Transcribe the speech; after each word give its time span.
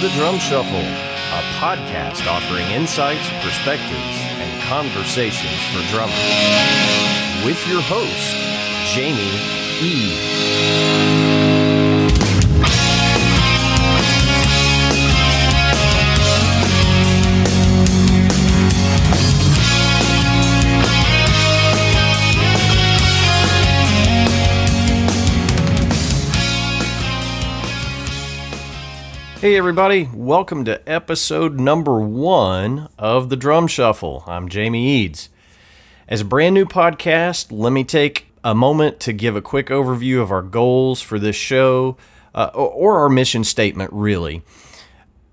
The 0.00 0.10
Drum 0.10 0.38
Shuffle, 0.38 0.78
a 0.78 1.42
podcast 1.58 2.30
offering 2.30 2.70
insights, 2.70 3.28
perspectives, 3.42 4.20
and 4.38 4.62
conversations 4.62 5.60
for 5.72 5.82
drummers. 5.90 6.14
With 7.44 7.66
your 7.66 7.80
host, 7.80 8.36
Jamie 8.94 9.40
Eads. 9.82 10.97
Hey, 29.40 29.56
everybody, 29.56 30.10
welcome 30.12 30.64
to 30.64 30.82
episode 30.90 31.60
number 31.60 32.00
one 32.00 32.88
of 32.98 33.28
the 33.28 33.36
Drum 33.36 33.68
Shuffle. 33.68 34.24
I'm 34.26 34.48
Jamie 34.48 34.84
Eads. 34.84 35.28
As 36.08 36.22
a 36.22 36.24
brand 36.24 36.54
new 36.54 36.64
podcast, 36.64 37.52
let 37.52 37.72
me 37.72 37.84
take 37.84 38.26
a 38.42 38.52
moment 38.52 38.98
to 38.98 39.12
give 39.12 39.36
a 39.36 39.40
quick 39.40 39.68
overview 39.68 40.20
of 40.20 40.32
our 40.32 40.42
goals 40.42 41.00
for 41.00 41.20
this 41.20 41.36
show 41.36 41.96
uh, 42.34 42.50
or 42.52 42.98
our 42.98 43.08
mission 43.08 43.44
statement, 43.44 43.92
really. 43.92 44.42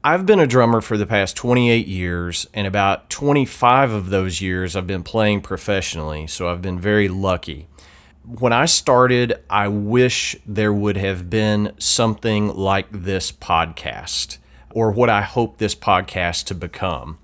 I've 0.03 0.27
been 0.27 0.39
a 0.39 0.45
drummer 0.45 0.81
for 0.81 0.99
the 0.99 1.07
past 1.07 1.35
28 1.35 1.87
years, 1.87 2.45
and 2.53 2.67
about 2.67 3.09
25 3.09 3.91
of 3.91 4.11
those 4.11 4.39
years 4.39 4.75
I've 4.75 4.85
been 4.85 5.01
playing 5.01 5.41
professionally, 5.41 6.27
so 6.27 6.47
I've 6.47 6.61
been 6.61 6.79
very 6.79 7.09
lucky 7.09 7.69
when 8.27 8.53
I 8.53 8.65
started, 8.65 9.39
I 9.49 9.67
wish 9.67 10.35
there 10.45 10.73
would 10.73 10.97
have 10.97 11.29
been 11.29 11.73
something 11.77 12.47
like 12.47 12.87
this 12.91 13.31
podcast 13.31 14.37
or 14.71 14.91
what 14.91 15.09
I 15.09 15.21
hope 15.21 15.57
this 15.57 15.75
podcast 15.75 16.45
to 16.45 16.55
become. 16.55 17.17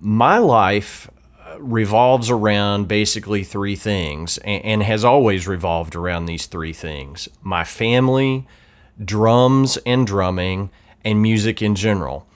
My 0.00 0.38
life 0.38 1.10
uh, 1.44 1.60
revolves 1.60 2.28
around 2.28 2.88
basically 2.88 3.44
three 3.44 3.76
things 3.76 4.38
and, 4.38 4.82
has 4.82 5.04
always 5.04 5.46
revolved 5.46 5.94
around 5.94 6.26
these 6.26 6.46
three 6.46 6.72
things 6.72 7.28
my 7.42 7.64
family, 7.64 8.46
drums 9.02 9.78
and 9.86 10.06
drumming, 10.06 10.70
and 11.04 11.22
music 11.22 11.62
in 11.62 11.74
general. 11.74 12.26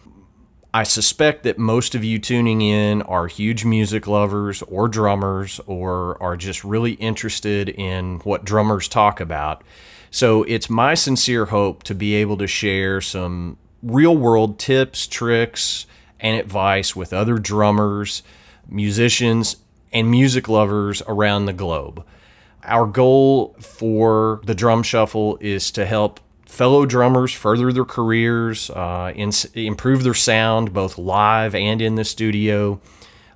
I 0.72 0.84
suspect 0.84 1.42
that 1.42 1.58
most 1.58 1.96
of 1.96 2.04
you 2.04 2.20
tuning 2.20 2.60
in 2.60 3.02
are 3.02 3.26
huge 3.26 3.64
music 3.64 4.06
lovers 4.06 4.62
or 4.62 4.86
drummers 4.86 5.60
or 5.66 6.16
are 6.22 6.36
just 6.36 6.62
really 6.62 6.92
interested 6.92 7.68
in 7.68 8.20
what 8.20 8.44
drummers 8.44 8.86
talk 8.86 9.18
about. 9.18 9.64
So 10.12 10.44
it's 10.44 10.70
my 10.70 10.94
sincere 10.94 11.46
hope 11.46 11.82
to 11.84 11.94
be 11.94 12.14
able 12.14 12.36
to 12.36 12.46
share 12.46 13.00
some 13.00 13.56
real 13.82 14.16
world 14.16 14.60
tips, 14.60 15.08
tricks, 15.08 15.86
and 16.20 16.38
advice 16.38 16.94
with 16.94 17.12
other 17.12 17.38
drummers, 17.38 18.22
musicians, 18.68 19.56
and 19.92 20.08
music 20.08 20.48
lovers 20.48 21.02
around 21.08 21.46
the 21.46 21.52
globe. 21.52 22.04
Our 22.62 22.86
goal 22.86 23.56
for 23.58 24.41
the 24.44 24.54
drum 24.54 24.84
shuffle 24.84 25.36
is 25.41 25.72
to 25.72 25.84
help 25.84 26.20
fellow 26.50 26.84
drummers 26.84 27.32
further 27.32 27.72
their 27.72 27.84
careers, 27.84 28.70
uh, 28.70 29.12
in, 29.14 29.30
improve 29.54 30.02
their 30.02 30.14
sound 30.14 30.72
both 30.72 30.98
live 30.98 31.54
and 31.54 31.80
in 31.80 31.94
the 31.94 32.04
studio, 32.04 32.80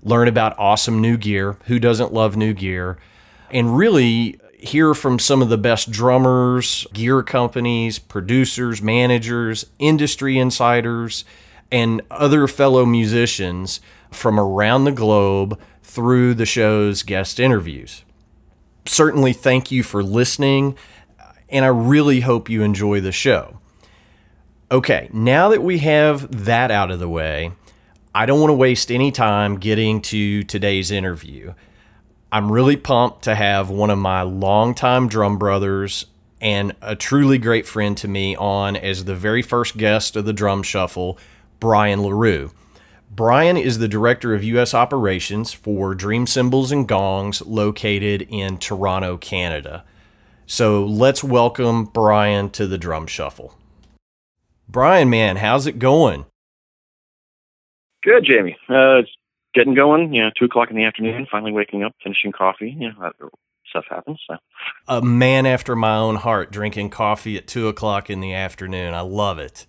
learn 0.02 0.26
about 0.26 0.58
awesome 0.58 1.00
new 1.00 1.16
gear. 1.16 1.56
Who 1.66 1.78
doesn't 1.78 2.12
love 2.12 2.36
new 2.36 2.52
gear? 2.52 2.98
And 3.50 3.76
really 3.76 4.40
hear 4.58 4.94
from 4.94 5.18
some 5.18 5.42
of 5.42 5.48
the 5.48 5.56
best 5.56 5.92
drummers, 5.92 6.86
gear 6.92 7.22
companies, 7.22 8.00
producers, 8.00 8.82
managers, 8.82 9.66
industry 9.78 10.36
insiders, 10.36 11.24
and 11.70 12.02
other 12.10 12.48
fellow 12.48 12.84
musicians 12.84 13.80
from 14.10 14.40
around 14.40 14.84
the 14.84 14.92
globe 14.92 15.58
through 15.82 16.34
the 16.34 16.46
show's 16.46 17.04
guest 17.04 17.38
interviews. 17.38 18.04
Certainly, 18.86 19.34
thank 19.34 19.70
you 19.70 19.82
for 19.84 20.02
listening 20.02 20.76
and 21.48 21.64
I 21.64 21.68
really 21.68 22.20
hope 22.20 22.48
you 22.48 22.62
enjoy 22.62 23.00
the 23.00 23.12
show. 23.12 23.60
Okay, 24.70 25.08
now 25.12 25.48
that 25.50 25.62
we 25.62 25.78
have 25.78 26.44
that 26.44 26.70
out 26.70 26.90
of 26.90 26.98
the 26.98 27.08
way, 27.08 27.52
I 28.14 28.26
don't 28.26 28.40
want 28.40 28.50
to 28.50 28.54
waste 28.54 28.90
any 28.90 29.10
time 29.10 29.58
getting 29.58 30.00
to 30.02 30.42
today's 30.44 30.90
interview. 30.90 31.54
I'm 32.32 32.50
really 32.50 32.76
pumped 32.76 33.22
to 33.24 33.34
have 33.34 33.70
one 33.70 33.90
of 33.90 33.98
my 33.98 34.22
longtime 34.22 35.08
drum 35.08 35.38
brothers 35.38 36.06
and 36.40 36.74
a 36.82 36.96
truly 36.96 37.38
great 37.38 37.66
friend 37.66 37.96
to 37.98 38.08
me 38.08 38.36
on 38.36 38.76
as 38.76 39.04
the 39.04 39.14
very 39.14 39.42
first 39.42 39.76
guest 39.76 40.16
of 40.16 40.24
the 40.24 40.32
Drum 40.32 40.62
Shuffle, 40.62 41.18
Brian 41.60 42.02
LaRue. 42.02 42.50
Brian 43.10 43.56
is 43.56 43.78
the 43.78 43.88
director 43.88 44.34
of 44.34 44.42
U.S. 44.42 44.74
operations 44.74 45.52
for 45.52 45.94
Dream 45.94 46.26
Cymbals 46.26 46.72
and 46.72 46.88
Gongs 46.88 47.40
located 47.42 48.22
in 48.22 48.58
Toronto, 48.58 49.16
Canada. 49.16 49.84
So 50.46 50.84
let's 50.84 51.24
welcome 51.24 51.84
Brian 51.86 52.50
to 52.50 52.66
the 52.66 52.78
drum 52.78 53.06
shuffle. 53.06 53.54
Brian, 54.68 55.08
man, 55.08 55.36
how's 55.36 55.66
it 55.66 55.78
going? 55.78 56.26
Good, 58.02 58.24
Jamie. 58.24 58.56
Uh, 58.68 58.98
it's 58.98 59.10
getting 59.54 59.74
going. 59.74 60.12
You 60.12 60.24
know, 60.24 60.30
two 60.38 60.44
o'clock 60.44 60.70
in 60.70 60.76
the 60.76 60.84
afternoon. 60.84 61.26
Finally 61.30 61.52
waking 61.52 61.82
up, 61.82 61.94
finishing 62.02 62.32
coffee. 62.32 62.76
You 62.78 62.92
know, 62.92 63.12
stuff 63.68 63.84
happens. 63.88 64.20
So. 64.28 64.36
A 64.88 65.02
man 65.02 65.46
after 65.46 65.74
my 65.74 65.96
own 65.96 66.16
heart, 66.16 66.52
drinking 66.52 66.90
coffee 66.90 67.36
at 67.36 67.46
two 67.46 67.68
o'clock 67.68 68.10
in 68.10 68.20
the 68.20 68.34
afternoon. 68.34 68.94
I 68.94 69.00
love 69.00 69.38
it. 69.38 69.66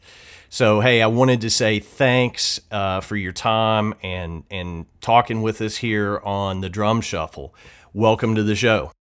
So, 0.50 0.80
hey, 0.81 1.02
I 1.02 1.08
wanted 1.08 1.41
to 1.41 1.50
say 1.50 1.80
thanks 1.80 2.59
uh, 2.72 3.02
for 3.02 3.16
your 3.16 3.34
time 3.34 3.94
and 4.03 4.44
and 4.50 4.85
talking 5.02 5.41
with 5.41 5.62
us 5.62 5.78
here 5.78 6.19
on 6.24 6.62
the 6.62 6.69
Drum 6.69 7.02
Shuffle. 7.02 7.53
Welcome 7.94 8.35
to 8.35 8.44
the 8.44 8.56
show. 8.56 8.91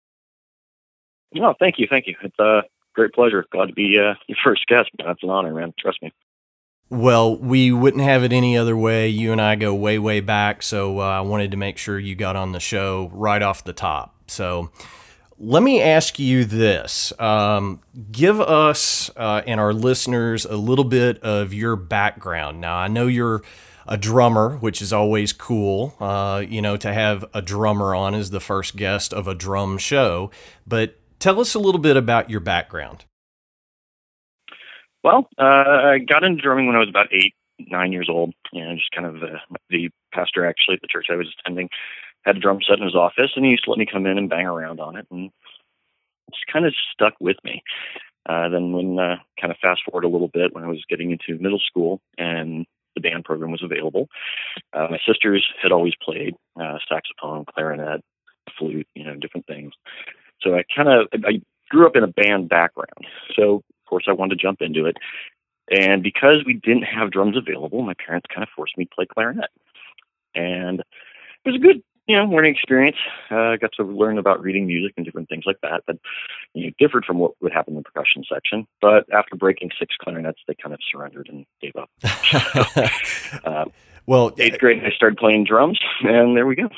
No, 1.34 1.54
thank 1.58 1.78
you, 1.78 1.86
thank 1.88 2.06
you. 2.06 2.16
It's 2.22 2.38
a 2.38 2.62
great 2.94 3.12
pleasure. 3.12 3.44
Glad 3.50 3.66
to 3.66 3.72
be 3.72 3.98
uh, 3.98 4.14
your 4.26 4.38
first 4.42 4.66
guest. 4.66 4.90
That's 5.04 5.22
an 5.22 5.30
honor, 5.30 5.52
man. 5.52 5.74
Trust 5.78 6.02
me. 6.02 6.12
Well, 6.90 7.36
we 7.38 7.72
wouldn't 7.72 8.02
have 8.02 8.22
it 8.22 8.32
any 8.32 8.56
other 8.56 8.76
way. 8.76 9.08
You 9.08 9.32
and 9.32 9.40
I 9.40 9.56
go 9.56 9.74
way, 9.74 9.98
way 9.98 10.20
back, 10.20 10.62
so 10.62 11.00
uh, 11.00 11.02
I 11.02 11.20
wanted 11.22 11.50
to 11.52 11.56
make 11.56 11.78
sure 11.78 11.98
you 11.98 12.14
got 12.14 12.36
on 12.36 12.52
the 12.52 12.60
show 12.60 13.10
right 13.12 13.42
off 13.42 13.64
the 13.64 13.72
top. 13.72 14.14
So, 14.26 14.70
let 15.38 15.62
me 15.62 15.80
ask 15.80 16.18
you 16.18 16.44
this: 16.44 17.12
um, 17.18 17.80
Give 18.12 18.40
us 18.40 19.10
uh, 19.16 19.42
and 19.46 19.58
our 19.58 19.72
listeners 19.72 20.44
a 20.44 20.56
little 20.56 20.84
bit 20.84 21.18
of 21.22 21.52
your 21.52 21.74
background. 21.74 22.60
Now, 22.60 22.76
I 22.76 22.88
know 22.88 23.06
you're 23.06 23.42
a 23.86 23.96
drummer, 23.96 24.56
which 24.58 24.80
is 24.80 24.92
always 24.92 25.32
cool. 25.32 25.94
Uh, 25.98 26.44
you 26.46 26.62
know, 26.62 26.76
to 26.76 26.92
have 26.92 27.24
a 27.34 27.42
drummer 27.42 27.94
on 27.94 28.14
as 28.14 28.30
the 28.30 28.40
first 28.40 28.76
guest 28.76 29.12
of 29.12 29.26
a 29.26 29.34
drum 29.34 29.78
show, 29.78 30.30
but 30.66 30.96
Tell 31.24 31.40
us 31.40 31.54
a 31.54 31.58
little 31.58 31.80
bit 31.80 31.96
about 31.96 32.28
your 32.28 32.40
background. 32.40 33.06
Well, 35.02 35.26
uh, 35.38 35.94
I 35.94 35.98
got 36.06 36.22
into 36.22 36.42
drumming 36.42 36.66
when 36.66 36.76
I 36.76 36.80
was 36.80 36.90
about 36.90 37.06
eight, 37.12 37.32
nine 37.58 37.92
years 37.92 38.08
old. 38.10 38.34
You 38.52 38.62
know, 38.62 38.74
just 38.74 38.90
kind 38.90 39.06
of 39.06 39.20
the, 39.20 39.38
the 39.70 39.88
pastor 40.12 40.44
actually 40.44 40.74
at 40.74 40.82
the 40.82 40.86
church 40.86 41.06
I 41.08 41.16
was 41.16 41.34
attending 41.40 41.70
had 42.26 42.36
a 42.36 42.40
drum 42.40 42.58
set 42.60 42.76
in 42.76 42.84
his 42.84 42.94
office, 42.94 43.30
and 43.36 43.44
he 43.46 43.52
used 43.52 43.64
to 43.64 43.70
let 43.70 43.78
me 43.78 43.86
come 43.90 44.04
in 44.04 44.18
and 44.18 44.28
bang 44.28 44.44
around 44.44 44.80
on 44.80 44.96
it, 44.96 45.06
and 45.10 45.30
it's 46.28 46.44
kind 46.52 46.66
of 46.66 46.74
stuck 46.92 47.14
with 47.20 47.38
me. 47.42 47.62
Uh, 48.28 48.50
then 48.50 48.72
when 48.72 48.98
uh, 48.98 49.16
kind 49.40 49.50
of 49.50 49.56
fast 49.62 49.80
forward 49.82 50.04
a 50.04 50.08
little 50.08 50.28
bit, 50.28 50.54
when 50.54 50.64
I 50.64 50.68
was 50.68 50.84
getting 50.90 51.10
into 51.10 51.42
middle 51.42 51.58
school 51.58 52.02
and 52.18 52.66
the 52.96 53.00
band 53.00 53.24
program 53.24 53.50
was 53.50 53.62
available, 53.62 54.08
uh, 54.74 54.88
my 54.90 54.98
sisters 55.08 55.42
had 55.62 55.72
always 55.72 55.94
played 56.04 56.34
uh, 56.60 56.76
saxophone, 56.86 57.46
clarinet, 57.46 58.02
flute, 58.58 58.86
you 58.94 59.04
know, 59.04 59.14
different 59.16 59.46
things. 59.46 59.72
So 60.44 60.54
I 60.54 60.64
kind 60.74 60.88
of 60.88 61.08
I 61.24 61.40
grew 61.70 61.86
up 61.86 61.96
in 61.96 62.04
a 62.04 62.08
band 62.08 62.48
background. 62.48 63.06
So 63.34 63.56
of 63.56 63.88
course 63.88 64.04
I 64.06 64.12
wanted 64.12 64.38
to 64.38 64.42
jump 64.42 64.62
into 64.62 64.86
it. 64.86 64.96
And 65.70 66.02
because 66.02 66.44
we 66.44 66.54
didn't 66.54 66.82
have 66.82 67.10
drums 67.10 67.36
available, 67.36 67.82
my 67.82 67.94
parents 67.94 68.26
kind 68.32 68.42
of 68.42 68.50
forced 68.54 68.76
me 68.76 68.84
to 68.84 68.94
play 68.94 69.06
clarinet. 69.06 69.50
And 70.34 70.80
it 70.80 71.48
was 71.48 71.56
a 71.56 71.58
good, 71.58 71.82
you 72.06 72.16
know, 72.16 72.24
learning 72.24 72.54
experience. 72.54 72.98
Uh, 73.30 73.36
I 73.36 73.56
got 73.56 73.72
to 73.78 73.82
learn 73.82 74.18
about 74.18 74.42
reading 74.42 74.66
music 74.66 74.92
and 74.96 75.06
different 75.06 75.28
things 75.28 75.44
like 75.46 75.56
that 75.62 75.82
that 75.86 75.96
you 76.52 76.62
know, 76.62 76.68
it 76.68 76.76
differed 76.78 77.06
from 77.06 77.18
what 77.18 77.32
would 77.40 77.52
happen 77.52 77.74
in 77.74 77.78
the 77.78 77.82
percussion 77.82 78.24
section. 78.30 78.66
But 78.82 79.10
after 79.12 79.36
breaking 79.36 79.70
six 79.78 79.94
clarinets, 79.98 80.40
they 80.46 80.54
kind 80.54 80.74
of 80.74 80.80
surrendered 80.90 81.28
and 81.30 81.46
gave 81.62 81.76
up. 81.76 81.90
uh, 83.44 83.64
well, 84.06 84.32
eighth 84.38 84.58
grade, 84.58 84.82
I 84.84 84.90
started 84.90 85.18
playing 85.18 85.44
drums, 85.44 85.78
and 86.02 86.36
there 86.36 86.46
we 86.46 86.56
go. 86.56 86.68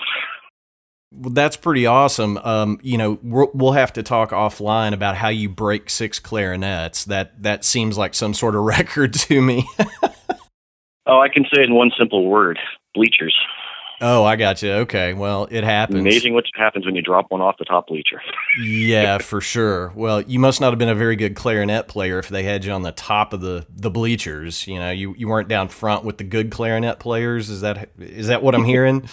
Well, 1.18 1.30
that's 1.30 1.56
pretty 1.56 1.86
awesome. 1.86 2.38
Um, 2.38 2.78
you 2.82 2.98
know, 2.98 3.18
we'll 3.22 3.72
have 3.72 3.92
to 3.94 4.02
talk 4.02 4.30
offline 4.30 4.92
about 4.92 5.16
how 5.16 5.28
you 5.28 5.48
break 5.48 5.88
six 5.90 6.18
clarinets. 6.20 7.04
That 7.04 7.42
that 7.42 7.64
seems 7.64 7.96
like 7.96 8.14
some 8.14 8.34
sort 8.34 8.54
of 8.54 8.62
record 8.64 9.14
to 9.14 9.40
me. 9.40 9.68
oh, 11.06 11.20
I 11.20 11.28
can 11.28 11.44
say 11.44 11.62
it 11.62 11.68
in 11.68 11.74
one 11.74 11.90
simple 11.96 12.26
word: 12.26 12.58
bleachers. 12.94 13.34
Oh, 14.00 14.24
I 14.24 14.36
got 14.36 14.60
you. 14.60 14.72
Okay. 14.72 15.14
Well, 15.14 15.48
it 15.50 15.64
happens. 15.64 16.00
Amazing 16.00 16.34
what 16.34 16.44
happens 16.54 16.84
when 16.84 16.94
you 16.94 17.00
drop 17.00 17.26
one 17.30 17.40
off 17.40 17.56
the 17.58 17.64
top 17.64 17.86
bleacher. 17.86 18.20
yeah, 18.60 19.18
for 19.22 19.40
sure. 19.40 19.92
Well, 19.94 20.20
you 20.20 20.38
must 20.38 20.60
not 20.60 20.70
have 20.70 20.78
been 20.78 20.90
a 20.90 20.94
very 20.94 21.16
good 21.16 21.34
clarinet 21.34 21.88
player 21.88 22.18
if 22.18 22.28
they 22.28 22.42
had 22.42 22.64
you 22.64 22.72
on 22.72 22.82
the 22.82 22.92
top 22.92 23.32
of 23.32 23.40
the, 23.40 23.66
the 23.70 23.90
bleachers. 23.90 24.66
You 24.66 24.78
know, 24.78 24.90
you, 24.90 25.14
you 25.16 25.28
weren't 25.28 25.48
down 25.48 25.68
front 25.68 26.04
with 26.04 26.18
the 26.18 26.24
good 26.24 26.50
clarinet 26.50 26.98
players. 26.98 27.48
Is 27.48 27.62
that 27.62 27.88
is 27.98 28.26
that 28.26 28.42
what 28.42 28.54
I'm 28.54 28.64
hearing? 28.66 29.08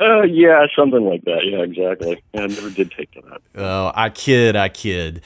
Uh, 0.00 0.22
yeah, 0.22 0.66
something 0.76 1.04
like 1.04 1.24
that. 1.24 1.44
Yeah, 1.44 1.58
exactly. 1.58 2.22
Yeah, 2.32 2.42
I 2.42 2.46
never 2.46 2.70
did 2.70 2.90
take 2.90 3.10
to 3.12 3.22
that. 3.22 3.40
Oh, 3.54 3.92
I 3.94 4.10
kid, 4.10 4.56
I 4.56 4.68
kid. 4.68 5.22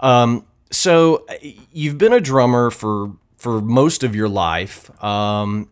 Um, 0.00 0.44
so 0.70 1.26
you've 1.72 1.98
been 1.98 2.12
a 2.12 2.20
drummer 2.20 2.70
for 2.70 3.12
for 3.36 3.60
most 3.60 4.04
of 4.04 4.14
your 4.14 4.28
life. 4.28 4.90
Um, 5.02 5.68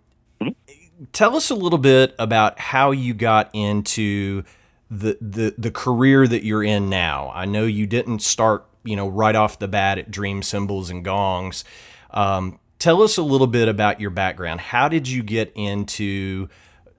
tell 1.13 1.37
us 1.37 1.51
a 1.51 1.55
little 1.55 1.79
bit 1.79 2.15
about 2.19 2.59
how 2.59 2.91
you 2.91 3.15
got 3.15 3.51
into 3.53 4.43
the, 4.91 5.17
the 5.21 5.55
the 5.57 5.71
career 5.71 6.27
that 6.27 6.45
you're 6.45 6.65
in 6.65 6.89
now. 6.89 7.31
I 7.35 7.45
know 7.45 7.65
you 7.65 7.87
didn't 7.87 8.21
start, 8.21 8.67
you 8.85 8.97
know, 8.97 9.09
right 9.09 9.37
off 9.37 9.59
the 9.59 9.69
bat 9.69 9.99
at 9.99 10.11
Dream 10.11 10.43
Cymbals 10.43 10.91
and 10.91 11.05
Gongs. 11.05 11.65
Um, 12.11 12.59
tell 12.79 13.03
us 13.03 13.17
a 13.17 13.23
little 13.23 13.47
bit 13.47 13.69
about 13.69 14.01
your 14.01 14.11
background. 14.11 14.61
How 14.61 14.89
did 14.89 15.09
you 15.09 15.23
get 15.23 15.53
into 15.55 16.49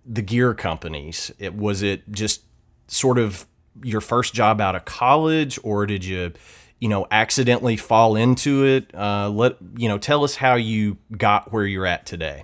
the 0.06 0.22
gear 0.22 0.54
companies? 0.54 1.32
It, 1.40 1.56
was 1.56 1.82
it 1.82 2.10
just 2.12 2.44
sort 2.88 3.18
of 3.18 3.46
your 3.84 4.02
first 4.02 4.34
job 4.34 4.60
out 4.60 4.76
of 4.76 4.86
college, 4.86 5.60
or 5.64 5.86
did 5.86 6.04
you, 6.04 6.34
you 6.80 6.90
know, 6.90 7.08
accidentally 7.12 7.78
fall 7.78 8.16
into 8.16 8.66
it? 8.66 8.94
Uh, 8.94 9.30
let 9.30 9.58
you 9.78 9.88
know, 9.88 9.98
tell 9.98 10.24
us 10.24 10.36
how 10.36 10.56
you 10.56 10.98
got 11.18 11.52
where 11.52 11.66
you're 11.66 11.86
at 11.86 12.06
today. 12.06 12.44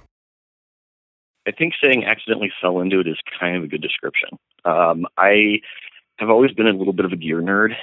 I 1.47 1.51
think 1.51 1.73
saying 1.81 2.03
accidentally 2.03 2.51
fell 2.61 2.81
into 2.81 2.99
it 2.99 3.07
is 3.07 3.17
kind 3.39 3.55
of 3.55 3.63
a 3.63 3.67
good 3.67 3.81
description. 3.81 4.29
Um, 4.65 5.05
I 5.17 5.61
have 6.19 6.29
always 6.29 6.51
been 6.51 6.67
a 6.67 6.73
little 6.73 6.93
bit 6.93 7.05
of 7.05 7.13
a 7.13 7.15
gear 7.15 7.41
nerd 7.41 7.73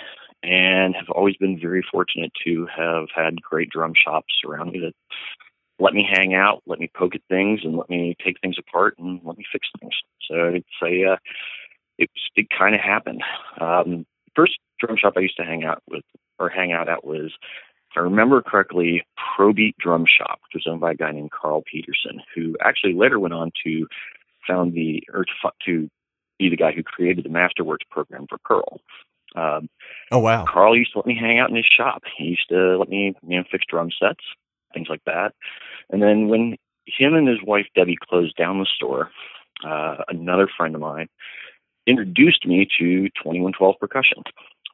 and 0.42 0.94
have 0.94 1.08
always 1.08 1.36
been 1.36 1.58
very 1.58 1.82
fortunate 1.90 2.30
to 2.44 2.66
have 2.66 3.06
had 3.14 3.40
great 3.40 3.70
drum 3.70 3.94
shops 3.94 4.34
around 4.46 4.72
me 4.72 4.80
that 4.80 4.92
let 5.78 5.94
me 5.94 6.08
hang 6.08 6.34
out, 6.34 6.62
let 6.66 6.78
me 6.78 6.90
poke 6.94 7.14
at 7.14 7.22
things, 7.28 7.60
and 7.64 7.76
let 7.76 7.90
me 7.90 8.16
take 8.24 8.40
things 8.40 8.56
apart 8.58 8.96
and 8.98 9.20
let 9.24 9.36
me 9.36 9.44
fix 9.50 9.68
things. 9.80 9.94
So 10.28 10.36
it's 10.54 10.66
a 10.82 11.12
uh, 11.12 11.16
it, 11.98 12.10
it 12.36 12.48
kind 12.50 12.74
of 12.74 12.80
happened. 12.80 13.22
Um, 13.60 14.06
first 14.34 14.58
drum 14.80 14.96
shop 14.96 15.14
I 15.16 15.20
used 15.20 15.36
to 15.36 15.44
hang 15.44 15.64
out 15.64 15.82
with 15.88 16.04
or 16.38 16.48
hang 16.48 16.72
out 16.72 16.88
at 16.88 17.04
was 17.04 17.32
if 17.94 17.98
I 17.98 18.00
remember 18.00 18.42
correctly, 18.42 19.04
Probeat 19.38 19.76
Drum 19.78 20.04
Shop, 20.04 20.40
which 20.42 20.54
was 20.54 20.66
owned 20.68 20.80
by 20.80 20.92
a 20.92 20.96
guy 20.96 21.12
named 21.12 21.30
Carl 21.30 21.62
Peterson, 21.62 22.20
who 22.34 22.56
actually 22.60 22.94
later 22.94 23.20
went 23.20 23.34
on 23.34 23.52
to 23.64 23.86
found 24.48 24.74
the 24.74 25.02
or 25.12 25.24
to, 25.24 25.50
to 25.66 25.88
be 26.38 26.48
the 26.48 26.56
guy 26.56 26.72
who 26.72 26.82
created 26.82 27.24
the 27.24 27.28
Masterworks 27.28 27.88
program 27.90 28.26
for 28.28 28.38
Pearl. 28.38 28.80
Um, 29.36 29.68
oh 30.10 30.18
wow! 30.18 30.44
Carl 30.44 30.76
used 30.76 30.92
to 30.92 30.98
let 30.98 31.06
me 31.06 31.16
hang 31.16 31.38
out 31.38 31.50
in 31.50 31.56
his 31.56 31.66
shop. 31.66 32.02
He 32.16 32.24
used 32.24 32.48
to 32.48 32.76
let 32.78 32.88
me, 32.88 33.14
you 33.26 33.38
know, 33.38 33.44
fix 33.50 33.64
drum 33.68 33.90
sets, 33.96 34.24
things 34.74 34.88
like 34.90 35.04
that. 35.06 35.32
And 35.90 36.02
then 36.02 36.28
when 36.28 36.56
him 36.86 37.14
and 37.14 37.28
his 37.28 37.42
wife 37.42 37.66
Debbie 37.74 37.98
closed 38.08 38.36
down 38.36 38.58
the 38.58 38.66
store, 38.66 39.10
uh, 39.66 39.96
another 40.08 40.48
friend 40.56 40.74
of 40.74 40.80
mine 40.80 41.08
introduced 41.86 42.46
me 42.46 42.66
to 42.78 43.08
2112 43.10 43.76
Percussion, 43.78 44.22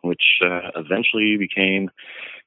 which 0.03 0.41
uh, 0.45 0.71
eventually 0.77 1.37
became 1.37 1.91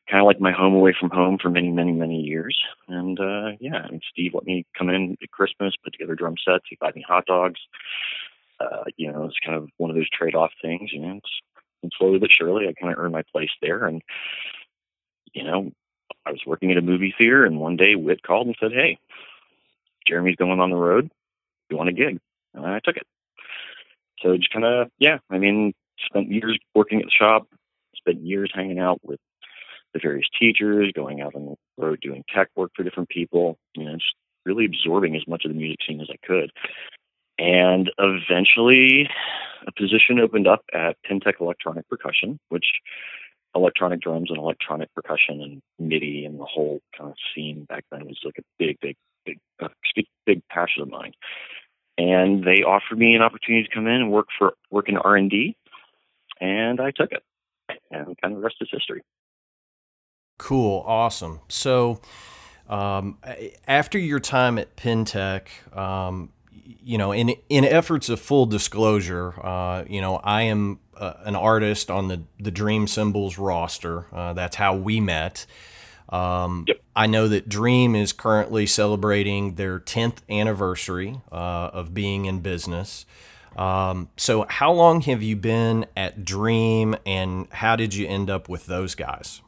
kind 0.10 0.22
of 0.22 0.26
like 0.26 0.40
my 0.40 0.52
home 0.52 0.74
away 0.74 0.94
from 0.98 1.10
home 1.10 1.38
for 1.42 1.50
many, 1.50 1.72
many, 1.72 1.92
many 1.92 2.20
years. 2.20 2.58
And 2.88 3.20
uh, 3.20 3.52
yeah, 3.60 3.84
I 3.86 3.92
mean, 3.92 4.02
Steve 4.12 4.32
let 4.34 4.46
me 4.46 4.66
come 4.78 4.90
in 4.90 5.18
at 5.22 5.32
Christmas, 5.32 5.74
put 5.84 5.94
together 5.94 6.16
drum 6.16 6.36
sets. 6.44 6.66
He 6.70 6.78
bought 6.80 6.96
me 6.96 7.04
hot 7.08 7.26
dogs. 7.26 7.60
Uh, 8.60 8.84
you 8.98 9.12
know, 9.12 9.26
it's 9.26 9.40
kind 9.46 9.58
of 9.58 9.70
one 9.78 9.90
of 9.90 9.96
those 9.96 10.10
trade-off 10.10 10.52
things. 10.62 10.92
You 10.94 11.02
know, 11.02 11.18
it's, 11.18 11.32
and 11.82 11.92
slowly 11.98 12.20
but 12.20 12.32
surely, 12.32 12.68
I 12.68 12.74
kind 12.80 12.94
of 12.94 13.00
earned 13.00 13.14
my 13.14 13.24
place 13.32 13.50
there. 13.62 13.86
And 13.86 14.02
you 15.34 15.44
know, 15.44 15.72
I 16.26 16.32
was 16.32 16.42
working 16.46 16.72
at 16.72 16.78
a 16.78 16.82
movie 16.82 17.14
theater, 17.18 17.46
and 17.46 17.60
one 17.60 17.78
day 17.78 17.96
Whit 17.96 18.24
called 18.24 18.48
and 18.48 18.56
said, 18.60 18.72
"Hey, 18.72 19.00
Jeremy's 20.08 20.36
going 20.36 20.60
on 20.60 20.70
the 20.70 20.76
road. 20.76 21.10
You 21.70 21.78
want 21.78 21.90
a 21.90 21.94
gig?" 21.94 22.20
And 22.54 22.66
I 22.66 22.80
took 22.80 22.98
it. 22.98 23.08
So 24.20 24.38
just 24.38 24.52
kind 24.52 24.66
of, 24.66 24.90
yeah. 25.00 25.18
I 25.30 25.38
mean, 25.38 25.74
spent 26.06 26.32
years 26.32 26.58
working 26.74 27.00
at 27.00 27.06
the 27.06 27.12
shop. 27.12 27.48
Spent 27.96 28.22
years 28.22 28.52
hanging 28.54 28.80
out 28.80 29.00
with 29.04 29.20
the 29.94 30.00
various 30.00 30.28
teachers, 30.38 30.92
going 30.94 31.22
out 31.22 31.36
on 31.36 31.46
the 31.46 31.56
road 31.78 32.02
doing 32.02 32.24
tech 32.34 32.50
work 32.56 32.72
for 32.76 32.84
different 32.84 33.10
people, 33.10 33.58
you 33.76 33.86
know, 33.86 33.94
just 33.94 34.16
really 34.46 34.66
absorbing 34.66 35.16
as 35.16 35.26
much 35.28 35.46
of 35.46 35.52
the 35.52 35.58
music 35.58 35.80
scene 35.88 36.02
as 36.02 36.10
I 36.10 36.18
could. 36.26 36.52
And 37.38 37.92
eventually, 37.98 39.10
a 39.66 39.72
position 39.72 40.20
opened 40.20 40.48
up 40.48 40.66
at 40.74 40.98
Pintech 41.10 41.40
Electronic 41.40 41.88
Percussion, 41.88 42.40
which 42.50 42.66
electronic 43.56 44.02
drums 44.02 44.30
and 44.30 44.38
electronic 44.38 44.94
percussion 44.94 45.42
and 45.42 45.62
MIDI 45.80 46.26
and 46.26 46.40
the 46.40 46.46
whole 46.46 46.82
kind 46.98 47.12
of 47.12 47.16
scene 47.34 47.66
back 47.66 47.86
then 47.92 48.06
was 48.06 48.20
like 48.24 48.38
a 48.40 48.44
big, 48.58 48.80
big, 48.82 48.96
big, 49.26 49.40
uh, 49.62 49.68
big 50.26 50.42
passion 50.50 50.82
of 50.82 50.90
mine. 50.90 51.14
And 51.98 52.44
they 52.44 52.64
offered 52.64 52.98
me 52.98 53.16
an 53.16 53.22
opportunity 53.22 53.68
to 53.68 53.74
come 53.74 53.86
in 53.86 53.94
and 53.94 54.12
work 54.12 54.28
for 54.38 54.54
work 54.72 54.90
in 54.90 54.98
R 54.98 55.16
and 55.16 55.30
D, 55.30 55.56
and 56.42 56.82
I 56.82 56.90
took 56.90 57.12
it. 57.12 57.24
And 57.92 58.20
kind 58.20 58.34
of 58.34 58.40
the 58.40 58.44
rest 58.44 58.56
is 58.62 58.70
history. 58.72 59.04
Cool, 60.40 60.84
awesome. 60.88 61.42
So, 61.48 62.02
um, 62.68 63.20
after 63.68 64.00
your 64.00 64.20
time 64.20 64.58
at 64.58 64.76
Pintech, 64.76 65.50
um, 65.78 66.32
you 66.52 66.98
know, 66.98 67.12
in 67.12 67.30
in 67.50 67.64
efforts 67.64 68.10
of 68.10 68.20
full 68.20 68.48
disclosure, 68.48 69.34
uh, 69.46 69.84
you 69.88 70.02
know, 70.02 70.16
I 70.18 70.44
am 70.44 70.80
uh, 70.98 71.14
an 71.24 71.36
artist 71.36 71.90
on 71.92 72.08
the 72.08 72.24
the 72.40 72.52
Dream 72.52 72.88
Cymbals 72.88 73.38
roster. 73.38 74.06
Uh, 74.14 74.34
that's 74.34 74.56
how 74.56 74.76
we 74.76 75.00
met. 75.00 75.46
Um, 76.10 76.66
yep. 76.68 76.80
I 76.96 77.08
know 77.08 77.28
that 77.28 77.50
Dream 77.50 77.96
is 77.96 78.14
currently 78.14 78.68
celebrating 78.68 79.56
their 79.56 79.80
10th 79.80 80.18
anniversary 80.30 81.22
uh, 81.32 81.72
of 81.74 81.94
being 81.94 82.26
in 82.26 82.40
business. 82.42 83.06
Um, 83.58 84.10
so, 84.18 84.46
how 84.50 84.72
long 84.72 85.02
have 85.02 85.22
you 85.24 85.36
been 85.36 85.86
at 85.96 86.26
Dream, 86.26 86.96
and 87.06 87.48
how 87.52 87.76
did 87.76 87.94
you 87.94 88.08
end 88.08 88.30
up 88.30 88.50
with 88.50 88.66
those 88.66 88.96
guys? 88.96 89.42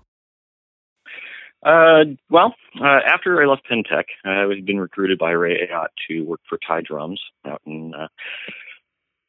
Uh, 1.66 2.04
well, 2.30 2.54
uh, 2.80 3.00
after 3.08 3.42
I 3.42 3.48
left 3.48 3.64
Pintech, 3.70 4.04
I 4.24 4.42
had 4.48 4.66
been 4.66 4.80
recruited 4.80 5.18
by 5.18 5.32
Ray 5.32 5.68
Ayotte 5.68 5.88
to 6.08 6.22
work 6.22 6.42
for 6.48 6.60
Taye 6.60 6.86
Drums 6.86 7.20
out 7.48 7.62
in 7.66 7.94
uh, 7.96 8.08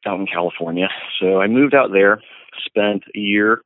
out 0.05 0.19
in 0.19 0.27
California. 0.27 0.89
So 1.19 1.41
I 1.41 1.47
moved 1.47 1.73
out 1.73 1.91
there, 1.91 2.21
spent 2.65 3.03
a 3.15 3.19
year 3.19 3.61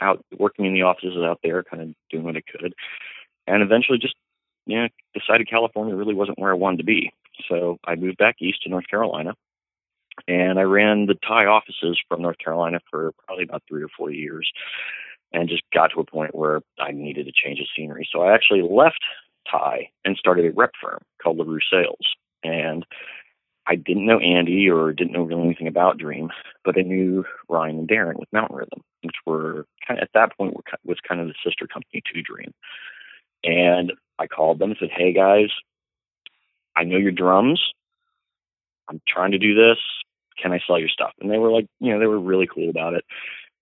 out 0.00 0.24
working 0.38 0.64
in 0.64 0.74
the 0.74 0.82
offices 0.82 1.18
out 1.22 1.40
there, 1.42 1.62
kind 1.62 1.82
of 1.82 1.88
doing 2.10 2.24
what 2.24 2.36
I 2.36 2.42
could, 2.42 2.74
and 3.46 3.62
eventually 3.62 3.98
just 3.98 4.14
you 4.66 4.80
know 4.80 4.88
decided 5.14 5.48
California 5.48 5.94
really 5.94 6.14
wasn't 6.14 6.38
where 6.38 6.50
I 6.50 6.56
wanted 6.56 6.78
to 6.78 6.84
be. 6.84 7.12
So 7.48 7.78
I 7.84 7.94
moved 7.94 8.18
back 8.18 8.36
east 8.40 8.62
to 8.62 8.68
North 8.68 8.88
Carolina, 8.88 9.34
and 10.28 10.58
I 10.58 10.62
ran 10.62 11.06
the 11.06 11.14
Taye 11.14 11.50
offices 11.50 12.00
from 12.08 12.22
North 12.22 12.38
Carolina 12.38 12.80
for 12.90 13.12
probably 13.26 13.44
about 13.44 13.62
three 13.68 13.82
or 13.82 13.88
four 13.96 14.10
years 14.10 14.50
and 15.32 15.48
just 15.48 15.62
got 15.72 15.88
to 15.88 16.00
a 16.00 16.04
point 16.04 16.34
where 16.34 16.60
I 16.78 16.90
needed 16.90 17.28
a 17.28 17.32
change 17.32 17.60
of 17.60 17.66
scenery. 17.76 18.08
So 18.10 18.22
I 18.22 18.34
actually 18.34 18.62
left 18.62 19.00
Taye 19.52 19.88
and 20.04 20.16
started 20.16 20.46
a 20.46 20.52
rep 20.52 20.72
firm 20.80 21.00
called 21.22 21.38
LaRue 21.38 21.60
Sales. 21.70 22.14
And 22.42 22.84
I 23.70 23.76
didn't 23.76 24.06
know 24.06 24.18
Andy 24.18 24.68
or 24.68 24.92
didn't 24.92 25.12
know 25.12 25.22
really 25.22 25.44
anything 25.44 25.68
about 25.68 25.96
Dream, 25.96 26.30
but 26.64 26.76
I 26.76 26.82
knew 26.82 27.24
Ryan 27.48 27.78
and 27.78 27.88
Darren 27.88 28.18
with 28.18 28.32
Mountain 28.32 28.56
Rhythm, 28.56 28.82
which 29.02 29.14
were 29.24 29.64
kind 29.86 30.00
of 30.00 30.02
at 30.02 30.10
that 30.12 30.36
point 30.36 30.54
were, 30.54 30.62
was 30.84 30.98
kind 31.08 31.20
of 31.20 31.28
the 31.28 31.34
sister 31.44 31.68
company 31.68 32.02
to 32.12 32.22
Dream. 32.22 32.52
And 33.44 33.92
I 34.18 34.26
called 34.26 34.58
them 34.58 34.70
and 34.70 34.78
said, 34.80 34.90
"Hey 34.90 35.12
guys, 35.12 35.50
I 36.76 36.82
know 36.82 36.96
your 36.96 37.12
drums. 37.12 37.62
I'm 38.88 39.00
trying 39.08 39.30
to 39.30 39.38
do 39.38 39.54
this. 39.54 39.78
Can 40.42 40.52
I 40.52 40.60
sell 40.66 40.78
your 40.78 40.88
stuff?" 40.88 41.12
And 41.20 41.30
they 41.30 41.38
were 41.38 41.52
like, 41.52 41.66
you 41.78 41.92
know, 41.92 42.00
they 42.00 42.08
were 42.08 42.18
really 42.18 42.48
cool 42.52 42.70
about 42.70 42.94
it. 42.94 43.04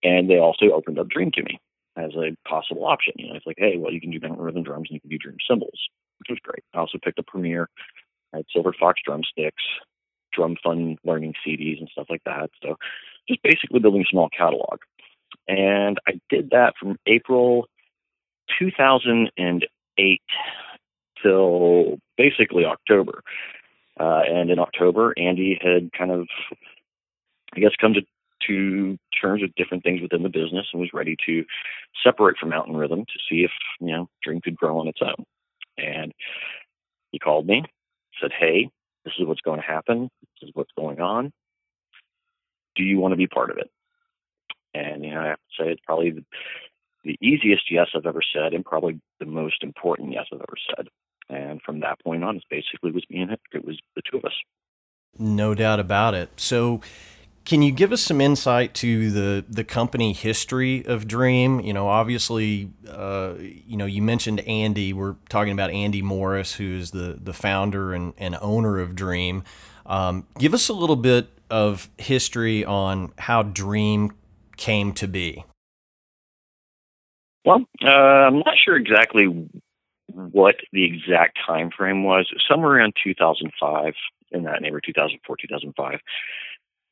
And 0.02 0.30
they 0.30 0.38
also 0.38 0.70
opened 0.72 0.98
up 0.98 1.08
Dream 1.08 1.30
to 1.32 1.42
me 1.42 1.60
as 1.96 2.12
a 2.14 2.34
possible 2.48 2.86
option. 2.86 3.12
You 3.16 3.28
know, 3.28 3.34
it's 3.34 3.46
like, 3.46 3.58
hey, 3.58 3.76
well, 3.76 3.92
you 3.92 4.00
can 4.00 4.10
do 4.10 4.20
mountain 4.20 4.42
rhythm 4.42 4.62
drums 4.62 4.88
and 4.88 4.94
you 4.94 5.00
can 5.00 5.10
do 5.10 5.18
Dream 5.18 5.36
cymbals, 5.46 5.88
which 6.18 6.30
was 6.30 6.38
great. 6.42 6.64
I 6.74 6.78
also 6.78 6.98
picked 7.02 7.18
up 7.18 7.26
Premier. 7.26 7.68
I 8.32 8.38
had 8.38 8.46
Silver 8.52 8.74
Fox 8.78 9.00
drumsticks, 9.04 9.62
Drum 10.38 10.56
Fun 10.62 10.96
learning 11.04 11.34
CDs 11.44 11.80
and 11.80 11.88
stuff 11.90 12.06
like 12.08 12.22
that. 12.24 12.50
So 12.62 12.76
just 13.28 13.42
basically 13.42 13.80
building 13.80 14.02
a 14.02 14.10
small 14.10 14.28
catalog. 14.28 14.78
And 15.48 15.98
I 16.06 16.20
did 16.30 16.50
that 16.50 16.74
from 16.80 16.96
April 17.06 17.66
2008 18.58 20.20
till 21.22 21.98
basically 22.16 22.64
October. 22.64 23.22
Uh, 23.98 24.22
and 24.28 24.50
in 24.50 24.60
October, 24.60 25.12
Andy 25.16 25.58
had 25.60 25.92
kind 25.92 26.12
of, 26.12 26.28
I 27.56 27.60
guess, 27.60 27.72
come 27.80 27.94
to 27.94 28.02
to 28.46 28.96
terms 29.20 29.42
with 29.42 29.54
different 29.56 29.82
things 29.82 30.00
within 30.00 30.22
the 30.22 30.28
business 30.28 30.66
and 30.72 30.80
was 30.80 30.90
ready 30.94 31.16
to 31.26 31.44
separate 32.04 32.36
from 32.38 32.50
Mountain 32.50 32.76
Rhythm 32.76 33.00
to 33.00 33.18
see 33.28 33.42
if, 33.42 33.50
you 33.80 33.88
know, 33.88 34.08
Dream 34.22 34.40
could 34.40 34.56
grow 34.56 34.78
on 34.78 34.86
its 34.86 35.00
own. 35.02 35.24
And 35.76 36.12
he 37.10 37.18
called 37.18 37.46
me, 37.48 37.64
said, 38.20 38.30
Hey, 38.38 38.70
This 39.08 39.22
is 39.22 39.26
what's 39.26 39.40
going 39.40 39.60
to 39.60 39.66
happen. 39.66 40.10
This 40.20 40.48
is 40.48 40.50
what's 40.54 40.70
going 40.76 41.00
on. 41.00 41.32
Do 42.76 42.82
you 42.82 42.98
want 42.98 43.12
to 43.12 43.16
be 43.16 43.26
part 43.26 43.50
of 43.50 43.56
it? 43.56 43.70
And 44.74 45.02
you 45.02 45.14
know, 45.14 45.20
I 45.20 45.26
have 45.28 45.36
to 45.36 45.62
say 45.62 45.70
it's 45.70 45.80
probably 45.84 46.10
the, 46.10 46.24
the 47.04 47.16
easiest 47.22 47.70
yes 47.70 47.86
I've 47.94 48.04
ever 48.04 48.20
said, 48.34 48.52
and 48.52 48.64
probably 48.64 49.00
the 49.18 49.24
most 49.24 49.62
important 49.62 50.12
yes 50.12 50.26
I've 50.30 50.40
ever 50.40 50.56
said. 50.76 50.88
And 51.30 51.62
from 51.62 51.80
that 51.80 52.00
point 52.04 52.22
on, 52.22 52.36
it 52.36 52.44
basically 52.50 52.90
was 52.90 53.04
me 53.08 53.20
and 53.20 53.32
it. 53.32 53.40
It 53.52 53.64
was 53.64 53.78
the 53.96 54.02
two 54.10 54.18
of 54.18 54.26
us. 54.26 54.34
No 55.18 55.54
doubt 55.54 55.80
about 55.80 56.14
it. 56.14 56.28
So, 56.36 56.82
can 57.48 57.62
you 57.62 57.72
give 57.72 57.92
us 57.92 58.02
some 58.02 58.20
insight 58.20 58.74
to 58.74 59.10
the 59.10 59.42
the 59.48 59.64
company 59.64 60.12
history 60.12 60.84
of 60.84 61.08
Dream? 61.08 61.60
You 61.60 61.72
know, 61.72 61.88
obviously, 61.88 62.70
uh, 62.86 63.36
you 63.38 63.78
know, 63.78 63.86
you 63.86 64.02
mentioned 64.02 64.40
Andy. 64.40 64.92
We're 64.92 65.16
talking 65.30 65.54
about 65.54 65.70
Andy 65.70 66.02
Morris, 66.02 66.56
who 66.56 66.76
is 66.76 66.90
the 66.90 67.18
the 67.18 67.32
founder 67.32 67.94
and, 67.94 68.12
and 68.18 68.36
owner 68.42 68.78
of 68.78 68.94
Dream. 68.94 69.44
Um, 69.86 70.26
give 70.38 70.52
us 70.52 70.68
a 70.68 70.74
little 70.74 70.94
bit 70.94 71.30
of 71.48 71.88
history 71.96 72.66
on 72.66 73.14
how 73.16 73.42
Dream 73.42 74.12
came 74.58 74.92
to 74.92 75.08
be. 75.08 75.42
Well, 77.46 77.64
uh, 77.82 77.88
I'm 77.88 78.40
not 78.40 78.58
sure 78.62 78.76
exactly 78.76 79.24
what 80.12 80.56
the 80.72 80.84
exact 80.84 81.38
time 81.46 81.70
frame 81.70 82.04
was. 82.04 82.28
Somewhere 82.46 82.72
around 82.72 82.92
2005, 83.02 83.94
in 84.32 84.42
that 84.44 84.60
neighborhood, 84.60 84.84
2004, 84.86 85.36
2005. 85.36 86.00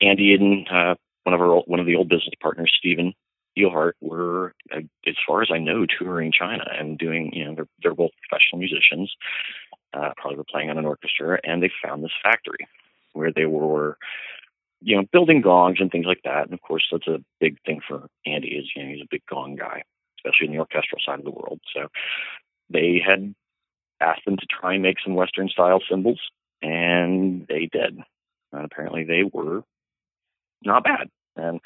Andy 0.01 0.35
and 0.35 0.69
uh, 0.69 0.95
one 1.25 1.35
of 1.35 1.41
our 1.41 1.61
one 1.61 1.81
of 1.81 1.87
the 1.87 1.97
old 1.97 2.09
business 2.09 2.35
partners, 2.41 2.73
Stephen 2.77 3.15
Eilhart, 3.59 3.93
were, 4.01 4.55
uh, 4.75 4.81
as 5.07 5.17
far 5.27 5.43
as 5.43 5.49
I 5.53 5.59
know, 5.59 5.87
touring 5.87 6.33
China 6.33 6.65
and 6.79 6.99
doing. 6.99 7.33
You 7.33 7.47
know, 7.47 7.55
they're 7.55 7.69
they're 7.83 7.95
both 7.95 8.13
professional 8.29 8.59
musicians. 8.59 9.15
Uh, 9.93 10.11
probably 10.17 10.37
were 10.37 10.45
playing 10.45 10.71
on 10.71 10.79
an 10.79 10.85
orchestra, 10.85 11.39
and 11.45 11.63
they 11.63 11.71
found 11.83 12.05
this 12.05 12.13
factory 12.23 12.69
where 13.15 13.33
they 13.33 13.47
were, 13.47 13.97
you 14.83 14.95
know, 14.95 15.05
building 15.11 15.41
gongs 15.41 15.79
and 15.81 15.91
things 15.91 16.05
like 16.05 16.21
that. 16.25 16.45
And 16.45 16.53
of 16.53 16.61
course, 16.61 16.87
that's 16.91 17.07
a 17.07 17.25
big 17.41 17.57
thing 17.65 17.81
for 17.87 18.09
Andy. 18.27 18.49
Is 18.49 18.71
you 18.77 18.83
know 18.83 18.91
he's 18.91 19.03
a 19.03 19.09
big 19.11 19.23
gong 19.29 19.57
guy, 19.57 19.83
especially 20.19 20.49
in 20.49 20.53
the 20.53 20.61
orchestral 20.61 21.01
side 21.05 21.19
of 21.19 21.25
the 21.25 21.31
world. 21.31 21.61
So 21.75 21.89
they 22.69 23.03
had 23.05 23.35
asked 24.01 24.25
them 24.27 24.37
to 24.37 24.47
try 24.47 24.75
and 24.75 24.83
make 24.83 25.01
some 25.03 25.15
Western 25.15 25.49
style 25.49 25.81
cymbals, 25.89 26.21
and 26.63 27.47
they 27.49 27.69
did. 27.73 27.99
And 28.53 28.65
apparently, 28.65 29.05
they 29.05 29.23
were 29.25 29.63
not 30.67 30.85
bad. 30.85 31.09
And 31.37 31.61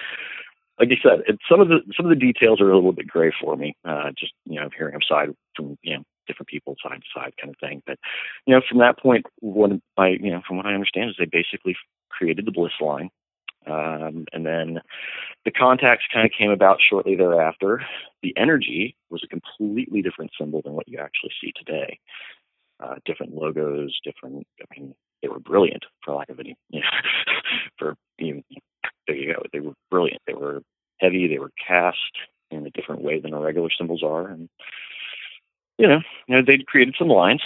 like 0.79 0.91
you 0.91 0.97
said, 1.03 1.21
it, 1.27 1.39
some 1.49 1.61
of 1.61 1.69
the 1.69 1.81
some 1.97 2.07
of 2.07 2.11
the 2.11 2.17
details 2.17 2.61
are 2.61 2.71
a 2.71 2.75
little 2.75 2.93
bit 2.93 3.07
gray 3.07 3.33
for 3.41 3.57
me. 3.57 3.77
Uh, 3.85 4.11
just 4.19 4.33
you 4.47 4.59
know, 4.59 4.69
hearing 4.77 4.93
them 4.93 5.03
side 5.07 5.29
from 5.55 5.77
you 5.83 5.97
know 5.97 6.03
different 6.27 6.49
people 6.49 6.77
side 6.83 7.01
to 7.01 7.21
side 7.21 7.35
kind 7.41 7.55
of 7.55 7.61
thing. 7.61 7.83
But 7.87 7.99
you 8.47 8.55
know, 8.55 8.63
from 8.69 8.79
that 8.79 8.99
point, 8.99 9.27
what 9.41 9.71
I 9.97 10.09
you 10.09 10.31
know 10.31 10.41
from 10.47 10.57
what 10.57 10.67
I 10.67 10.75
understand 10.75 11.11
is 11.11 11.17
they 11.19 11.27
basically 11.27 11.77
created 12.09 12.47
the 12.47 12.53
Bliss 12.53 12.73
line, 12.81 13.11
um, 13.67 14.25
and 14.33 14.47
then 14.47 14.81
the 15.45 15.51
contacts 15.51 16.05
kind 16.13 16.27
of 16.27 16.33
came 16.37 16.51
about 16.51 16.79
shortly 16.81 17.15
thereafter. 17.15 17.83
The 18.23 18.35
energy 18.37 18.97
was 19.11 19.23
a 19.23 19.29
completely 19.29 20.03
different 20.03 20.33
cymbal 20.39 20.63
than 20.63 20.73
what 20.73 20.89
you 20.89 20.99
actually 20.99 21.33
see 21.41 21.53
today. 21.55 21.99
Uh, 22.83 22.95
different 23.05 23.35
logos, 23.35 23.99
different. 24.03 24.47
I 24.61 24.65
mean, 24.75 24.95
they 25.21 25.29
were 25.29 25.41
brilliant, 25.41 25.85
for 26.05 26.15
lack 26.15 26.31
of 26.31 26.41
any. 26.41 26.57
You 26.71 26.81
know, 26.81 26.87
for 27.79 27.97
there 28.19 29.17
you 29.17 29.35
go. 29.35 29.43
They 29.53 29.61
were 29.61 29.75
brilliant. 29.91 30.23
They 30.27 30.35
were 30.35 30.63
heavy. 30.99 31.27
They 31.27 31.39
were 31.39 31.53
cast 31.67 31.99
in 32.51 32.67
a 32.67 32.71
different 32.71 33.03
way 33.03 33.21
than 33.21 33.35
our 33.35 33.43
regular 33.43 33.71
cymbals 33.77 34.03
are, 34.03 34.29
and 34.29 34.49
you 35.79 35.87
know, 35.87 36.01
you 36.29 36.37
know, 36.37 36.43
they'd 36.47 36.67
created 36.67 36.95
some 36.99 37.09
lines. 37.09 37.43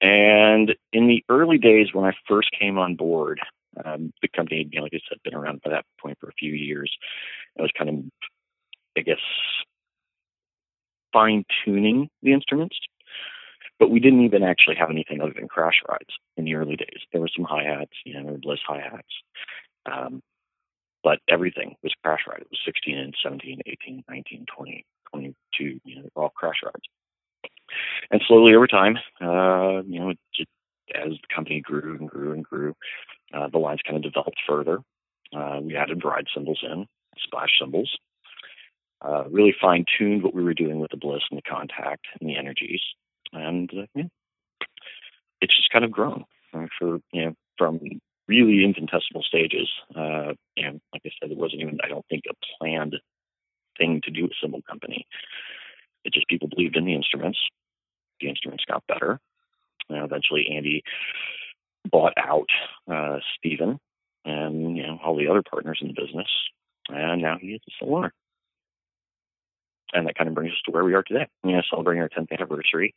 And 0.00 0.74
in 0.92 1.06
the 1.08 1.24
early 1.28 1.58
days 1.58 1.88
when 1.92 2.04
I 2.04 2.12
first 2.28 2.50
came 2.58 2.78
on 2.78 2.94
board, 2.94 3.40
um, 3.84 4.12
the 4.22 4.28
company, 4.28 4.68
you 4.70 4.78
know, 4.78 4.84
like 4.84 4.94
I 4.94 5.00
said, 5.08 5.18
been 5.24 5.34
around 5.34 5.62
by 5.62 5.70
that 5.70 5.84
point 6.00 6.18
for 6.20 6.28
a 6.28 6.34
few 6.38 6.52
years. 6.52 6.92
I 7.58 7.62
was 7.62 7.72
kind 7.76 7.90
of, 7.90 7.96
I 8.96 9.00
guess, 9.00 9.18
fine 11.12 11.44
tuning 11.64 12.08
the 12.22 12.32
instruments, 12.32 12.76
but 13.84 13.90
we 13.90 14.00
didn't 14.00 14.24
even 14.24 14.42
actually 14.42 14.76
have 14.76 14.88
anything 14.88 15.20
other 15.20 15.34
than 15.36 15.46
crash 15.46 15.82
rides 15.86 16.14
in 16.38 16.46
the 16.46 16.54
early 16.54 16.74
days. 16.74 17.00
There 17.12 17.20
were 17.20 17.28
some 17.28 17.44
hi 17.44 17.64
hats, 17.64 17.92
you 18.06 18.14
know, 18.14 18.38
Bliss 18.40 18.60
hi 18.66 18.80
hats, 18.80 19.14
um, 19.84 20.22
but 21.02 21.18
everything 21.28 21.76
was 21.82 21.92
crash 22.02 22.20
ride. 22.26 22.40
It 22.40 22.46
was 22.50 22.60
16 22.64 22.96
and 22.96 23.14
17, 23.22 23.60
18, 23.66 24.04
19, 24.08 24.46
20, 24.56 24.86
22, 25.10 25.80
you 25.84 25.96
know, 25.96 26.08
all 26.16 26.30
crash 26.30 26.62
rides. 26.64 26.86
And 28.10 28.22
slowly 28.26 28.54
over 28.54 28.66
time, 28.66 28.96
uh, 29.20 29.82
you 29.86 30.00
know, 30.00 30.14
as 30.94 31.10
the 31.10 31.34
company 31.34 31.60
grew 31.60 31.98
and 31.98 32.08
grew 32.08 32.32
and 32.32 32.42
grew, 32.42 32.74
uh, 33.34 33.48
the 33.48 33.58
lines 33.58 33.80
kind 33.86 33.98
of 33.98 34.02
developed 34.02 34.40
further. 34.48 34.78
Uh, 35.36 35.60
we 35.62 35.76
added 35.76 36.02
ride 36.06 36.28
cymbals 36.32 36.60
in, 36.62 36.86
splash 37.18 37.50
cymbals, 37.60 37.98
Uh, 39.02 39.24
really 39.30 39.54
fine 39.60 39.84
tuned 39.98 40.22
what 40.22 40.32
we 40.32 40.42
were 40.42 40.54
doing 40.54 40.78
with 40.80 40.90
the 40.90 40.96
bliss 40.96 41.24
and 41.30 41.36
the 41.36 41.42
contact 41.42 42.06
and 42.18 42.30
the 42.30 42.38
energies, 42.38 42.80
and 43.34 43.70
uh, 43.76 43.86
yeah, 43.94 44.04
it's 45.40 45.56
just 45.56 45.70
kind 45.70 45.84
of 45.84 45.90
grown 45.90 46.24
uh, 46.54 46.66
for 46.78 46.98
you 47.12 47.26
know 47.26 47.34
from 47.58 47.80
really 48.28 48.64
infinitesimal 48.64 49.22
stages. 49.22 49.68
Uh, 49.94 50.32
and 50.56 50.80
like 50.92 51.02
I 51.04 51.10
said, 51.20 51.30
it 51.30 51.36
wasn't 51.36 51.62
even 51.62 51.78
I 51.84 51.88
don't 51.88 52.06
think 52.08 52.24
a 52.28 52.34
planned 52.58 52.96
thing 53.78 54.00
to 54.04 54.10
do 54.10 54.22
with 54.22 54.32
cymbal 54.40 54.62
company. 54.68 55.06
It 56.04 56.12
just 56.12 56.28
people 56.28 56.48
believed 56.48 56.76
in 56.76 56.84
the 56.84 56.94
instruments. 56.94 57.38
The 58.20 58.28
instruments 58.28 58.64
got 58.68 58.86
better. 58.86 59.20
Uh, 59.90 60.04
eventually, 60.04 60.46
Andy 60.54 60.82
bought 61.90 62.14
out 62.16 62.48
uh, 62.90 63.18
Stephen 63.36 63.78
and 64.24 64.76
you 64.76 64.82
know 64.86 64.98
all 65.04 65.16
the 65.16 65.28
other 65.28 65.42
partners 65.42 65.78
in 65.82 65.88
the 65.88 65.94
business, 65.94 66.28
and 66.88 67.20
now 67.20 67.36
he 67.40 67.48
is 67.48 67.60
the 67.66 67.72
sole. 67.78 68.08
And 69.92 70.06
that 70.06 70.16
kind 70.16 70.28
of 70.28 70.34
brings 70.34 70.52
us 70.52 70.60
to 70.66 70.72
where 70.72 70.84
we 70.84 70.94
are 70.94 71.02
today. 71.02 71.28
You 71.44 71.52
know, 71.52 71.62
celebrating 71.70 72.02
our 72.02 72.08
10th 72.08 72.32
anniversary 72.32 72.94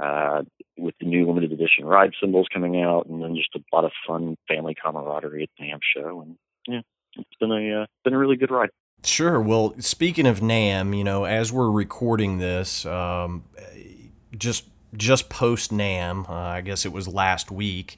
uh, 0.00 0.42
with 0.76 0.94
the 1.00 1.06
new 1.06 1.26
limited 1.26 1.52
edition 1.52 1.84
ride 1.84 2.12
cymbals 2.20 2.46
coming 2.52 2.80
out, 2.80 3.06
and 3.06 3.22
then 3.22 3.36
just 3.36 3.54
a 3.54 3.60
lot 3.74 3.84
of 3.84 3.92
fun 4.06 4.36
family 4.48 4.74
camaraderie 4.74 5.44
at 5.44 5.48
the 5.58 5.64
NAMM 5.64 5.78
show, 5.82 6.20
and 6.20 6.36
yeah, 6.66 6.80
it's 7.16 7.36
been 7.38 7.52
a 7.52 7.82
uh, 7.82 7.86
been 8.02 8.14
a 8.14 8.18
really 8.18 8.36
good 8.36 8.50
ride. 8.50 8.70
Sure. 9.04 9.40
Well, 9.40 9.74
speaking 9.78 10.26
of 10.26 10.40
NAMM, 10.40 10.96
you 10.96 11.04
know, 11.04 11.24
as 11.24 11.52
we're 11.52 11.70
recording 11.70 12.38
this, 12.38 12.86
um, 12.86 13.44
just 14.36 14.64
just 14.96 15.28
post 15.28 15.72
NAMM, 15.72 16.28
Uh, 16.28 16.32
I 16.32 16.60
guess 16.60 16.84
it 16.84 16.92
was 16.92 17.06
last 17.06 17.50
week. 17.50 17.96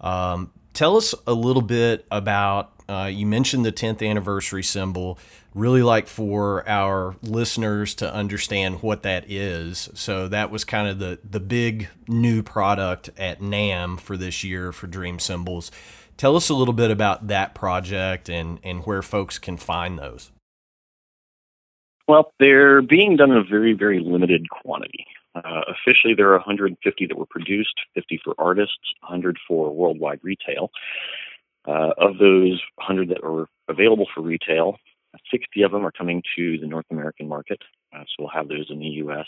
Um, 0.00 0.52
tell 0.78 0.96
us 0.96 1.12
a 1.26 1.34
little 1.34 1.62
bit 1.62 2.06
about. 2.10 2.72
Uh, 2.88 3.10
you 3.12 3.26
mentioned 3.26 3.66
the 3.66 3.72
10th 3.72 4.08
anniversary 4.08 4.62
cymbal. 4.62 5.18
Really 5.54 5.82
like 5.82 6.06
for 6.06 6.66
our 6.68 7.16
listeners 7.20 7.94
to 7.96 8.14
understand 8.14 8.80
what 8.80 9.02
that 9.02 9.28
is. 9.28 9.90
So 9.94 10.28
that 10.28 10.50
was 10.50 10.64
kind 10.64 10.88
of 10.88 10.98
the 11.00 11.18
the 11.28 11.40
big 11.40 11.88
new 12.06 12.42
product 12.42 13.10
at 13.18 13.40
NAMM 13.40 13.98
for 13.98 14.16
this 14.16 14.44
year 14.44 14.72
for 14.72 14.86
Dream 14.86 15.18
Cymbals. 15.18 15.72
Tell 16.16 16.36
us 16.36 16.48
a 16.48 16.54
little 16.54 16.74
bit 16.74 16.90
about 16.90 17.26
that 17.26 17.54
project 17.54 18.28
and 18.28 18.60
and 18.62 18.86
where 18.86 19.02
folks 19.02 19.38
can 19.38 19.56
find 19.56 19.98
those. 19.98 20.30
Well, 22.06 22.32
they're 22.38 22.80
being 22.80 23.16
done 23.16 23.32
in 23.32 23.36
a 23.36 23.44
very, 23.44 23.74
very 23.74 24.00
limited 24.00 24.48
quantity. 24.48 25.06
Uh, 25.34 25.62
officially, 25.68 26.14
there 26.14 26.28
are 26.28 26.38
150 26.38 27.06
that 27.06 27.16
were 27.16 27.26
produced, 27.26 27.74
50 27.94 28.20
for 28.24 28.34
artists, 28.38 28.78
100 29.02 29.38
for 29.46 29.70
worldwide 29.70 30.20
retail. 30.22 30.70
Uh, 31.66 31.92
of 31.98 32.18
those 32.18 32.62
100 32.76 33.10
that 33.10 33.22
are 33.22 33.46
available 33.68 34.06
for 34.14 34.22
retail, 34.22 34.76
60 35.30 35.62
of 35.62 35.72
them 35.72 35.84
are 35.84 35.92
coming 35.92 36.22
to 36.36 36.58
the 36.58 36.66
North 36.66 36.86
American 36.90 37.28
market. 37.28 37.60
Uh, 37.94 38.00
so 38.00 38.14
we'll 38.20 38.28
have 38.28 38.48
those 38.48 38.66
in 38.70 38.78
the 38.78 38.86
U.S. 38.86 39.26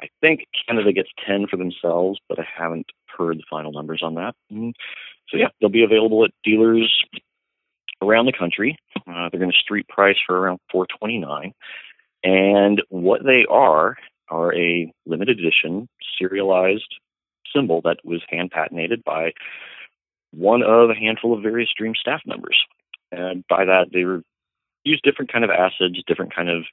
I 0.00 0.08
think 0.20 0.46
Canada 0.66 0.92
gets 0.92 1.08
10 1.26 1.46
for 1.48 1.56
themselves, 1.56 2.18
but 2.28 2.38
I 2.38 2.46
haven't 2.56 2.86
heard 3.16 3.38
the 3.38 3.44
final 3.48 3.72
numbers 3.72 4.02
on 4.02 4.14
that. 4.14 4.34
Mm. 4.52 4.72
So 5.28 5.36
yeah, 5.36 5.48
they'll 5.60 5.70
be 5.70 5.84
available 5.84 6.24
at 6.24 6.32
dealers 6.44 7.04
around 8.02 8.26
the 8.26 8.32
country. 8.32 8.76
Uh, 8.96 9.28
they're 9.30 9.40
going 9.40 9.52
to 9.52 9.56
street 9.56 9.88
price 9.88 10.16
for 10.26 10.38
around 10.38 10.58
429 10.70 11.52
and 12.24 12.82
what 12.88 13.24
they 13.24 13.44
are 13.46 13.96
are 14.28 14.54
a 14.54 14.92
limited 15.12 15.38
edition 15.38 15.88
serialized 16.18 16.94
cymbal 17.54 17.80
that 17.82 17.98
was 18.04 18.22
hand 18.28 18.50
patinated 18.50 19.04
by 19.04 19.32
one 20.32 20.62
of 20.62 20.90
a 20.90 20.94
handful 20.94 21.34
of 21.34 21.42
various 21.42 21.70
Dream 21.76 21.94
staff 21.94 22.22
members. 22.26 22.58
And 23.10 23.44
by 23.48 23.64
that, 23.66 23.88
they 23.92 24.04
were 24.04 24.22
used 24.84 25.02
different 25.02 25.32
kind 25.32 25.44
of 25.44 25.50
acids, 25.50 26.02
different 26.06 26.34
kind 26.34 26.48
of 26.48 26.64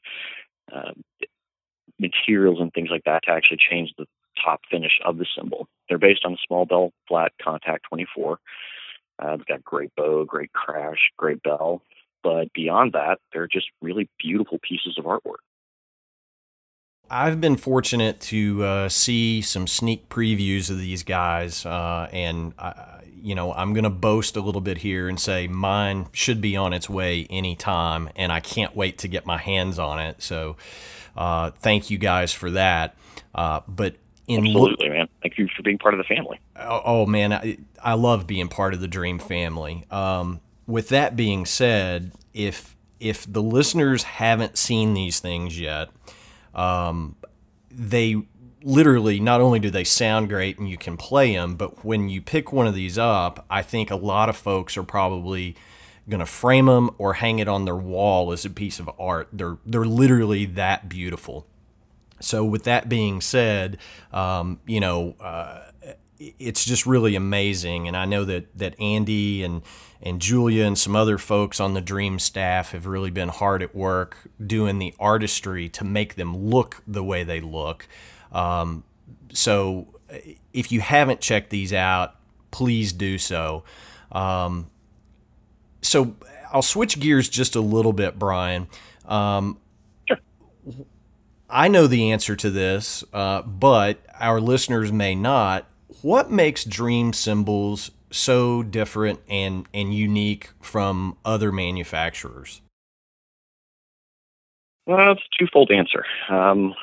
uh, 0.74 0.91
materials 2.00 2.60
and 2.62 2.74
things 2.74 2.89
like 2.89 3.03
that 3.03 3.24
to 3.24 3.31
actually 3.31 3.58
change 3.58 3.93
the 3.98 4.05
top 4.41 4.62
finish 4.72 5.00
of 5.03 5.17
the 5.17 5.25
cymbal. 5.38 5.67
They're 5.88 5.98
based 5.98 6.24
on 6.25 6.34
a 6.34 6.38
small 6.48 6.65
bell 6.65 6.91
flat 7.08 7.34
contact 7.41 7.86
24. 7.89 8.39
Uh, 9.22 9.34
it's 9.34 9.43
got 9.43 9.63
great 9.63 9.93
bow, 9.96 10.24
great 10.24 10.53
crash, 10.53 11.12
great 11.17 11.43
bell, 11.43 11.81
but 12.24 12.51
beyond 12.53 12.93
that, 12.93 13.19
they're 13.34 13.48
just 13.48 13.67
really 13.81 14.10
beautiful 14.17 14.60
pieces 14.62 14.98
of 14.98 15.05
artwork. 15.05 15.43
I've 17.11 17.41
been 17.41 17.57
fortunate 17.57 18.19
to 18.21 18.63
uh, 18.63 18.89
see 18.89 19.41
some 19.41 19.67
sneak 19.67 20.09
previews 20.09 20.69
of 20.69 20.77
these 20.77 21.03
guys, 21.03 21.65
uh, 21.65 22.07
and 22.11 22.53
I, 22.59 23.01
you 23.21 23.35
know 23.35 23.53
I'm 23.53 23.73
going 23.73 23.83
to 23.83 23.89
boast 23.89 24.35
a 24.35 24.41
little 24.41 24.61
bit 24.61 24.79
here 24.79 25.09
and 25.09 25.19
say 25.19 25.47
mine 25.47 26.07
should 26.11 26.39
be 26.41 26.55
on 26.55 26.73
its 26.73 26.89
way 26.89 27.25
anytime, 27.29 28.09
and 28.15 28.31
I 28.31 28.39
can't 28.39 28.75
wait 28.75 28.97
to 28.99 29.07
get 29.07 29.25
my 29.25 29.37
hands 29.37 29.79
on 29.79 29.99
it. 29.99 30.21
So, 30.21 30.55
uh, 31.17 31.51
thank 31.51 31.89
you 31.89 31.97
guys 31.97 32.31
for 32.31 32.51
that. 32.51 32.95
Uh, 33.33 33.61
but 33.67 33.95
in 34.27 34.45
absolutely, 34.45 34.89
man, 34.89 35.07
thank 35.23 35.37
you 35.37 35.47
for 35.55 35.63
being 35.63 35.79
part 35.79 35.93
of 35.93 35.97
the 35.97 36.03
family. 36.03 36.39
Oh, 36.57 36.81
oh 36.85 37.05
man, 37.05 37.33
I, 37.33 37.57
I, 37.83 37.93
love 37.95 38.27
being 38.27 38.47
part 38.47 38.73
of 38.73 38.81
the 38.81 38.87
Dream 38.87 39.17
family. 39.17 39.85
Um, 39.89 40.41
with 40.67 40.89
that 40.89 41.15
being 41.15 41.45
said, 41.45 42.11
if 42.33 42.75
if 42.99 43.31
the 43.31 43.41
listeners 43.41 44.03
haven't 44.03 44.57
seen 44.57 44.93
these 44.93 45.19
things 45.19 45.59
yet 45.59 45.89
um, 46.59 47.15
they 47.71 48.21
literally 48.63 49.19
not 49.21 49.39
only 49.39 49.59
do 49.59 49.69
they 49.69 49.85
sound 49.85 50.27
great 50.27 50.59
and 50.59 50.69
you 50.69 50.77
can 50.77 50.97
play 50.97 51.33
them, 51.33 51.55
but 51.55 51.85
when 51.85 52.09
you 52.09 52.21
pick 52.21 52.51
one 52.51 52.67
of 52.67 52.75
these 52.75 52.97
up, 52.97 53.45
I 53.49 53.61
think 53.61 53.89
a 53.89 53.95
lot 53.95 54.27
of 54.27 54.35
folks 54.35 54.75
are 54.75 54.83
probably 54.83 55.55
going 56.09 56.19
to 56.19 56.25
frame 56.25 56.65
them 56.65 56.89
or 56.97 57.13
hang 57.13 57.39
it 57.39 57.47
on 57.47 57.63
their 57.63 57.77
wall 57.77 58.33
as 58.33 58.43
a 58.43 58.49
piece 58.49 58.79
of 58.79 58.89
art. 58.99 59.29
They're 59.31 59.57
they're 59.65 59.85
literally 59.85 60.45
that 60.45 60.89
beautiful. 60.89 61.47
So 62.19 62.43
with 62.43 62.65
that 62.65 62.89
being 62.89 63.21
said, 63.21 63.77
um, 64.11 64.59
you 64.65 64.81
know. 64.81 65.15
Uh, 65.19 65.68
it's 66.19 66.65
just 66.65 66.85
really 66.85 67.15
amazing. 67.15 67.88
And 67.88 67.95
I 67.95 68.05
know 68.05 68.25
that 68.25 68.57
that 68.57 68.79
Andy 68.79 69.43
and 69.43 69.61
and 70.01 70.21
Julia 70.21 70.65
and 70.65 70.77
some 70.77 70.95
other 70.95 71.17
folks 71.17 71.59
on 71.59 71.73
the 71.73 71.81
Dream 71.81 72.19
staff 72.19 72.71
have 72.71 72.85
really 72.85 73.11
been 73.11 73.29
hard 73.29 73.61
at 73.61 73.75
work 73.75 74.17
doing 74.45 74.79
the 74.79 74.93
artistry 74.99 75.67
to 75.69 75.83
make 75.83 76.15
them 76.15 76.35
look 76.38 76.81
the 76.88 77.03
way 77.03 77.23
they 77.23 77.41
look. 77.41 77.88
Um, 78.31 78.83
so 79.33 79.88
if 80.53 80.71
you 80.71 80.81
haven't 80.81 81.21
checked 81.21 81.49
these 81.49 81.73
out, 81.73 82.15
please 82.51 82.93
do 82.93 83.17
so. 83.17 83.63
Um, 84.11 84.69
so 85.81 86.15
I'll 86.51 86.61
switch 86.61 86.99
gears 86.99 87.29
just 87.29 87.55
a 87.55 87.61
little 87.61 87.93
bit, 87.93 88.17
Brian. 88.17 88.67
Um, 89.05 89.59
sure. 90.07 90.17
I 91.49 91.67
know 91.67 91.88
the 91.88 92.11
answer 92.11 92.35
to 92.35 92.49
this, 92.49 93.03
uh, 93.13 93.41
but 93.41 93.99
our 94.19 94.39
listeners 94.39 94.91
may 94.91 95.15
not 95.15 95.65
what 96.01 96.31
makes 96.31 96.63
dream 96.63 97.13
cymbals 97.13 97.91
so 98.11 98.63
different 98.63 99.19
and, 99.29 99.67
and 99.73 99.93
unique 99.93 100.49
from 100.61 101.17
other 101.23 101.51
manufacturers? 101.51 102.61
Well, 104.85 105.11
it's 105.11 105.21
a 105.21 105.43
twofold 105.43 105.71
answer. 105.71 106.03
Um, 106.29 106.73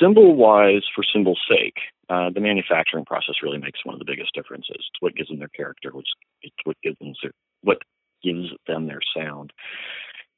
cymbal 0.00 0.36
wise, 0.36 0.82
for 0.94 1.02
cymbal's 1.02 1.40
sake, 1.48 1.78
uh, 2.10 2.30
the 2.30 2.40
manufacturing 2.40 3.04
process 3.04 3.36
really 3.42 3.58
makes 3.58 3.84
one 3.84 3.94
of 3.94 3.98
the 3.98 4.04
biggest 4.04 4.34
differences. 4.34 4.76
It's 4.76 5.00
what 5.00 5.14
gives 5.14 5.28
them 5.28 5.38
their 5.38 5.48
character, 5.48 5.90
which 5.92 6.08
it's 6.42 6.56
what 6.64 6.76
gives 6.82 6.98
them 6.98 7.14
their, 7.22 7.32
what 7.62 7.78
gives 8.22 8.48
them 8.66 8.86
their 8.86 9.00
sound, 9.16 9.52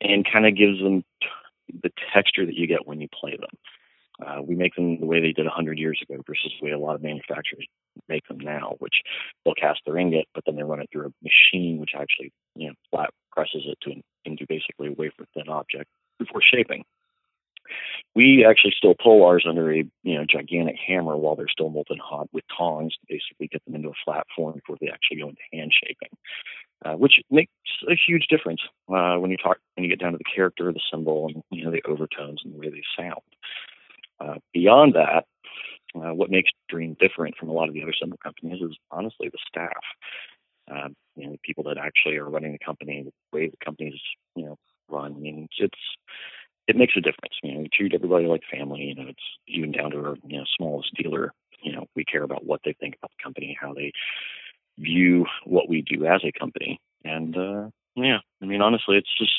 and 0.00 0.26
kind 0.30 0.46
of 0.46 0.56
gives 0.56 0.78
them 0.80 1.04
t- 1.22 1.28
the 1.82 1.90
texture 2.12 2.46
that 2.46 2.54
you 2.54 2.66
get 2.66 2.86
when 2.86 3.00
you 3.00 3.08
play 3.08 3.32
them. 3.32 3.50
Uh, 4.24 4.42
we 4.42 4.54
make 4.54 4.74
them 4.74 5.00
the 5.00 5.06
way 5.06 5.20
they 5.20 5.32
did 5.32 5.46
100 5.46 5.78
years 5.78 6.00
ago 6.02 6.22
versus 6.26 6.52
the 6.60 6.64
way 6.64 6.72
a 6.72 6.78
lot 6.78 6.94
of 6.94 7.02
manufacturers 7.02 7.66
make 8.08 8.26
them 8.28 8.38
now, 8.38 8.74
which 8.78 9.02
they'll 9.44 9.54
cast 9.54 9.80
their 9.86 9.96
ingot, 9.96 10.26
but 10.34 10.44
then 10.44 10.56
they 10.56 10.62
run 10.62 10.80
it 10.80 10.88
through 10.92 11.06
a 11.06 11.12
machine 11.22 11.78
which 11.78 11.92
actually 11.94 12.32
you 12.54 12.68
know 12.68 12.74
flat 12.90 13.10
presses 13.32 13.62
it 13.66 13.78
to 13.82 14.00
into 14.24 14.46
basically 14.48 14.88
a 14.88 14.92
wafer 14.92 15.24
thin 15.34 15.48
object 15.48 15.88
before 16.18 16.42
shaping. 16.42 16.84
We 18.14 18.44
actually 18.44 18.74
still 18.76 18.94
pull 19.00 19.24
ours 19.24 19.46
under 19.48 19.72
a 19.72 19.84
you 20.02 20.14
know 20.14 20.24
gigantic 20.24 20.76
hammer 20.76 21.16
while 21.16 21.36
they're 21.36 21.48
still 21.48 21.70
molten 21.70 21.98
hot 21.98 22.28
with 22.32 22.44
tongs 22.56 22.94
to 22.94 23.06
basically 23.08 23.48
get 23.48 23.64
them 23.64 23.74
into 23.74 23.90
a 23.90 24.00
flat 24.04 24.26
form 24.34 24.54
before 24.54 24.76
they 24.80 24.88
actually 24.88 25.18
go 25.20 25.28
into 25.28 25.42
hand 25.52 25.72
shaping, 25.72 26.10
uh, 26.84 26.94
which 26.94 27.20
makes 27.30 27.52
a 27.88 27.94
huge 27.94 28.26
difference 28.28 28.60
uh, 28.92 29.16
when 29.16 29.30
you 29.30 29.36
talk 29.36 29.58
when 29.76 29.84
you 29.84 29.90
get 29.90 30.00
down 30.00 30.12
to 30.12 30.18
the 30.18 30.24
character 30.24 30.68
of 30.68 30.74
the 30.74 30.80
cymbal 30.90 31.28
and 31.28 31.42
you 31.50 31.64
know 31.64 31.70
the 31.70 31.82
overtones 31.88 32.40
and 32.44 32.52
the 32.52 32.58
way 32.58 32.68
they 32.68 32.82
sound. 32.98 33.22
Uh, 34.20 34.34
beyond 34.52 34.94
that, 34.94 35.24
uh, 35.94 36.14
what 36.14 36.30
makes 36.30 36.50
Dream 36.68 36.96
different 37.00 37.36
from 37.36 37.48
a 37.48 37.52
lot 37.52 37.68
of 37.68 37.74
the 37.74 37.82
other 37.82 37.94
cymbal 37.98 38.18
companies 38.22 38.62
is 38.62 38.76
honestly 38.90 39.28
the 39.28 39.38
staff. 39.48 39.82
Uh, 40.70 40.88
you 41.16 41.26
know, 41.26 41.32
the 41.32 41.40
people 41.42 41.64
that 41.64 41.78
actually 41.78 42.16
are 42.16 42.28
running 42.28 42.52
the 42.52 42.64
company, 42.64 43.02
the 43.02 43.36
way 43.36 43.48
the 43.48 43.64
companies, 43.64 43.98
you 44.36 44.44
know, 44.44 44.56
run. 44.88 45.14
I 45.16 45.18
mean, 45.18 45.48
it's 45.58 45.78
it 46.68 46.76
makes 46.76 46.94
a 46.96 47.00
difference. 47.00 47.34
You 47.42 47.54
know, 47.54 47.60
we 47.60 47.68
treat 47.72 47.94
everybody 47.94 48.26
like 48.26 48.42
family. 48.50 48.82
You 48.82 48.94
know, 48.94 49.08
it's 49.08 49.18
even 49.48 49.72
down 49.72 49.90
to 49.90 49.98
our 49.98 50.16
you 50.26 50.38
know 50.38 50.44
smallest 50.56 50.94
dealer. 50.94 51.32
You 51.62 51.72
know, 51.72 51.86
we 51.96 52.04
care 52.04 52.22
about 52.22 52.44
what 52.44 52.60
they 52.64 52.74
think 52.78 52.96
about 52.96 53.10
the 53.10 53.22
company, 53.22 53.56
how 53.60 53.74
they 53.74 53.92
view 54.78 55.26
what 55.44 55.68
we 55.68 55.82
do 55.82 56.06
as 56.06 56.22
a 56.24 56.38
company, 56.38 56.80
and 57.04 57.36
uh, 57.36 57.68
yeah, 57.96 58.18
I 58.40 58.46
mean, 58.46 58.62
honestly, 58.62 58.96
it's 58.96 59.18
just 59.18 59.32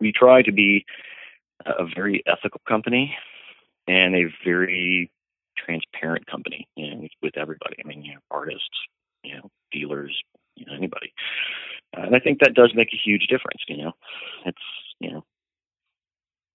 we 0.00 0.12
try 0.12 0.42
to 0.42 0.52
be 0.52 0.84
a 1.64 1.86
very 1.94 2.22
ethical 2.26 2.60
company 2.66 3.16
and 3.86 4.14
a 4.14 4.24
very 4.44 5.10
transparent 5.56 6.26
company, 6.26 6.68
you 6.76 6.94
know, 6.94 7.08
with 7.22 7.36
everybody. 7.36 7.76
I 7.84 7.86
mean, 7.86 8.04
you 8.04 8.14
know, 8.14 8.20
artists, 8.30 8.68
you 9.22 9.34
know, 9.34 9.50
dealers, 9.72 10.22
you 10.56 10.66
know, 10.66 10.74
anybody. 10.74 11.12
Uh, 11.96 12.02
and 12.02 12.16
I 12.16 12.18
think 12.18 12.40
that 12.40 12.54
does 12.54 12.72
make 12.74 12.88
a 12.92 13.00
huge 13.02 13.26
difference. 13.28 13.62
You 13.68 13.84
know, 13.84 13.92
it's 14.46 14.58
you 15.00 15.12
know, 15.12 15.24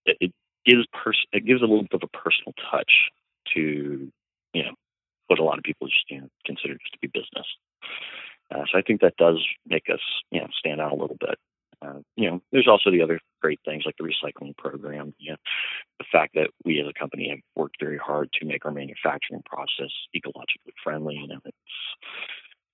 it, 0.05 0.17
it 0.19 0.33
gives 0.65 0.85
pers- 0.93 1.27
it 1.31 1.45
gives 1.45 1.61
a 1.61 1.65
little 1.65 1.83
bit 1.83 2.01
of 2.03 2.03
a 2.03 2.17
personal 2.17 2.53
touch 2.71 2.91
to 3.53 4.11
you 4.53 4.63
know 4.63 4.73
what 5.27 5.39
a 5.39 5.43
lot 5.43 5.57
of 5.57 5.63
people 5.63 5.87
just 5.87 6.09
you 6.09 6.21
know 6.21 6.27
consider 6.45 6.73
just 6.73 6.93
to 6.93 6.99
be 6.99 7.07
business. 7.07 7.47
Uh, 8.51 8.63
so 8.71 8.77
I 8.77 8.81
think 8.81 9.01
that 9.01 9.17
does 9.17 9.45
make 9.67 9.89
us 9.91 10.01
you 10.31 10.41
know 10.41 10.47
stand 10.57 10.81
out 10.81 10.91
a 10.91 10.95
little 10.95 11.17
bit. 11.19 11.37
Uh, 11.81 11.99
you 12.15 12.29
know, 12.29 12.41
there's 12.51 12.67
also 12.67 12.91
the 12.91 13.01
other 13.01 13.19
great 13.41 13.59
things 13.63 13.83
like 13.85 13.95
the 13.97 14.03
recycling 14.03 14.55
program. 14.57 15.13
You 15.17 15.31
know, 15.31 15.37
the 15.99 16.05
fact 16.11 16.33
that 16.35 16.49
we 16.65 16.79
as 16.81 16.87
a 16.87 16.99
company 16.99 17.29
have 17.29 17.39
worked 17.55 17.77
very 17.79 17.97
hard 17.97 18.29
to 18.39 18.45
make 18.45 18.65
our 18.65 18.71
manufacturing 18.71 19.43
process 19.45 19.91
ecologically 20.15 20.73
friendly. 20.83 21.15
You 21.15 21.27
know, 21.27 21.39
it's 21.45 21.57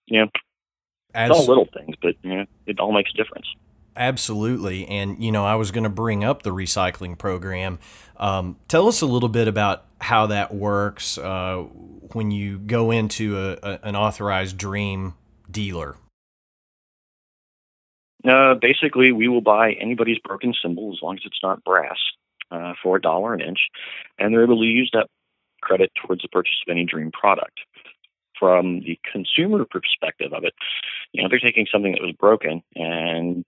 you 0.08 0.20
know, 0.22 0.28
as, 1.14 1.30
it's 1.30 1.40
all 1.40 1.46
little 1.46 1.68
things, 1.74 1.96
but 2.02 2.16
you 2.24 2.36
know, 2.36 2.46
it 2.66 2.80
all 2.80 2.94
makes 2.94 3.12
a 3.14 3.18
difference. 3.18 3.48
Absolutely. 3.98 4.86
And, 4.88 5.24
you 5.24 5.32
know, 5.32 5.46
I 5.46 5.56
was 5.56 5.72
going 5.72 5.86
to 5.86 5.90
bring 5.90 6.24
up 6.24 6.44
the 6.44 6.50
recycling 6.50 7.18
program. 7.18 7.80
Um, 8.18 8.58
tell 8.68 8.88
us 8.88 9.02
a 9.02 9.06
little 9.06 9.30
bit 9.30 9.48
about 9.48 9.86
how 10.02 10.28
that 10.28 10.54
works 10.54 11.18
uh, 11.18 11.64
when 12.12 12.30
you 12.30 12.60
go 12.60 12.92
into 12.92 13.38
a, 13.38 13.58
a, 13.64 13.80
an 13.84 13.96
authorized 13.96 14.58
Dream 14.58 15.14
dealer. 15.50 15.96
Uh, 18.28 18.56
basically, 18.56 19.12
we 19.12 19.28
will 19.28 19.42
buy 19.42 19.74
anybody's 19.74 20.20
broken 20.20 20.54
cymbal 20.60 20.92
as 20.94 21.02
long 21.02 21.16
as 21.16 21.24
it's 21.26 21.40
not 21.44 21.64
brass 21.64 21.98
uh, 22.52 22.74
for 22.82 22.98
a 22.98 23.02
dollar 23.02 23.34
an 23.34 23.42
inch, 23.42 23.68
and 24.18 24.34
they're 24.34 24.44
able 24.44 24.60
to 24.60 24.66
use 24.66 24.90
that 24.94 25.08
credit 25.62 25.92
towards 25.96 26.22
the 26.22 26.28
purchase 26.30 26.58
of 26.68 26.72
any 26.72 26.86
dream 26.86 27.12
product. 27.12 27.60
From 28.40 28.82
the 28.82 29.00
consumer 29.10 29.66
perspective 29.66 30.34
of 30.34 30.44
it, 30.44 30.54
you 31.14 31.24
know, 31.24 31.30
they're 31.30 31.40
taking 31.40 31.68
something 31.72 31.94
that 31.94 32.02
was 32.02 32.12
broken 32.20 32.62
and 32.76 33.46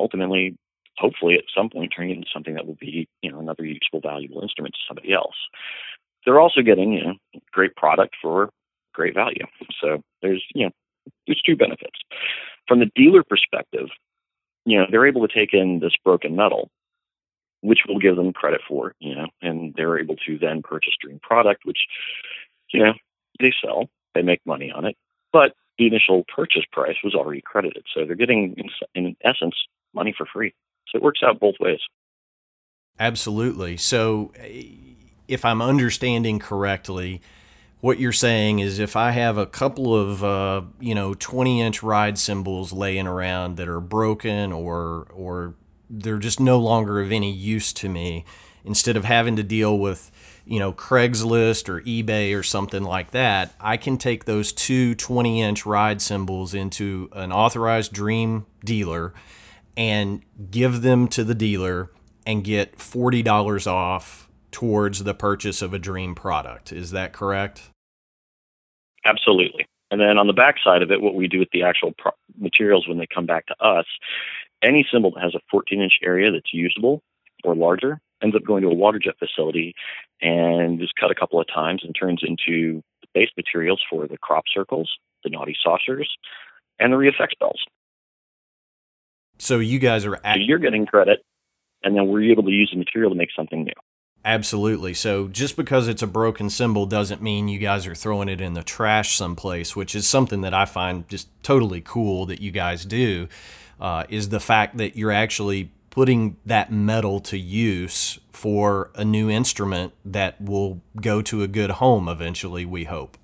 ultimately, 0.00 0.56
hopefully, 0.98 1.34
at 1.36 1.44
some 1.54 1.70
point, 1.70 1.92
turning 1.94 2.10
it 2.10 2.16
into 2.16 2.28
something 2.32 2.54
that 2.54 2.66
will 2.66 2.76
be, 2.80 3.08
you 3.22 3.30
know, 3.30 3.38
another 3.38 3.64
useful, 3.64 4.00
valuable 4.00 4.42
instrument 4.42 4.74
to 4.74 4.80
somebody 4.88 5.12
else. 5.12 5.36
They're 6.24 6.40
also 6.40 6.62
getting, 6.62 6.94
you 6.94 7.04
know, 7.04 7.14
great 7.52 7.76
product 7.76 8.16
for 8.20 8.50
great 8.92 9.14
value. 9.14 9.46
So 9.80 10.02
there's, 10.20 10.44
you 10.54 10.66
know, 10.66 10.72
there's 11.26 11.42
two 11.42 11.56
benefits. 11.56 12.00
From 12.66 12.80
the 12.80 12.90
dealer 12.96 13.22
perspective, 13.22 13.88
you 14.64 14.78
know, 14.78 14.86
they're 14.90 15.06
able 15.06 15.26
to 15.26 15.32
take 15.32 15.52
in 15.52 15.80
this 15.80 15.94
broken 16.04 16.36
metal, 16.36 16.70
which 17.60 17.80
will 17.88 17.98
give 17.98 18.16
them 18.16 18.32
credit 18.32 18.60
for, 18.66 18.94
you 18.98 19.14
know, 19.14 19.26
and 19.40 19.74
they're 19.76 19.98
able 19.98 20.16
to 20.26 20.38
then 20.38 20.62
purchase 20.62 20.94
Dream 21.00 21.20
product, 21.22 21.64
which, 21.64 21.78
you 22.72 22.82
know, 22.82 22.92
they 23.40 23.52
sell, 23.62 23.88
they 24.14 24.22
make 24.22 24.40
money 24.46 24.70
on 24.70 24.84
it, 24.84 24.96
but 25.32 25.54
the 25.78 25.86
initial 25.86 26.24
purchase 26.34 26.64
price 26.70 26.96
was 27.02 27.14
already 27.14 27.40
credited. 27.40 27.84
So 27.92 28.04
they're 28.04 28.14
getting, 28.14 28.54
in, 28.56 28.70
in 28.94 29.16
essence, 29.22 29.54
money 29.92 30.14
for 30.16 30.26
free. 30.26 30.54
So 30.88 30.98
it 30.98 31.02
works 31.02 31.20
out 31.22 31.40
both 31.40 31.56
ways. 31.58 31.80
Absolutely. 32.98 33.76
So 33.76 34.32
eh, 34.38 34.64
if 35.26 35.44
I'm 35.44 35.60
understanding 35.60 36.38
correctly, 36.38 37.20
what 37.84 38.00
you're 38.00 38.12
saying 38.12 38.60
is 38.60 38.78
if 38.78 38.96
I 38.96 39.10
have 39.10 39.36
a 39.36 39.44
couple 39.44 39.94
of 39.94 40.24
uh, 40.24 40.62
you 40.80 40.94
know 40.94 41.12
20 41.12 41.60
inch 41.60 41.82
ride 41.82 42.18
cymbals 42.18 42.72
laying 42.72 43.06
around 43.06 43.58
that 43.58 43.68
are 43.68 43.78
broken 43.78 44.52
or 44.52 45.06
or 45.12 45.54
they're 45.90 46.16
just 46.16 46.40
no 46.40 46.58
longer 46.58 47.02
of 47.02 47.12
any 47.12 47.30
use 47.30 47.74
to 47.74 47.90
me, 47.90 48.24
instead 48.64 48.96
of 48.96 49.04
having 49.04 49.36
to 49.36 49.42
deal 49.42 49.78
with 49.78 50.10
you 50.46 50.58
know 50.58 50.72
Craigslist 50.72 51.68
or 51.68 51.82
eBay 51.82 52.34
or 52.34 52.42
something 52.42 52.82
like 52.82 53.10
that, 53.10 53.54
I 53.60 53.76
can 53.76 53.98
take 53.98 54.24
those 54.24 54.50
two 54.54 54.94
20 54.94 55.42
inch 55.42 55.66
ride 55.66 56.00
cymbals 56.00 56.54
into 56.54 57.10
an 57.12 57.32
authorized 57.32 57.92
Dream 57.92 58.46
dealer 58.64 59.12
and 59.76 60.22
give 60.50 60.80
them 60.80 61.06
to 61.08 61.22
the 61.22 61.34
dealer 61.34 61.90
and 62.24 62.44
get 62.44 62.78
$40 62.78 63.66
off 63.66 64.30
towards 64.50 65.04
the 65.04 65.12
purchase 65.12 65.60
of 65.60 65.74
a 65.74 65.78
dream 65.78 66.14
product. 66.14 66.72
Is 66.72 66.90
that 66.92 67.12
correct? 67.12 67.73
Absolutely. 69.04 69.66
And 69.90 70.00
then 70.00 70.18
on 70.18 70.26
the 70.26 70.32
back 70.32 70.56
side 70.62 70.82
of 70.82 70.90
it, 70.90 71.00
what 71.00 71.14
we 71.14 71.28
do 71.28 71.38
with 71.38 71.50
the 71.52 71.62
actual 71.62 71.92
pro- 71.96 72.12
materials 72.38 72.88
when 72.88 72.98
they 72.98 73.06
come 73.06 73.26
back 73.26 73.46
to 73.46 73.54
us, 73.64 73.86
any 74.62 74.86
cymbal 74.90 75.12
that 75.12 75.22
has 75.22 75.34
a 75.34 75.40
14 75.50 75.80
inch 75.80 75.98
area 76.02 76.30
that's 76.32 76.52
usable 76.52 77.02
or 77.44 77.54
larger 77.54 78.00
ends 78.22 78.34
up 78.34 78.44
going 78.44 78.62
to 78.62 78.68
a 78.68 78.74
water 78.74 78.98
jet 78.98 79.14
facility 79.18 79.74
and 80.22 80.82
is 80.82 80.90
cut 80.98 81.10
a 81.10 81.14
couple 81.14 81.40
of 81.40 81.46
times 81.46 81.82
and 81.84 81.94
turns 81.94 82.22
into 82.22 82.82
the 83.02 83.08
base 83.12 83.30
materials 83.36 83.82
for 83.88 84.08
the 84.08 84.16
crop 84.18 84.44
circles, 84.52 84.90
the 85.22 85.30
naughty 85.30 85.54
saucers, 85.62 86.10
and 86.78 86.92
the 86.92 86.96
Re-FX 86.96 87.38
bells. 87.38 87.62
So 89.38 89.58
you 89.58 89.78
guys 89.78 90.06
are 90.06 90.16
at- 90.24 90.36
so 90.36 90.40
you're 90.40 90.58
getting 90.58 90.86
credit, 90.86 91.22
and 91.82 91.96
then 91.96 92.06
we're 92.06 92.30
able 92.30 92.44
to 92.44 92.50
use 92.50 92.70
the 92.72 92.78
material 92.78 93.10
to 93.10 93.16
make 93.16 93.30
something 93.36 93.64
new. 93.64 93.72
Absolutely. 94.24 94.94
So 94.94 95.28
just 95.28 95.54
because 95.54 95.86
it's 95.86 96.02
a 96.02 96.06
broken 96.06 96.48
cymbal 96.48 96.86
doesn't 96.86 97.20
mean 97.20 97.48
you 97.48 97.58
guys 97.58 97.86
are 97.86 97.94
throwing 97.94 98.30
it 98.30 98.40
in 98.40 98.54
the 98.54 98.62
trash 98.62 99.16
someplace, 99.16 99.76
which 99.76 99.94
is 99.94 100.06
something 100.06 100.40
that 100.40 100.54
I 100.54 100.64
find 100.64 101.06
just 101.08 101.28
totally 101.42 101.82
cool 101.82 102.24
that 102.26 102.40
you 102.40 102.50
guys 102.50 102.86
do. 102.86 103.28
Uh, 103.78 104.04
is 104.08 104.30
the 104.30 104.40
fact 104.40 104.78
that 104.78 104.96
you're 104.96 105.12
actually 105.12 105.70
putting 105.90 106.36
that 106.46 106.72
metal 106.72 107.20
to 107.20 107.36
use 107.36 108.18
for 108.32 108.90
a 108.94 109.04
new 109.04 109.28
instrument 109.28 109.92
that 110.04 110.40
will 110.40 110.80
go 111.00 111.20
to 111.20 111.42
a 111.42 111.48
good 111.48 111.72
home 111.72 112.08
eventually, 112.08 112.64
we 112.64 112.84
hope. 112.84 113.18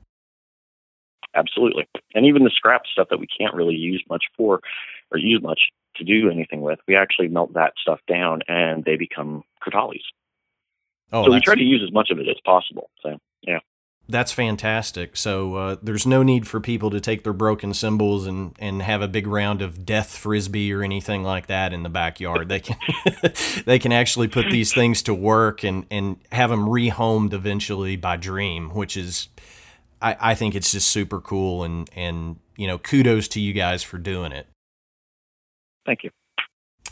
Absolutely. 1.35 1.89
And 2.15 2.27
even 2.27 2.45
the 2.45 2.51
scrap 2.51 2.83
stuff 2.91 3.09
that 3.11 3.19
we 3.19 3.27
can't 3.27 3.55
really 3.55 3.75
use 3.75 4.05
much 4.11 4.25
for 4.37 4.61
or 5.11 5.19
use 5.19 5.41
much 5.43 5.71
to 5.97 6.05
do 6.05 6.29
anything 6.31 6.61
with, 6.61 6.79
we 6.87 6.95
actually 6.95 7.29
melt 7.29 7.55
that 7.55 7.73
stuff 7.81 8.01
down 8.07 8.43
and 8.49 8.85
they 8.85 8.97
become 8.97 9.43
crotales. 9.63 10.03
Oh, 11.13 11.25
so 11.25 11.33
we 11.33 11.41
try 11.41 11.55
to 11.55 11.63
use 11.63 11.83
as 11.85 11.93
much 11.93 12.11
of 12.11 12.19
it 12.19 12.29
as 12.29 12.37
possible. 12.45 12.91
So, 13.03 13.19
yeah. 13.43 13.59
That's 14.11 14.33
fantastic. 14.33 15.17
So 15.17 15.55
uh, 15.55 15.77
there's 15.81 16.07
no 16.07 16.25
need 16.25 16.47
for 16.49 16.59
people 16.59 16.91
to 16.91 17.01
take 17.01 17.23
their 17.23 17.33
broken 17.33 17.73
cymbals 17.73 18.27
and, 18.27 18.57
and 18.59 18.83
have 18.83 19.03
a 19.03 19.09
big 19.09 19.27
round 19.27 19.63
of 19.63 19.87
death 19.87 20.17
frisbee 20.17 20.73
or 20.73 20.83
anything 20.83 21.23
like 21.23 21.47
that 21.47 21.73
in 21.73 21.85
the 21.85 21.89
backyard. 21.89 22.49
They 22.49 22.59
can 22.59 22.77
they 23.67 23.79
can 23.79 23.93
actually 23.93 24.27
put 24.27 24.51
these 24.51 24.75
things 24.75 25.01
to 25.03 25.15
work 25.15 25.63
and, 25.63 25.87
and 25.93 26.17
have 26.33 26.51
them 26.51 26.67
rehomed 26.67 27.33
eventually 27.33 27.95
by 27.95 28.17
Dream, 28.17 28.71
which 28.71 28.97
is 28.97 29.29
I, 30.03 30.17
I 30.21 30.35
think 30.35 30.57
it's 30.57 30.73
just 30.73 30.89
super 30.89 31.21
cool 31.21 31.63
and 31.63 31.89
and 31.95 32.37
you 32.57 32.67
know 32.67 32.79
kudos 32.79 33.29
to 33.29 33.41
you 33.41 33.53
guys 33.53 33.85
for 33.85 33.99
doing 33.99 34.33
it. 34.33 34.49
Thank 35.87 36.03
you. 36.03 36.11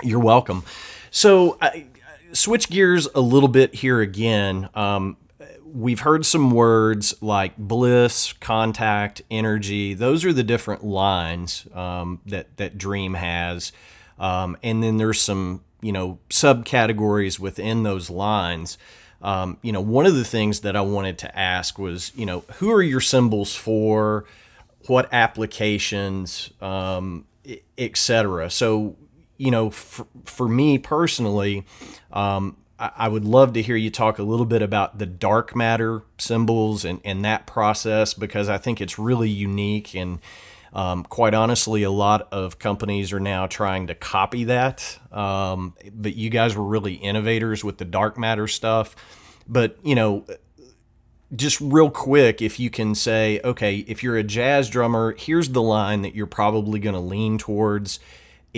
You're 0.02 0.20
welcome. 0.20 0.62
So 1.10 1.58
I, 1.60 1.86
switch 2.32 2.68
gears 2.68 3.08
a 3.14 3.20
little 3.20 3.48
bit 3.48 3.76
here 3.76 4.00
again. 4.00 4.68
Um, 4.74 5.16
we've 5.64 6.00
heard 6.00 6.24
some 6.24 6.50
words 6.50 7.14
like 7.20 7.56
bliss, 7.56 8.32
contact, 8.34 9.22
energy. 9.30 9.94
Those 9.94 10.24
are 10.24 10.32
the 10.32 10.42
different 10.42 10.84
lines 10.84 11.66
um, 11.74 12.20
that 12.26 12.56
that 12.56 12.78
Dream 12.78 13.14
has, 13.14 13.72
um, 14.18 14.56
and 14.62 14.82
then 14.82 14.96
there's 14.96 15.20
some 15.20 15.62
you 15.80 15.92
know 15.92 16.18
subcategories 16.30 17.38
within 17.38 17.82
those 17.82 18.10
lines. 18.10 18.78
Um, 19.20 19.58
you 19.62 19.72
know, 19.72 19.80
one 19.80 20.06
of 20.06 20.14
the 20.14 20.24
things 20.24 20.60
that 20.60 20.76
I 20.76 20.80
wanted 20.80 21.18
to 21.18 21.38
ask 21.38 21.78
was, 21.78 22.12
you 22.14 22.24
know, 22.24 22.44
who 22.58 22.70
are 22.70 22.82
your 22.82 23.00
cymbals 23.00 23.54
for? 23.54 24.24
What 24.86 25.12
applications, 25.12 26.50
um, 26.60 27.26
etc. 27.76 28.48
So, 28.48 28.96
you 29.38 29.50
know, 29.50 29.70
for, 29.70 30.06
for 30.24 30.48
me 30.48 30.76
personally, 30.76 31.64
um, 32.12 32.56
I 32.78 33.08
would 33.08 33.24
love 33.24 33.54
to 33.54 33.62
hear 33.62 33.74
you 33.74 33.90
talk 33.90 34.20
a 34.20 34.22
little 34.22 34.46
bit 34.46 34.62
about 34.62 34.98
the 34.98 35.06
dark 35.06 35.56
matter 35.56 36.02
cymbals 36.16 36.84
and, 36.84 37.00
and 37.04 37.24
that 37.24 37.44
process 37.44 38.14
because 38.14 38.48
I 38.48 38.56
think 38.56 38.80
it's 38.80 39.00
really 39.00 39.28
unique. 39.28 39.96
And 39.96 40.20
um, 40.72 41.02
quite 41.02 41.34
honestly, 41.34 41.82
a 41.82 41.90
lot 41.90 42.28
of 42.30 42.60
companies 42.60 43.12
are 43.12 43.18
now 43.18 43.48
trying 43.48 43.88
to 43.88 43.96
copy 43.96 44.44
that. 44.44 44.96
Um, 45.10 45.74
but 45.92 46.14
you 46.14 46.30
guys 46.30 46.54
were 46.54 46.64
really 46.64 46.94
innovators 46.94 47.64
with 47.64 47.78
the 47.78 47.84
dark 47.84 48.16
matter 48.16 48.46
stuff. 48.46 48.94
But, 49.48 49.76
you 49.82 49.96
know, 49.96 50.24
just 51.34 51.60
real 51.60 51.90
quick, 51.90 52.40
if 52.40 52.60
you 52.60 52.70
can 52.70 52.94
say, 52.94 53.40
okay, 53.42 53.78
if 53.88 54.04
you're 54.04 54.16
a 54.16 54.22
jazz 54.22 54.70
drummer, 54.70 55.16
here's 55.18 55.48
the 55.48 55.62
line 55.62 56.02
that 56.02 56.14
you're 56.14 56.26
probably 56.26 56.78
going 56.78 56.94
to 56.94 57.00
lean 57.00 57.38
towards 57.38 57.98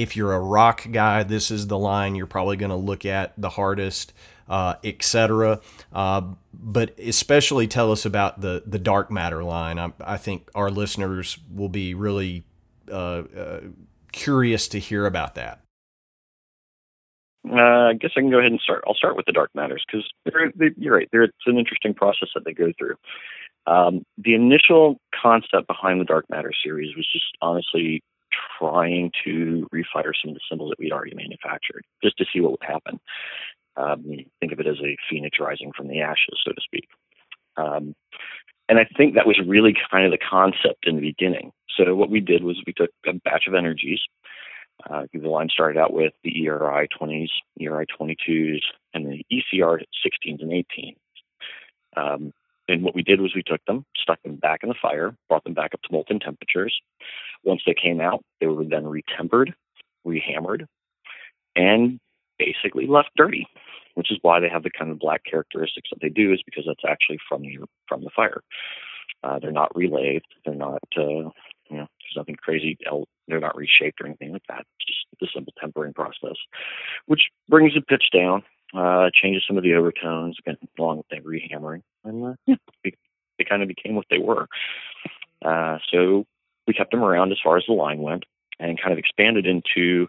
if 0.01 0.17
you're 0.17 0.33
a 0.33 0.41
rock 0.41 0.87
guy, 0.91 1.23
this 1.23 1.51
is 1.51 1.67
the 1.67 1.79
line 1.79 2.15
you're 2.15 2.27
probably 2.27 2.57
going 2.57 2.71
to 2.71 2.77
look 2.77 3.05
at 3.05 3.35
the 3.37 3.51
hardest, 3.51 4.15
uh, 4.49 4.77
etc. 4.83 5.61
Uh, 5.93 6.23
but 6.55 6.99
especially 6.99 7.69
tell 7.69 7.93
us 7.93 8.07
about 8.07 8.41
the 8.41 8.63
the 8.67 8.79
dark 8.79 9.11
matter 9.11 9.45
line. 9.45 9.79
I, 9.79 9.93
I 10.01 10.17
think 10.17 10.49
our 10.55 10.71
listeners 10.71 11.39
will 11.55 11.69
be 11.69 11.95
really 11.95 12.45
uh, 12.91 12.95
uh 12.95 13.61
curious 14.11 14.69
to 14.69 14.79
hear 14.79 15.05
about 15.05 15.35
that. 15.35 15.61
Uh, 17.49 17.91
I 17.91 17.95
guess 17.95 18.13
I 18.17 18.21
can 18.21 18.31
go 18.31 18.39
ahead 18.39 18.53
and 18.53 18.61
start. 18.61 18.83
I'll 18.87 18.95
start 18.95 19.17
with 19.17 19.27
the 19.27 19.33
dark 19.33 19.51
matters 19.55 19.85
because 19.87 20.09
you're 20.79 20.95
right. 20.95 21.09
it's 21.13 21.33
an 21.47 21.59
interesting 21.59 21.93
process 21.93 22.29
that 22.35 22.45
they 22.45 22.53
go 22.53 22.73
through. 22.79 22.97
Um, 23.67 24.05
the 24.17 24.35
initial 24.35 24.99
concept 25.15 25.67
behind 25.67 26.01
the 26.01 26.05
dark 26.05 26.25
matter 26.31 26.53
series 26.65 26.97
was 26.97 27.07
just 27.13 27.27
honestly 27.43 28.03
trying 28.59 29.11
to 29.25 29.69
refire 29.75 30.13
some 30.21 30.31
of 30.31 30.35
the 30.35 30.41
cymbals 30.49 30.71
that 30.71 30.79
we'd 30.79 30.93
already 30.93 31.15
manufactured 31.15 31.85
just 32.03 32.17
to 32.19 32.25
see 32.33 32.41
what 32.41 32.53
would 32.53 32.63
happen. 32.63 33.01
Um, 33.77 34.05
think 34.41 34.53
of 34.53 34.61
it 34.61 34.67
as 34.67 34.79
a 34.83 34.97
phoenix 35.09 35.39
rising 35.41 35.73
from 35.77 35.89
the 35.89 36.01
ashes, 36.01 36.39
so 36.45 36.53
to 36.53 36.61
speak. 36.61 36.89
Um, 37.57 37.95
and 38.69 38.79
I 38.79 38.87
think 38.97 39.15
that 39.15 39.27
was 39.27 39.41
really 39.45 39.75
kind 39.91 40.07
of 40.07 40.13
the 40.13 40.19
concept 40.19 40.87
in 40.87 40.97
the 40.97 41.03
beginning. 41.03 41.53
So 41.77 41.95
what 41.95 42.11
we 42.11 42.21
did 42.21 42.45
was 42.45 42.63
we 42.67 42.73
took 42.73 42.91
a 43.07 43.15
batch 43.15 43.47
of 43.49 43.55
energies. 43.55 44.01
Uh, 44.89 45.05
the 45.13 45.29
line 45.29 45.49
started 45.51 45.79
out 45.79 45.93
with 45.93 46.13
the 46.25 46.47
ERI 46.47 46.89
20s, 46.89 47.29
ERI 47.61 47.87
22s, 47.87 48.61
and 48.95 49.07
the 49.07 49.25
ECR 49.33 49.81
16s 50.07 50.43
and 50.43 50.53
18s. 50.53 50.97
Um, 51.97 52.33
and 52.71 52.83
what 52.83 52.95
we 52.95 53.03
did 53.03 53.21
was 53.21 53.35
we 53.35 53.43
took 53.43 53.65
them, 53.67 53.85
stuck 53.97 54.23
them 54.23 54.37
back 54.37 54.61
in 54.63 54.69
the 54.69 54.75
fire, 54.81 55.17
brought 55.29 55.45
them 55.45 55.55
back 55.55 55.75
up 55.75 55.83
to 55.83 55.93
molten 55.93 56.21
temperatures. 56.21 56.81
Once 57.45 57.63
they 57.67 57.75
came 57.75 58.01
out, 58.01 58.23
they 58.41 58.47
were 58.47 58.65
then 58.65 58.85
retempered, 58.85 59.53
rehammered, 60.07 60.67
and 61.57 61.99
basically 62.39 62.87
left 62.87 63.11
dirty, 63.17 63.47
which 63.95 64.11
is 64.11 64.19
why 64.23 64.41
they 64.41 64.49
have 64.49 64.63
the 64.63 64.71
kind 64.71 64.91
of 64.91 64.99
black 64.99 65.25
characteristics 65.25 65.91
that 65.91 66.01
they 66.01 66.09
do, 66.09 66.33
is 66.33 66.43
because 66.45 66.65
that's 66.67 66.85
actually 66.87 67.19
from 67.29 67.43
the 67.43 67.59
from 67.89 68.03
the 68.03 68.11
fire. 68.15 68.41
Uh, 69.23 69.39
they're 69.39 69.53
not 69.53 69.75
relayed. 69.77 70.23
They're 70.45 70.55
not, 70.55 70.83
uh, 70.97 71.03
you 71.03 71.33
know, 71.77 71.87
there's 71.87 72.17
nothing 72.17 72.37
crazy. 72.37 72.79
They're 73.29 73.41
not 73.41 73.57
reshaped 73.57 74.01
or 74.01 74.07
anything 74.07 74.33
like 74.33 74.47
that. 74.49 74.65
It's 74.79 74.87
just 74.87 75.07
the 75.21 75.29
simple 75.35 75.53
tempering 75.61 75.93
process, 75.93 76.37
which 77.07 77.29
brings 77.49 77.75
the 77.75 77.83
pitch 77.83 78.11
down, 78.13 78.43
uh, 78.75 79.11
changes 79.13 79.45
some 79.47 79.59
of 79.59 79.63
the 79.63 79.75
overtones, 79.75 80.39
again, 80.39 80.57
along 80.79 80.99
with 80.99 81.09
the 81.11 81.17
rehammering, 81.19 81.83
and 82.05 82.25
uh, 82.25 82.35
yeah, 82.47 82.57
they, 82.85 82.93
they 83.39 83.45
kind 83.45 83.63
of 83.63 83.69
became 83.69 83.95
what 83.95 84.07
they 84.11 84.19
were. 84.19 84.47
Uh, 85.45 85.79
so 85.93 86.25
we 86.67 86.75
kept 86.75 86.91
them 86.91 87.03
around 87.03 87.33
as 87.33 87.39
far 87.43 87.57
as 87.57 87.65
the 87.67 87.75
line 87.75 88.01
went, 88.01 88.25
and 88.59 88.81
kind 88.81 88.93
of 88.93 88.99
expanded 88.99 89.47
into 89.47 90.07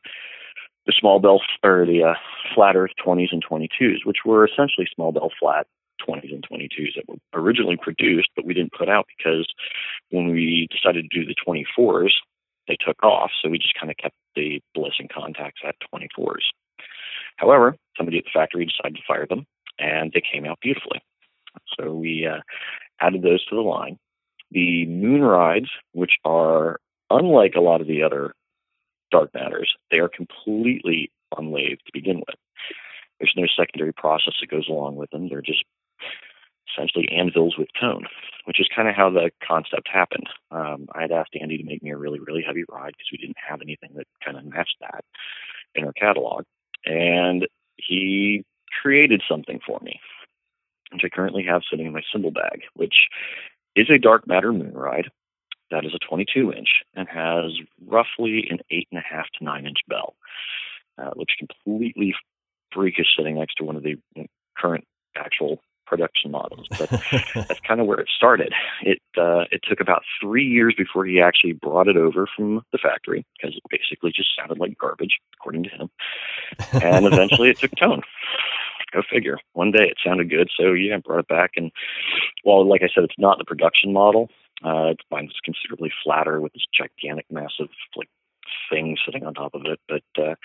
the 0.85 0.93
small 0.97 1.19
bell 1.19 1.41
or 1.63 1.85
the 1.85 2.03
uh, 2.03 2.13
flat 2.55 2.75
earth 2.75 2.91
20s 3.05 3.29
and 3.31 3.43
22s, 3.43 4.05
which 4.05 4.19
were 4.25 4.45
essentially 4.45 4.87
small 4.93 5.11
bell 5.11 5.31
flat 5.39 5.67
20s 6.07 6.33
and 6.33 6.45
22s 6.49 6.95
that 6.95 7.07
were 7.07 7.17
originally 7.33 7.77
produced, 7.77 8.29
but 8.35 8.45
we 8.45 8.53
didn't 8.53 8.73
put 8.77 8.89
out 8.89 9.05
because 9.17 9.47
when 10.09 10.29
we 10.31 10.67
decided 10.71 11.09
to 11.09 11.19
do 11.19 11.25
the 11.25 11.35
24s, 11.47 12.11
they 12.67 12.77
took 12.85 13.03
off. 13.03 13.31
So 13.41 13.49
we 13.49 13.57
just 13.57 13.75
kind 13.79 13.91
of 13.91 13.97
kept 13.97 14.15
the 14.35 14.61
bliss 14.73 14.93
and 14.99 15.09
contacts 15.09 15.61
at 15.65 15.75
24s. 15.93 16.49
However, 17.37 17.75
somebody 17.97 18.17
at 18.17 18.25
the 18.25 18.31
factory 18.33 18.65
decided 18.65 18.97
to 18.97 19.03
fire 19.07 19.25
them, 19.27 19.45
and 19.79 20.11
they 20.13 20.21
came 20.21 20.45
out 20.45 20.59
beautifully. 20.61 21.01
So 21.79 21.93
we 21.93 22.25
uh, 22.25 22.41
added 22.99 23.21
those 23.21 23.45
to 23.45 23.55
the 23.55 23.61
line. 23.61 23.97
The 24.51 24.85
moon 24.85 25.21
rides, 25.21 25.69
which 25.93 26.17
are 26.25 26.79
unlike 27.09 27.55
a 27.55 27.61
lot 27.61 27.81
of 27.81 27.87
the 27.87 28.03
other 28.03 28.33
dark 29.11 29.33
matters, 29.33 29.73
they 29.91 29.99
are 29.99 30.09
completely 30.09 31.11
unlathed 31.37 31.81
to 31.85 31.91
begin 31.93 32.17
with. 32.17 32.35
There's 33.19 33.33
no 33.35 33.45
secondary 33.55 33.93
process 33.93 34.33
that 34.41 34.49
goes 34.49 34.67
along 34.67 34.95
with 34.95 35.09
them. 35.11 35.29
They're 35.29 35.41
just 35.41 35.63
essentially 36.71 37.09
anvils 37.11 37.57
with 37.57 37.67
tone, 37.79 38.05
which 38.45 38.59
is 38.59 38.67
kind 38.73 38.87
of 38.87 38.95
how 38.95 39.09
the 39.09 39.31
concept 39.45 39.87
happened. 39.91 40.27
Um, 40.51 40.87
I 40.95 41.01
had 41.01 41.11
asked 41.11 41.35
Andy 41.39 41.57
to 41.57 41.63
make 41.63 41.83
me 41.83 41.91
a 41.91 41.97
really, 41.97 42.19
really 42.19 42.41
heavy 42.41 42.63
ride 42.69 42.93
because 42.93 43.09
we 43.11 43.17
didn't 43.17 43.37
have 43.47 43.61
anything 43.61 43.91
that 43.95 44.07
kind 44.23 44.37
of 44.37 44.45
matched 44.45 44.77
that 44.81 45.03
in 45.75 45.85
our 45.85 45.93
catalog. 45.93 46.45
And 46.85 47.47
he 47.77 48.43
created 48.81 49.21
something 49.27 49.59
for 49.65 49.79
me, 49.81 49.99
which 50.91 51.03
I 51.03 51.09
currently 51.09 51.43
have 51.43 51.61
sitting 51.69 51.85
in 51.85 51.93
my 51.93 52.01
cymbal 52.11 52.31
bag, 52.31 52.61
which 52.75 53.07
is 53.75 53.89
a 53.89 53.97
dark 53.97 54.27
matter 54.27 54.51
moon 54.51 54.73
ride 54.73 55.09
that 55.71 55.85
is 55.85 55.93
a 55.95 55.99
22 55.99 56.53
inch 56.53 56.83
and 56.93 57.07
has 57.07 57.53
roughly 57.87 58.47
an 58.49 58.59
eight 58.69 58.87
and 58.91 58.99
a 58.99 59.03
half 59.03 59.25
to 59.37 59.43
nine 59.43 59.65
inch 59.65 59.79
bell. 59.87 60.15
Uh, 61.01 61.11
looks 61.15 61.33
completely 61.39 62.13
freakish 62.71 63.07
sitting 63.17 63.35
next 63.35 63.55
to 63.55 63.63
one 63.63 63.75
of 63.75 63.83
the 63.83 63.95
current 64.57 64.85
actual 65.15 65.59
production 65.87 66.31
models. 66.31 66.67
But 66.77 66.89
that's 67.35 67.59
kind 67.61 67.81
of 67.81 67.87
where 67.87 67.99
it 67.99 68.09
started. 68.15 68.53
It 68.81 69.01
uh, 69.17 69.45
it 69.51 69.61
took 69.63 69.79
about 69.79 70.03
three 70.21 70.45
years 70.45 70.73
before 70.77 71.05
he 71.05 71.21
actually 71.21 71.53
brought 71.53 71.87
it 71.87 71.97
over 71.97 72.27
from 72.35 72.63
the 72.71 72.77
factory 72.77 73.25
because 73.37 73.55
it 73.55 73.63
basically 73.69 74.11
just 74.15 74.29
sounded 74.37 74.59
like 74.59 74.77
garbage, 74.77 75.19
according 75.39 75.63
to 75.63 75.69
him. 75.69 75.89
And 76.73 77.05
eventually, 77.05 77.49
it 77.49 77.59
took 77.59 77.75
tone. 77.75 78.01
Go 78.93 79.01
figure. 79.09 79.37
One 79.53 79.71
day 79.71 79.87
it 79.87 79.97
sounded 80.03 80.29
good, 80.29 80.49
so 80.55 80.73
yeah, 80.73 80.97
brought 80.97 81.19
it 81.19 81.27
back. 81.27 81.51
And 81.55 81.71
while, 82.43 82.67
like 82.67 82.81
I 82.83 82.89
said, 82.93 83.03
it's 83.03 83.17
not 83.17 83.37
the 83.37 83.45
production 83.45 83.93
model, 83.93 84.29
uh, 84.63 84.87
it's 84.91 85.03
mine's 85.09 85.33
considerably 85.43 85.91
flatter 86.03 86.41
with 86.41 86.53
this 86.53 86.65
gigantic, 86.73 87.25
massive 87.31 87.69
like 87.95 88.09
thing 88.69 88.97
sitting 89.05 89.25
on 89.25 89.33
top 89.33 89.53
of 89.55 89.63
it. 89.65 89.79
But 89.87 90.03
uh, 90.21 90.35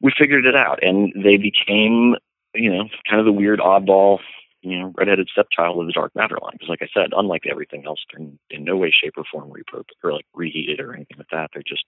we 0.00 0.12
figured 0.16 0.46
it 0.46 0.56
out, 0.56 0.82
and 0.82 1.12
they 1.16 1.36
became, 1.36 2.16
you 2.54 2.70
know, 2.70 2.88
kind 3.08 3.20
of 3.20 3.26
the 3.26 3.32
weird 3.32 3.60
oddball, 3.60 4.18
you 4.62 4.78
know, 4.78 4.92
redheaded 4.96 5.28
stepchild 5.30 5.80
of 5.80 5.86
the 5.86 5.92
dark 5.92 6.14
matter 6.14 6.38
line. 6.42 6.52
Because, 6.52 6.68
like 6.68 6.82
I 6.82 6.88
said, 6.92 7.10
unlike 7.16 7.46
everything 7.48 7.84
else, 7.86 8.00
they're 8.10 8.24
in, 8.24 8.38
in 8.50 8.64
no 8.64 8.76
way, 8.76 8.90
shape, 8.90 9.14
or 9.16 9.24
form 9.30 9.50
repurposed 9.50 10.02
or 10.02 10.12
like 10.12 10.26
reheated 10.34 10.80
or 10.80 10.94
anything 10.94 11.18
like 11.18 11.30
that. 11.30 11.50
They're 11.52 11.62
just 11.62 11.84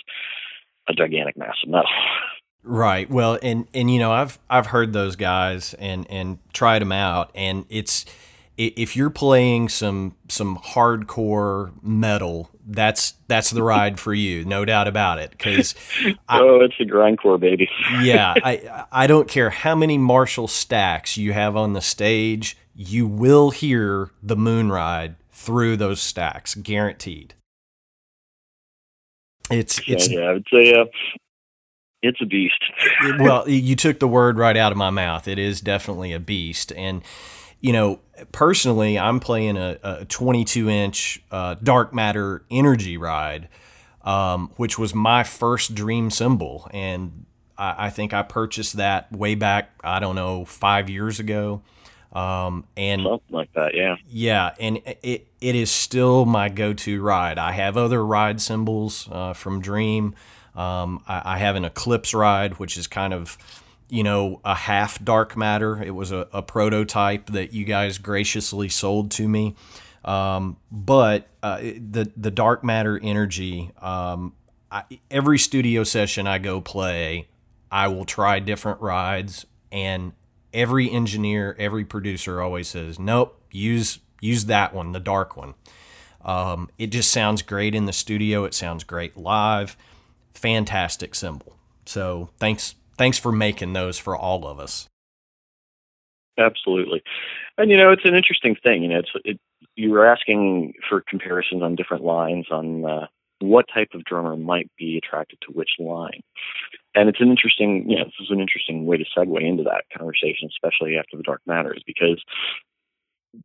a 0.88 0.92
gigantic 0.94 1.36
mass 1.36 1.56
of 1.62 1.70
metal. 1.70 1.90
Right. 2.64 3.08
Well, 3.10 3.38
and 3.42 3.68
and 3.74 3.90
you 3.90 3.98
know, 3.98 4.10
I've 4.10 4.38
I've 4.48 4.66
heard 4.66 4.92
those 4.92 5.16
guys 5.16 5.74
and 5.74 6.06
and 6.10 6.38
tried 6.52 6.80
them 6.80 6.92
out, 6.92 7.30
and 7.34 7.66
it's 7.68 8.06
if 8.56 8.94
you're 8.96 9.10
playing 9.10 9.68
some 9.68 10.14
some 10.28 10.58
hardcore 10.58 11.72
metal, 11.82 12.50
that's 12.66 13.14
that's 13.26 13.50
the 13.50 13.62
ride 13.62 13.98
for 13.98 14.14
you, 14.14 14.44
no 14.44 14.64
doubt 14.64 14.86
about 14.86 15.18
it. 15.18 15.30
Because 15.30 15.74
oh, 16.28 16.60
it's 16.62 16.76
a 16.80 16.84
grindcore 16.84 17.38
baby. 17.38 17.68
yeah, 18.00 18.34
I 18.42 18.84
I 18.92 19.06
don't 19.06 19.28
care 19.28 19.50
how 19.50 19.74
many 19.74 19.98
Marshall 19.98 20.48
stacks 20.48 21.16
you 21.16 21.32
have 21.32 21.56
on 21.56 21.72
the 21.72 21.80
stage, 21.80 22.56
you 22.74 23.06
will 23.06 23.50
hear 23.50 24.10
the 24.22 24.36
moon 24.36 24.70
ride 24.70 25.16
through 25.32 25.76
those 25.76 26.00
stacks, 26.00 26.54
guaranteed. 26.54 27.34
It's 29.50 29.80
it's 29.86 30.08
yeah, 30.08 30.20
yeah 30.20 30.26
I 30.26 30.32
would 30.32 30.46
say 30.50 30.72
uh, 30.72 30.84
it's 32.04 32.20
a 32.20 32.26
beast. 32.26 32.62
well, 33.18 33.48
you 33.48 33.76
took 33.76 33.98
the 33.98 34.08
word 34.08 34.38
right 34.38 34.56
out 34.56 34.72
of 34.72 34.78
my 34.78 34.90
mouth. 34.90 35.26
It 35.26 35.38
is 35.38 35.60
definitely 35.60 36.12
a 36.12 36.20
beast, 36.20 36.72
and 36.76 37.02
you 37.64 37.72
know, 37.72 37.98
personally, 38.30 38.98
I'm 38.98 39.20
playing 39.20 39.56
a, 39.56 39.78
a 39.82 40.04
22 40.04 40.68
inch 40.68 41.22
uh, 41.30 41.54
dark 41.62 41.94
matter 41.94 42.44
energy 42.50 42.98
ride, 42.98 43.48
um, 44.02 44.52
which 44.56 44.78
was 44.78 44.94
my 44.94 45.22
first 45.22 45.74
dream 45.74 46.10
cymbal. 46.10 46.68
And 46.74 47.24
I, 47.56 47.86
I, 47.86 47.90
think 47.90 48.12
I 48.12 48.22
purchased 48.22 48.76
that 48.76 49.10
way 49.10 49.34
back, 49.34 49.70
I 49.82 49.98
don't 49.98 50.14
know, 50.14 50.44
five 50.44 50.90
years 50.90 51.18
ago. 51.18 51.62
Um, 52.12 52.66
and 52.76 53.02
something 53.02 53.34
like 53.34 53.52
that, 53.54 53.74
yeah. 53.74 53.96
Yeah. 54.06 54.54
And 54.60 54.82
it, 55.02 55.26
it 55.40 55.54
is 55.54 55.70
still 55.70 56.26
my 56.26 56.50
go 56.50 56.74
to 56.74 57.00
ride. 57.00 57.38
I 57.38 57.52
have 57.52 57.78
other 57.78 58.04
ride 58.04 58.42
cymbals 58.42 59.08
uh, 59.10 59.32
from 59.32 59.62
Dream. 59.62 60.14
Um, 60.54 61.02
I, 61.06 61.34
I 61.34 61.38
have 61.38 61.56
an 61.56 61.64
Eclipse 61.64 62.14
ride, 62.14 62.58
which 62.58 62.76
is 62.76 62.86
kind 62.86 63.12
of 63.12 63.38
you 63.88 64.02
know, 64.02 64.40
a 64.44 64.54
half 64.54 65.02
dark 65.04 65.36
matter. 65.36 65.82
It 65.82 65.92
was 65.92 66.10
a, 66.10 66.26
a 66.32 66.42
prototype 66.42 67.26
that 67.26 67.52
you 67.52 67.64
guys 67.64 67.98
graciously 67.98 68.68
sold 68.68 69.10
to 69.12 69.28
me. 69.28 69.54
Um, 70.04 70.56
but 70.70 71.28
uh, 71.42 71.58
the 71.58 72.10
the 72.16 72.30
dark 72.30 72.62
matter 72.62 73.00
energy, 73.02 73.70
um, 73.80 74.34
I, 74.70 74.82
every 75.10 75.38
studio 75.38 75.84
session 75.84 76.26
I 76.26 76.38
go 76.38 76.60
play, 76.60 77.28
I 77.70 77.88
will 77.88 78.04
try 78.04 78.38
different 78.38 78.80
rides, 78.80 79.46
and 79.72 80.12
every 80.52 80.90
engineer, 80.90 81.56
every 81.58 81.84
producer 81.84 82.42
always 82.42 82.68
says, 82.68 82.98
"Nope, 82.98 83.40
use 83.50 84.00
use 84.20 84.44
that 84.46 84.74
one, 84.74 84.92
the 84.92 85.00
dark 85.00 85.36
one." 85.36 85.54
Um, 86.22 86.68
it 86.78 86.88
just 86.88 87.10
sounds 87.10 87.40
great 87.42 87.74
in 87.74 87.86
the 87.86 87.92
studio. 87.92 88.44
It 88.44 88.54
sounds 88.54 88.84
great 88.84 89.16
live. 89.16 89.76
Fantastic 90.34 91.14
cymbal. 91.14 91.56
So 91.86 92.30
thanks 92.38 92.74
thanks 92.96 93.18
for 93.18 93.32
making 93.32 93.72
those 93.72 93.98
for 93.98 94.16
all 94.16 94.46
of 94.46 94.58
us. 94.58 94.88
Absolutely, 96.36 97.02
and 97.58 97.70
you 97.70 97.76
know 97.76 97.92
it's 97.92 98.04
an 98.04 98.14
interesting 98.14 98.56
thing. 98.60 98.82
You 98.82 98.88
know, 98.88 98.98
it's 98.98 99.10
it, 99.24 99.40
you 99.76 99.90
were 99.90 100.06
asking 100.06 100.74
for 100.88 101.02
comparisons 101.08 101.62
on 101.62 101.76
different 101.76 102.04
lines 102.04 102.46
on 102.50 102.84
uh, 102.84 103.06
what 103.40 103.66
type 103.72 103.90
of 103.94 104.04
drummer 104.04 104.36
might 104.36 104.70
be 104.76 104.98
attracted 104.98 105.38
to 105.42 105.52
which 105.52 105.70
line, 105.78 106.22
and 106.94 107.08
it's 107.08 107.20
an 107.20 107.30
interesting. 107.30 107.88
You 107.88 107.98
know, 107.98 108.04
this 108.04 108.14
is 108.20 108.30
an 108.30 108.40
interesting 108.40 108.84
way 108.84 108.96
to 108.96 109.04
segue 109.16 109.40
into 109.40 109.62
that 109.62 109.84
conversation, 109.96 110.48
especially 110.48 110.96
after 110.96 111.16
the 111.16 111.22
Dark 111.22 111.42
Matters, 111.46 111.82
because 111.86 112.22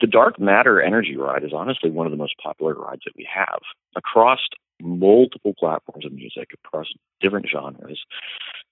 the 0.01 0.07
Dark 0.07 0.39
Matter 0.39 0.81
Energy 0.81 1.15
Ride 1.15 1.43
is 1.43 1.53
honestly 1.53 1.91
one 1.91 2.07
of 2.07 2.11
the 2.11 2.17
most 2.17 2.35
popular 2.41 2.73
rides 2.73 3.01
that 3.05 3.15
we 3.15 3.27
have 3.31 3.59
across 3.95 4.39
multiple 4.81 5.53
platforms 5.57 6.05
of 6.05 6.13
music 6.13 6.49
across 6.53 6.87
different 7.19 7.47
genres. 7.47 7.99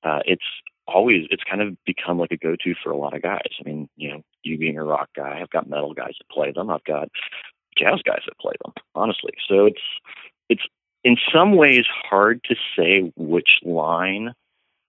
Uh, 0.03 0.19
it's 0.25 0.45
always 0.87 1.27
it's 1.29 1.43
kind 1.43 1.61
of 1.61 1.75
become 1.85 2.17
like 2.17 2.31
a 2.31 2.37
go-to 2.37 2.73
for 2.81 2.91
a 2.91 2.97
lot 2.97 3.13
of 3.13 3.21
guys. 3.21 3.49
I 3.59 3.63
mean, 3.63 3.89
you 3.95 4.09
know, 4.09 4.21
you 4.43 4.57
being 4.57 4.77
a 4.77 4.83
rock 4.83 5.09
guy, 5.15 5.39
I've 5.41 5.49
got 5.49 5.69
metal 5.69 5.93
guys 5.93 6.13
that 6.17 6.33
play 6.33 6.51
them. 6.51 6.69
I've 6.69 6.83
got 6.83 7.09
jazz 7.77 8.01
guys 8.03 8.21
that 8.25 8.39
play 8.39 8.53
them. 8.63 8.73
Honestly, 8.95 9.33
so 9.47 9.65
it's 9.65 9.81
it's 10.49 10.63
in 11.03 11.17
some 11.33 11.55
ways 11.55 11.85
hard 11.89 12.43
to 12.45 12.55
say 12.75 13.11
which 13.15 13.59
line 13.63 14.33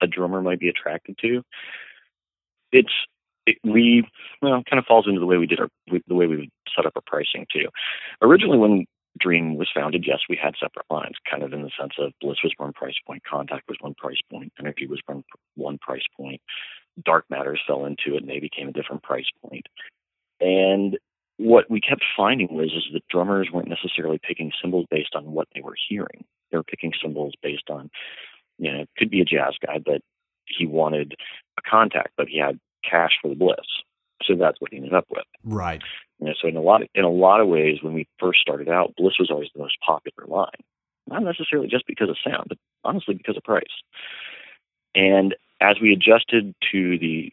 a 0.01 0.07
drummer 0.07 0.41
might 0.41 0.61
be 0.61 0.69
attracted 0.69 1.19
to. 1.19 1.43
It's 2.73 2.93
it, 3.47 3.59
we 3.65 4.07
well 4.43 4.63
kind 4.69 4.79
of 4.79 4.87
falls 4.87 5.07
into 5.07 5.21
the 5.21 5.27
way 5.27 5.39
we 5.39 5.47
did 5.47 5.61
our 5.61 5.69
the 6.07 6.15
way 6.15 6.27
we 6.27 6.51
set 6.75 6.87
up 6.87 6.93
our 6.97 7.03
pricing 7.07 7.47
too. 7.53 7.69
Originally, 8.23 8.59
when 8.59 8.87
Dream 9.19 9.57
was 9.57 9.69
founded, 9.75 10.05
yes, 10.07 10.21
we 10.29 10.39
had 10.41 10.55
separate 10.61 10.87
lines, 10.91 11.17
kind 11.29 11.43
of 11.43 11.53
in 11.53 11.63
the 11.63 11.71
sense 11.79 11.95
of 11.99 12.13
Bliss 12.21 12.39
was 12.43 12.53
one 12.57 12.73
price 12.73 12.95
point, 13.07 13.23
Contact 13.25 13.69
was 13.69 13.79
one 13.81 13.95
price 13.95 14.21
point, 14.31 14.53
Energy 14.59 14.87
was 14.87 15.01
one, 15.07 15.25
one 15.55 15.79
price 15.79 16.05
point, 16.17 16.41
Dark 17.05 17.25
Matters 17.31 17.61
fell 17.67 17.85
into 17.85 18.15
it 18.15 18.23
and 18.23 18.29
they 18.29 18.41
became 18.41 18.69
a 18.69 18.73
different 18.73 19.03
price 19.03 19.29
point. 19.43 19.67
And 20.41 20.99
what 21.37 21.71
we 21.71 21.81
kept 21.81 22.05
finding 22.17 22.49
was 22.51 22.73
is 22.73 22.85
that 22.93 23.07
drummers 23.09 23.49
weren't 23.53 23.69
necessarily 23.69 24.19
picking 24.23 24.53
cymbals 24.61 24.87
based 24.91 25.15
on 25.15 25.33
what 25.33 25.49
they 25.55 25.61
were 25.61 25.77
hearing. 25.89 26.25
They 26.51 26.57
were 26.57 26.65
picking 26.65 26.93
cymbals 27.01 27.35
based 27.43 27.71
on, 27.71 27.91
you 28.59 28.73
know, 28.73 28.81
it 28.81 28.89
could 28.97 29.11
be 29.11 29.21
a 29.21 29.25
jazz 29.25 29.55
guy, 29.65 29.79
but 29.85 30.01
he 30.47 30.67
wanted 30.67 31.15
a 31.59 31.63
contact, 31.63 32.11
but 32.17 32.29
he 32.29 32.39
had 32.39 32.59
cash 32.89 33.13
for 33.23 33.29
the 33.29 33.37
Bliss. 33.37 33.59
So 34.25 34.35
that's 34.35 34.61
what 34.61 34.73
he 34.73 34.79
ended 34.79 34.95
up 34.95 35.07
with. 35.11 35.25
Right. 35.45 35.83
You 36.21 36.27
know, 36.27 36.35
so 36.41 36.49
in 36.49 36.57
a 36.57 36.61
lot 36.61 36.83
of, 36.83 36.89
in 36.95 37.05
a 37.05 37.11
lot 37.11 37.41
of 37.41 37.49
ways, 37.49 37.79
when 37.83 37.95
we 37.95 38.09
first 38.19 38.41
started 38.41 38.69
out, 38.69 38.95
Bliss 38.97 39.19
was 39.19 39.31
always 39.31 39.49
the 39.55 39.63
most 39.63 39.77
popular 39.85 40.27
line. 40.27 40.51
Not 41.07 41.23
necessarily 41.23 41.69
just 41.69 41.87
because 41.87 42.11
of 42.11 42.17
sound, 42.23 42.47
but 42.49 42.59
honestly 42.85 43.15
because 43.15 43.37
of 43.37 43.45
price. 43.45 43.65
And 44.95 45.35
as 45.61 45.81
we 45.81 45.93
adjusted 45.93 46.55
to 46.73 46.99
the 46.99 47.33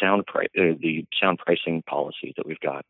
sound 0.00 0.26
price, 0.26 0.48
uh, 0.58 0.74
the 0.80 1.06
sound 1.20 1.38
pricing 1.38 1.82
policy 1.82 2.34
that 2.36 2.46
we've 2.46 2.60
got, 2.60 2.84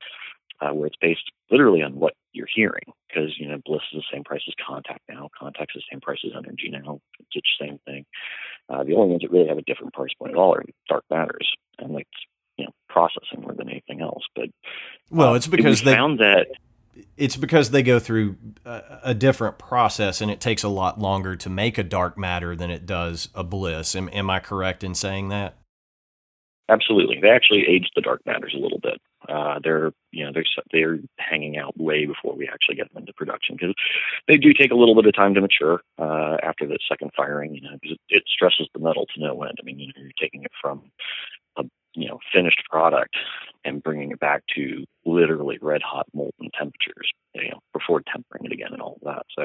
uh, 0.61 0.71
where 0.71 0.87
it's 0.87 0.97
based 1.01 1.31
literally 1.51 1.83
on 1.83 1.97
what 1.97 2.15
you're 2.33 2.49
hearing, 2.53 2.93
because 3.09 3.39
you 3.39 3.47
know 3.47 3.61
Bliss 3.65 3.83
is 3.93 4.01
the 4.01 4.17
same 4.17 4.25
price 4.25 4.43
as 4.49 4.55
Contact 4.67 5.01
now, 5.09 5.29
Contact's 5.39 5.75
the 5.75 5.83
same 5.91 6.01
price 6.01 6.21
as 6.25 6.33
Energy 6.37 6.71
now, 6.71 7.01
it's 7.21 7.47
the 7.59 7.67
same 7.67 7.79
thing. 7.87 8.05
Uh, 8.69 8.85
the 8.85 8.95
only 8.95 9.11
ones 9.11 9.23
that 9.23 9.31
really 9.31 9.49
have 9.49 9.59
a 9.59 9.63
different 9.63 9.93
price 9.93 10.13
point 10.19 10.33
at 10.33 10.39
all 10.39 10.55
are 10.55 10.65
Dark 10.89 11.05
Matters, 11.11 11.55
and 11.79 11.93
like 11.93 12.09
you 12.57 12.65
know 12.65 12.73
processing 12.89 13.41
more 13.41 13.55
than 13.55 13.69
anything 13.69 14.01
else. 14.01 14.25
But 14.35 14.49
well, 15.11 15.35
it's 15.35 15.47
because 15.47 15.83
they 15.83 15.95
found 15.95 16.21
that 16.21 16.49
it's 17.17 17.37
because 17.37 17.71
they 17.71 17.83
go 17.83 17.99
through 17.99 18.37
a, 18.65 19.01
a, 19.05 19.15
different 19.15 19.59
process, 19.59 20.21
and 20.21 20.31
it 20.31 20.41
takes 20.41 20.63
a 20.63 20.69
lot 20.69 20.99
longer 20.99 21.37
to 21.37 21.51
make 21.51 21.79
a 21.79 21.83
dark 21.83 22.17
matter 22.17 22.57
than 22.57 22.71
it 22.71 22.87
does 22.87 23.29
a 23.35 23.45
bliss. 23.45 23.95
Am, 23.95 24.09
am 24.13 24.31
I 24.31 24.41
correct 24.41 24.83
in 24.83 24.95
saying 24.95 25.29
that? 25.29 25.57
Absolutely, 26.69 27.21
they 27.21 27.31
actually 27.31 27.65
aged 27.69 27.93
the 27.95 28.03
dark 28.03 28.21
matters 28.27 28.55
a 28.57 28.61
little 28.61 28.81
bit. 28.81 29.01
Uh, 29.29 29.59
they're 29.63 29.93
you 30.11 30.25
know 30.25 30.33
they're 30.33 30.45
they're 30.73 30.99
hanging 31.19 31.57
out 31.57 31.79
way 31.79 32.07
before 32.07 32.35
we 32.35 32.49
actually 32.49 32.75
get 32.75 32.93
them 32.93 33.03
into 33.03 33.13
production 33.13 33.57
because 33.57 33.75
they 34.27 34.37
do 34.37 34.53
take 34.53 34.73
a 34.73 34.75
little 34.75 34.95
bit 34.95 35.07
of 35.07 35.15
time 35.15 35.35
to 35.35 35.41
mature 35.41 35.81
uh, 35.99 36.37
after 36.43 36.67
the 36.67 36.79
second 36.89 37.11
firing. 37.17 37.55
You 37.55 37.63
know, 37.63 37.77
because 37.81 37.97
it, 38.09 38.17
it 38.17 38.23
stresses 38.27 38.69
the 38.75 38.81
metal 38.81 39.07
to 39.15 39.21
no 39.21 39.43
end. 39.43 39.59
I 39.61 39.65
mean, 39.65 39.79
you 39.79 39.89
know, 39.89 39.93
you're 39.97 40.11
taking 40.21 40.43
it 40.43 40.53
from 40.61 40.83
you 41.97 42.09
know 42.09 42.19
finished 42.33 42.63
product 42.71 43.17
and 43.65 43.83
bringing 43.83 44.13
it 44.13 44.21
back 44.21 44.43
to 44.55 44.85
literally 45.05 45.59
red 45.61 45.83
hot 45.83 46.07
molten 46.15 46.51
temperatures 46.57 47.11
you 47.35 47.51
know 47.51 47.61
before 47.73 48.03
tempering 48.13 48.45
it 48.45 48.53
again 48.53 48.73
and 48.73 48.83
all 48.83 48.99
of 49.03 49.15
that. 49.15 49.27
So 49.37 49.45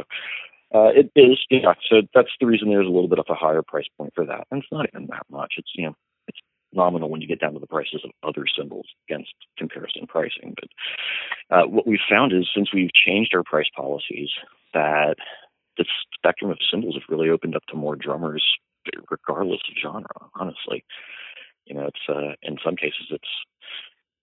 uh, 0.77 0.91
it 0.93 1.11
is 1.15 1.39
yeah 1.49 1.73
so 1.89 2.01
that's 2.13 2.29
the 2.39 2.45
reason 2.45 2.69
there's 2.69 2.87
a 2.87 2.91
little 2.91 3.09
bit 3.09 3.19
of 3.19 3.25
a 3.29 3.35
higher 3.35 3.63
price 3.63 3.87
point 3.97 4.13
for 4.15 4.25
that. 4.25 4.47
And 4.51 4.61
it's 4.61 4.71
not 4.71 4.87
even 4.93 5.07
that 5.07 5.25
much. 5.29 5.55
It's 5.57 5.71
you 5.75 5.87
know 5.87 5.95
it's 6.27 6.39
nominal 6.73 7.09
when 7.09 7.21
you 7.21 7.27
get 7.27 7.39
down 7.39 7.53
to 7.53 7.59
the 7.59 7.67
prices 7.67 8.01
of 8.03 8.11
other 8.23 8.45
cymbals 8.55 8.87
against 9.09 9.33
comparison 9.57 10.07
pricing. 10.07 10.55
But 10.55 11.55
uh, 11.55 11.67
what 11.67 11.87
we've 11.87 11.99
found 12.09 12.33
is 12.33 12.49
since 12.53 12.73
we've 12.73 12.93
changed 12.93 13.33
our 13.33 13.43
price 13.43 13.69
policies 13.75 14.29
that 14.73 15.15
the 15.77 15.85
spectrum 16.13 16.51
of 16.51 16.57
cymbals 16.69 16.95
have 16.95 17.03
really 17.09 17.29
opened 17.29 17.55
up 17.55 17.65
to 17.69 17.75
more 17.75 17.95
drummers 17.95 18.43
regardless 19.09 19.61
of 19.69 19.75
genre 19.81 20.09
honestly 20.39 20.83
you 21.65 21.75
know, 21.75 21.87
it's 21.87 22.09
uh, 22.09 22.35
in 22.41 22.57
some 22.63 22.75
cases 22.75 23.07
it's 23.09 23.29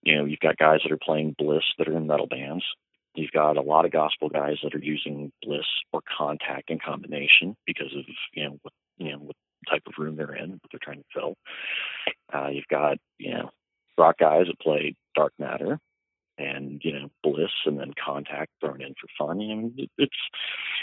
you 0.03 0.15
know, 0.15 0.25
you've 0.25 0.39
got 0.39 0.57
guys 0.57 0.79
that 0.83 0.91
are 0.91 0.97
playing 0.97 1.35
Bliss 1.37 1.63
that 1.77 1.87
are 1.87 1.97
in 1.97 2.07
metal 2.07 2.27
bands. 2.27 2.63
You've 3.15 3.31
got 3.31 3.57
a 3.57 3.61
lot 3.61 3.85
of 3.85 3.91
gospel 3.91 4.29
guys 4.29 4.57
that 4.63 4.75
are 4.75 4.83
using 4.83 5.31
Bliss 5.43 5.65
or 5.91 6.01
Contact 6.17 6.69
in 6.69 6.79
combination 6.79 7.55
because 7.65 7.93
of 7.97 8.05
you 8.33 8.43
know 8.43 8.59
what 8.61 8.73
you 8.97 9.11
know 9.11 9.17
what 9.19 9.35
type 9.69 9.83
of 9.87 9.93
room 9.97 10.15
they're 10.15 10.35
in, 10.35 10.51
what 10.51 10.61
they're 10.71 10.79
trying 10.81 10.99
to 10.99 11.05
fill. 11.13 11.35
Uh, 12.33 12.49
you've 12.49 12.67
got 12.69 12.97
you 13.17 13.33
know 13.33 13.49
rock 13.97 14.17
guys 14.19 14.45
that 14.47 14.59
play 14.59 14.95
Dark 15.15 15.33
Matter 15.39 15.79
and 16.37 16.81
you 16.83 16.93
know 16.93 17.09
Bliss 17.23 17.51
and 17.65 17.79
then 17.79 17.93
contact 18.03 18.51
thrown 18.61 18.81
in 18.81 18.93
for 18.93 19.07
fun. 19.17 19.39
Know, 19.39 19.71
it's 19.97 20.15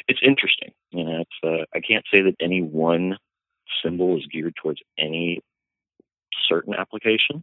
it's 0.09 0.21
interesting. 0.23 0.73
You 0.91 1.05
know, 1.05 1.23
it's 1.23 1.39
uh, 1.45 1.65
I 1.75 1.81
can't 1.81 2.05
say 2.13 2.23
that 2.23 2.37
any 2.41 2.61
one 2.61 3.17
cymbal 3.83 4.19
is 4.19 4.27
geared 4.31 4.57
towards 4.57 4.81
any 4.99 5.41
certain 6.49 6.75
application. 6.75 7.43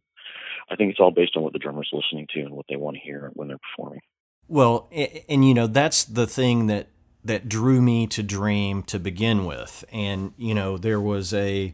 I 0.69 0.75
think 0.75 0.91
it's 0.91 0.99
all 0.99 1.11
based 1.11 1.35
on 1.35 1.43
what 1.43 1.53
the 1.53 1.59
drummer's 1.59 1.89
listening 1.91 2.27
to 2.33 2.41
and 2.41 2.51
what 2.51 2.65
they 2.69 2.75
want 2.75 2.95
to 2.95 3.01
hear 3.01 3.31
when 3.33 3.47
they're 3.47 3.59
performing. 3.75 4.01
Well, 4.47 4.87
and, 4.91 5.09
and 5.29 5.47
you 5.47 5.53
know 5.53 5.67
that's 5.67 6.03
the 6.03 6.27
thing 6.27 6.67
that 6.67 6.87
that 7.23 7.47
drew 7.47 7.81
me 7.81 8.07
to 8.07 8.23
Dream 8.23 8.83
to 8.83 8.99
begin 8.99 9.45
with, 9.45 9.85
and 9.91 10.33
you 10.37 10.53
know 10.53 10.77
there 10.77 11.01
was 11.01 11.33
a 11.33 11.73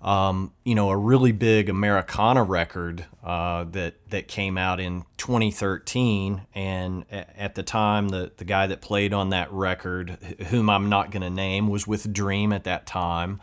um, 0.00 0.52
you 0.64 0.76
know, 0.76 0.90
a 0.90 0.96
really 0.96 1.32
big 1.32 1.68
Americana 1.68 2.44
record 2.44 3.06
uh, 3.24 3.64
that 3.72 3.94
that 4.10 4.28
came 4.28 4.56
out 4.56 4.78
in 4.78 5.04
2013, 5.16 6.42
and 6.54 7.04
at 7.10 7.56
the 7.56 7.64
time, 7.64 8.10
the 8.10 8.30
the 8.36 8.44
guy 8.44 8.68
that 8.68 8.80
played 8.80 9.12
on 9.12 9.30
that 9.30 9.52
record, 9.52 10.10
whom 10.48 10.70
I'm 10.70 10.88
not 10.88 11.10
going 11.10 11.22
to 11.22 11.30
name, 11.30 11.68
was 11.68 11.86
with 11.86 12.12
Dream 12.12 12.52
at 12.52 12.62
that 12.64 12.86
time, 12.86 13.40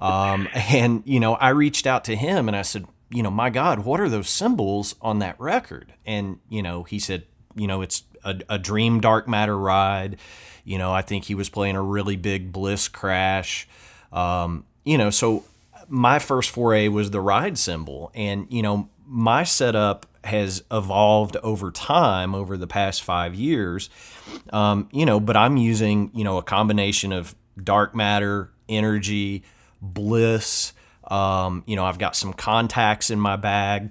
um, 0.00 0.48
and 0.54 1.02
you 1.04 1.20
know, 1.20 1.34
I 1.34 1.50
reached 1.50 1.86
out 1.86 2.04
to 2.04 2.16
him 2.16 2.48
and 2.48 2.56
I 2.56 2.62
said, 2.62 2.86
you 3.10 3.22
know, 3.22 3.30
my 3.30 3.50
God, 3.50 3.84
what 3.84 4.00
are 4.00 4.08
those 4.08 4.28
cymbals 4.28 4.94
on 5.00 5.18
that 5.20 5.38
record? 5.38 5.94
And 6.04 6.40
you 6.48 6.62
know, 6.62 6.84
he 6.84 6.98
said, 6.98 7.24
you 7.54 7.66
know, 7.66 7.82
it's 7.82 8.04
a, 8.24 8.40
a 8.48 8.58
Dream 8.58 9.00
Dark 9.00 9.28
Matter 9.28 9.58
ride. 9.58 10.18
You 10.64 10.78
know, 10.78 10.92
I 10.92 11.02
think 11.02 11.24
he 11.24 11.34
was 11.34 11.48
playing 11.48 11.76
a 11.76 11.82
really 11.82 12.16
big 12.16 12.52
Bliss 12.52 12.88
crash. 12.88 13.68
Um, 14.12 14.64
you 14.84 14.96
know, 14.96 15.10
so 15.10 15.44
my 15.88 16.18
first 16.18 16.50
foray 16.50 16.88
was 16.88 17.10
the 17.10 17.20
ride 17.20 17.58
cymbal, 17.58 18.10
And, 18.14 18.46
you 18.50 18.62
know, 18.62 18.88
my 19.06 19.44
setup 19.44 20.06
has 20.24 20.62
evolved 20.70 21.36
over 21.42 21.70
time 21.70 22.34
over 22.34 22.56
the 22.56 22.66
past 22.66 23.02
five 23.02 23.34
years. 23.34 23.90
Um, 24.52 24.88
you 24.92 25.04
know, 25.04 25.20
but 25.20 25.36
I'm 25.36 25.56
using, 25.56 26.10
you 26.14 26.24
know, 26.24 26.38
a 26.38 26.42
combination 26.42 27.12
of 27.12 27.34
dark 27.62 27.94
matter, 27.94 28.50
energy, 28.68 29.44
bliss. 29.92 30.72
Um, 31.04 31.62
you 31.66 31.76
know, 31.76 31.84
I've 31.84 31.98
got 31.98 32.16
some 32.16 32.32
contacts 32.32 33.10
in 33.10 33.20
my 33.20 33.36
bag. 33.36 33.90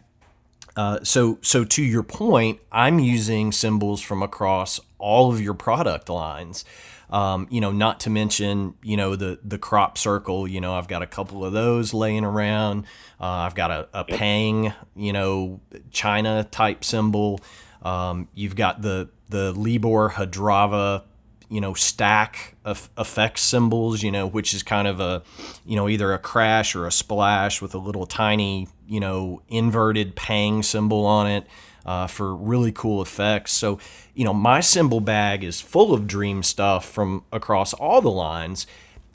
Uh, 0.75 0.99
so, 1.03 1.37
so 1.41 1.63
to 1.63 1.83
your 1.83 2.03
point, 2.03 2.59
I'm 2.71 2.97
using 2.97 3.51
cymbals 3.51 4.01
from 4.01 4.23
across 4.23 4.79
all 4.97 5.31
of 5.31 5.39
your 5.39 5.53
product 5.53 6.09
lines. 6.09 6.65
Um, 7.09 7.47
you 7.51 7.61
know, 7.61 7.71
not 7.71 7.99
to 8.01 8.09
mention, 8.09 8.73
you 8.81 8.97
know, 8.97 9.15
the 9.15 9.37
the 9.43 9.59
crop 9.59 9.99
circle. 9.99 10.47
You 10.47 10.59
know, 10.59 10.73
I've 10.73 10.87
got 10.87 11.03
a 11.03 11.07
couple 11.07 11.45
of 11.45 11.53
those 11.53 11.93
laying 11.93 12.25
around. 12.25 12.85
Uh, 13.21 13.25
I've 13.25 13.53
got 13.53 13.69
a, 13.69 13.87
a 13.93 14.03
Pang, 14.03 14.73
you 14.95 15.13
know, 15.13 15.59
China 15.91 16.47
type 16.49 16.83
cymbal. 16.83 17.39
Um, 17.83 18.29
you've 18.33 18.55
got 18.55 18.81
the 18.81 19.09
the 19.29 19.53
Libor 19.53 20.09
Hadrava, 20.15 21.03
you 21.49 21.61
know, 21.61 21.73
stack 21.73 22.55
of 22.65 22.89
effects 22.97 23.41
cymbals 23.41 24.03
You 24.03 24.11
know, 24.11 24.27
which 24.27 24.53
is 24.53 24.63
kind 24.63 24.87
of 24.87 24.99
a, 24.99 25.23
you 25.65 25.75
know, 25.75 25.89
either 25.89 26.13
a 26.13 26.19
crash 26.19 26.75
or 26.75 26.85
a 26.85 26.91
splash 26.91 27.61
with 27.61 27.73
a 27.73 27.77
little 27.77 28.05
tiny, 28.05 28.67
you 28.87 28.99
know, 28.99 29.41
inverted 29.47 30.15
Pang 30.15 30.63
cymbal 30.63 31.05
on 31.05 31.27
it 31.27 31.47
uh, 31.85 32.07
for 32.07 32.35
really 32.35 32.71
cool 32.71 33.01
effects. 33.01 33.51
So, 33.51 33.79
you 34.13 34.23
know, 34.23 34.33
my 34.33 34.59
cymbal 34.59 35.01
bag 35.01 35.43
is 35.43 35.61
full 35.61 35.93
of 35.93 36.07
dream 36.07 36.43
stuff 36.43 36.85
from 36.89 37.23
across 37.31 37.73
all 37.73 38.01
the 38.01 38.11
lines. 38.11 38.65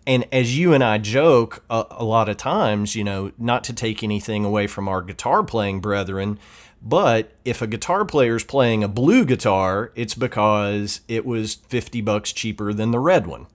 And 0.07 0.27
as 0.33 0.59
you 0.59 0.73
and 0.73 0.83
I 0.83 0.97
joke 0.99 1.63
a, 1.69 1.85
a 1.91 2.05
lot 2.05 2.29
of 2.29 2.39
times, 2.39 2.95
you 2.95 3.05
know, 3.05 3.33
not 3.37 3.63
to 3.65 3.73
take 3.73 4.03
anything 4.03 4.45
away 4.45 4.67
from 4.67 4.89
our 4.89 5.03
guitar 5.03 5.43
playing 5.43 5.81
brethren, 5.81 6.39
but 6.81 7.33
if 7.45 7.61
a 7.61 7.67
guitar 7.67 8.05
player 8.05 8.37
is 8.37 8.45
playing 8.45 8.85
a 8.85 8.89
blue 8.89 9.25
guitar, 9.25 9.93
it's 9.95 10.15
because 10.15 11.01
it 11.09 11.27
was 11.27 11.57
50 11.57 12.01
bucks 12.03 12.33
cheaper 12.33 12.73
than 12.73 12.93
the 12.93 13.01
red 13.01 13.27
one. 13.27 13.47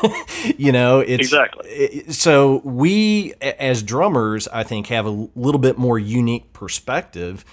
you 0.56 0.72
know, 0.72 1.00
it's 1.00 1.22
exactly. 1.22 1.68
It, 1.68 2.12
so 2.14 2.60
we 2.64 3.34
as 3.40 3.82
drummers, 3.82 4.48
I 4.48 4.64
think 4.64 4.88
have 4.88 5.06
a 5.06 5.28
little 5.34 5.60
bit 5.60 5.78
more 5.78 5.98
unique 5.98 6.52
perspective 6.52 7.44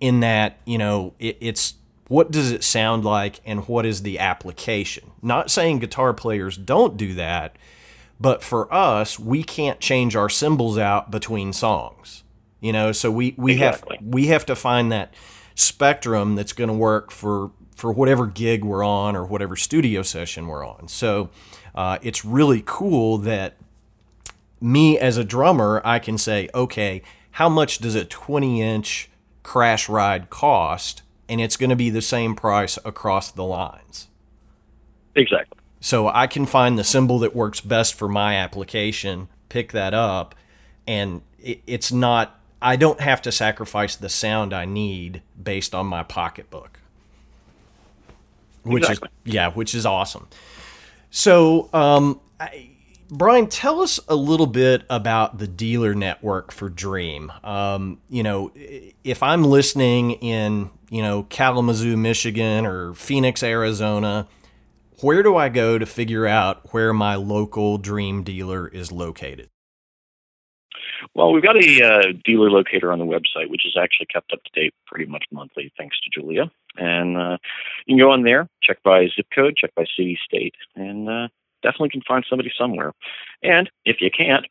in 0.00 0.20
that 0.20 0.58
you 0.64 0.78
know 0.78 1.14
it, 1.18 1.36
it's 1.40 1.74
what 2.08 2.30
does 2.30 2.50
it 2.50 2.64
sound 2.64 3.04
like 3.04 3.40
and 3.44 3.66
what 3.68 3.84
is 3.84 4.02
the 4.02 4.18
application 4.18 5.10
not 5.22 5.50
saying 5.50 5.78
guitar 5.78 6.14
players 6.14 6.56
don't 6.56 6.96
do 6.96 7.14
that 7.14 7.56
but 8.20 8.42
for 8.42 8.72
us 8.72 9.18
we 9.18 9.42
can't 9.42 9.80
change 9.80 10.14
our 10.14 10.28
cymbals 10.28 10.78
out 10.78 11.10
between 11.10 11.52
songs 11.52 12.22
you 12.60 12.72
know 12.72 12.92
so 12.92 13.10
we 13.10 13.34
we 13.36 13.52
exactly. 13.52 13.96
have 13.96 14.06
we 14.06 14.26
have 14.26 14.46
to 14.46 14.56
find 14.56 14.90
that 14.92 15.14
spectrum 15.54 16.34
that's 16.34 16.52
going 16.52 16.68
to 16.68 16.74
work 16.74 17.10
for 17.10 17.50
for 17.74 17.92
whatever 17.92 18.26
gig 18.26 18.64
we're 18.64 18.84
on 18.84 19.14
or 19.16 19.24
whatever 19.24 19.56
studio 19.56 20.02
session 20.02 20.46
we're 20.46 20.66
on 20.66 20.88
so 20.88 21.30
uh, 21.74 21.98
it's 22.02 22.24
really 22.24 22.62
cool 22.66 23.18
that 23.18 23.56
me 24.60 24.98
as 24.98 25.16
a 25.16 25.24
drummer 25.24 25.80
i 25.84 25.98
can 25.98 26.18
say 26.18 26.48
okay 26.54 27.02
how 27.32 27.48
much 27.48 27.78
does 27.78 27.94
a 27.94 28.04
20 28.04 28.60
inch 28.62 29.08
crash 29.48 29.88
ride 29.88 30.28
cost, 30.28 31.02
and 31.26 31.40
it's 31.40 31.56
going 31.56 31.70
to 31.70 31.76
be 31.76 31.88
the 31.88 32.02
same 32.02 32.34
price 32.34 32.78
across 32.84 33.30
the 33.30 33.44
lines. 33.44 34.08
Exactly. 35.14 35.58
So 35.80 36.08
I 36.08 36.26
can 36.26 36.44
find 36.44 36.78
the 36.78 36.84
cymbal 36.84 37.18
that 37.20 37.34
works 37.34 37.62
best 37.62 37.94
for 37.94 38.08
my 38.08 38.34
application, 38.34 39.28
pick 39.48 39.72
that 39.72 39.94
up, 39.94 40.34
and 40.86 41.22
it's 41.38 41.90
not, 41.90 42.38
I 42.60 42.76
don't 42.76 43.00
have 43.00 43.22
to 43.22 43.32
sacrifice 43.32 43.96
the 43.96 44.08
sound 44.08 44.52
I 44.52 44.64
need 44.64 45.22
based 45.40 45.74
on 45.74 45.86
my 45.86 46.02
pocketbook. 46.02 46.80
Which 48.62 48.82
exactly. 48.84 49.08
is, 49.24 49.34
yeah, 49.34 49.50
which 49.50 49.74
is 49.74 49.86
awesome. 49.86 50.28
So, 51.10 51.70
um, 51.72 52.20
I, 52.38 52.70
Brian, 53.10 53.46
tell 53.46 53.80
us 53.80 53.98
a 54.08 54.14
little 54.14 54.46
bit 54.46 54.84
about 54.90 55.38
the 55.38 55.46
dealer 55.46 55.94
network 55.94 56.52
for 56.52 56.68
Dream. 56.68 57.32
Um, 57.42 58.00
you 58.10 58.22
know, 58.22 58.52
if 58.54 59.22
I'm 59.22 59.44
listening 59.44 60.12
in, 60.12 60.70
you 60.90 61.00
know, 61.00 61.22
Kalamazoo, 61.22 61.96
Michigan 61.96 62.66
or 62.66 62.92
Phoenix, 62.92 63.42
Arizona, 63.42 64.28
where 65.00 65.22
do 65.22 65.36
I 65.36 65.48
go 65.48 65.78
to 65.78 65.86
figure 65.86 66.26
out 66.26 66.74
where 66.74 66.92
my 66.92 67.14
local 67.14 67.78
Dream 67.78 68.22
dealer 68.22 68.68
is 68.68 68.92
located? 68.92 69.48
Well, 71.14 71.32
we've 71.32 71.42
got 71.42 71.56
a 71.56 71.82
uh, 71.82 72.12
dealer 72.24 72.50
locator 72.50 72.92
on 72.92 72.98
the 72.98 73.04
website, 73.04 73.50
which 73.50 73.66
is 73.66 73.76
actually 73.80 74.06
kept 74.06 74.32
up 74.32 74.42
to 74.44 74.50
date 74.60 74.74
pretty 74.86 75.06
much 75.06 75.24
monthly, 75.30 75.72
thanks 75.76 75.98
to 76.00 76.10
Julia. 76.10 76.50
And 76.76 77.16
uh, 77.16 77.38
you 77.86 77.96
can 77.96 77.98
go 77.98 78.10
on 78.10 78.22
there, 78.22 78.48
check 78.62 78.82
by 78.82 79.08
zip 79.14 79.26
code, 79.34 79.56
check 79.56 79.74
by 79.74 79.84
city, 79.96 80.18
state, 80.24 80.54
and 80.76 81.08
uh, 81.08 81.28
definitely 81.62 81.90
can 81.90 82.02
find 82.02 82.24
somebody 82.28 82.52
somewhere. 82.56 82.92
And 83.42 83.70
if 83.84 84.00
you 84.00 84.10
can't, 84.10 84.46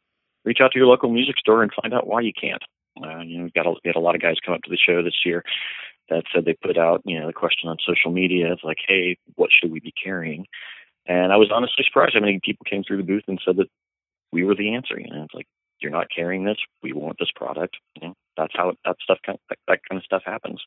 reach 0.46 0.62
out 0.62 0.72
to 0.72 0.80
your 0.80 0.88
local 0.88 1.10
music 1.10 1.38
store 1.38 1.62
and 1.62 1.72
find 1.82 1.94
out 1.94 2.08
why 2.08 2.22
you 2.22 2.34
can't. 2.34 2.64
Uh, 3.04 3.20
you 3.20 3.38
know, 3.38 3.44
we've 3.44 3.54
got 3.54 3.68
a, 3.68 3.72
we 3.72 3.82
had 3.86 3.96
a 3.96 4.00
lot 4.00 4.16
of 4.16 4.22
guys 4.22 4.38
come 4.44 4.56
up 4.56 4.64
to 4.64 4.70
the 4.70 4.78
show 4.78 5.04
this 5.04 5.26
year 5.26 5.44
that 6.10 6.24
said 6.34 6.46
they 6.46 6.54
put 6.54 6.78
out, 6.78 7.02
you 7.06 7.20
know, 7.20 7.28
the 7.28 7.34
question 7.34 7.70
on 7.70 7.78
social 7.86 8.12
media 8.12 8.54
of 8.54 8.60
like, 8.64 8.80
hey, 8.88 9.18
what 9.36 9.52
should 9.52 9.72
we 9.72 9.80
be 9.80 9.94
carrying? 10.02 10.48
And 11.06 11.32
I 11.32 11.38
was 11.38 11.52
honestly 11.52 11.84
surprised 11.86 12.16
how 12.16 12.22
many 12.22 12.40
people 12.42 12.66
came 12.70 12.84
through 12.84 12.98
the 12.98 13.04
booth 13.04 13.24
and 13.28 13.42
said 13.44 13.58
that 13.58 13.70
we 14.32 14.44
were 14.44 14.56
the 14.56 14.74
answer. 14.74 15.00
You 15.00 15.10
know, 15.10 15.24
it's 15.24 15.34
like, 15.34 15.48
you're 15.80 15.92
not 15.92 16.08
carrying 16.14 16.44
this. 16.46 16.58
We 16.82 16.94
want 16.94 17.18
this 17.20 17.32
product. 17.36 17.78
You 17.96 18.10
know, 18.10 18.14
that's 18.36 18.54
how 18.56 18.74
that 18.86 18.98
stuff 19.02 19.20
kind 19.26 19.38
of, 19.38 19.42
that, 19.50 19.60
that 19.68 19.80
kind 19.90 20.00
of 20.00 20.06
stuff 20.06 20.24
happens. 20.26 20.62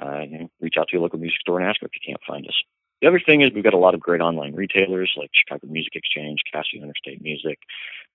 Uh, 0.00 0.20
you 0.20 0.38
know, 0.38 0.50
reach 0.60 0.74
out 0.78 0.88
to 0.88 0.92
your 0.94 1.02
local 1.02 1.18
music 1.18 1.40
store 1.40 1.60
and 1.60 1.68
ask 1.68 1.82
if 1.82 1.90
you 1.94 2.00
can't 2.06 2.22
find 2.26 2.46
us. 2.46 2.62
The 3.00 3.08
other 3.08 3.20
thing 3.20 3.40
is 3.42 3.50
we've 3.52 3.64
got 3.64 3.74
a 3.74 3.78
lot 3.78 3.94
of 3.94 4.00
great 4.00 4.20
online 4.20 4.54
retailers 4.54 5.12
like 5.16 5.30
Chicago 5.32 5.66
Music 5.66 5.96
Exchange, 5.96 6.40
Cascio 6.54 6.82
Interstate 6.82 7.20
Music, 7.20 7.58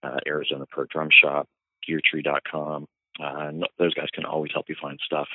uh, 0.02 0.20
Arizona 0.26 0.66
Pro 0.70 0.86
Drum 0.86 1.10
Shop, 1.12 1.48
GearTree.com. 1.88 2.88
Uh, 3.22 3.52
those 3.78 3.94
guys 3.94 4.08
can 4.14 4.26
always 4.26 4.52
help 4.54 4.70
you 4.70 4.76
find 4.82 5.00
stuff. 5.04 5.28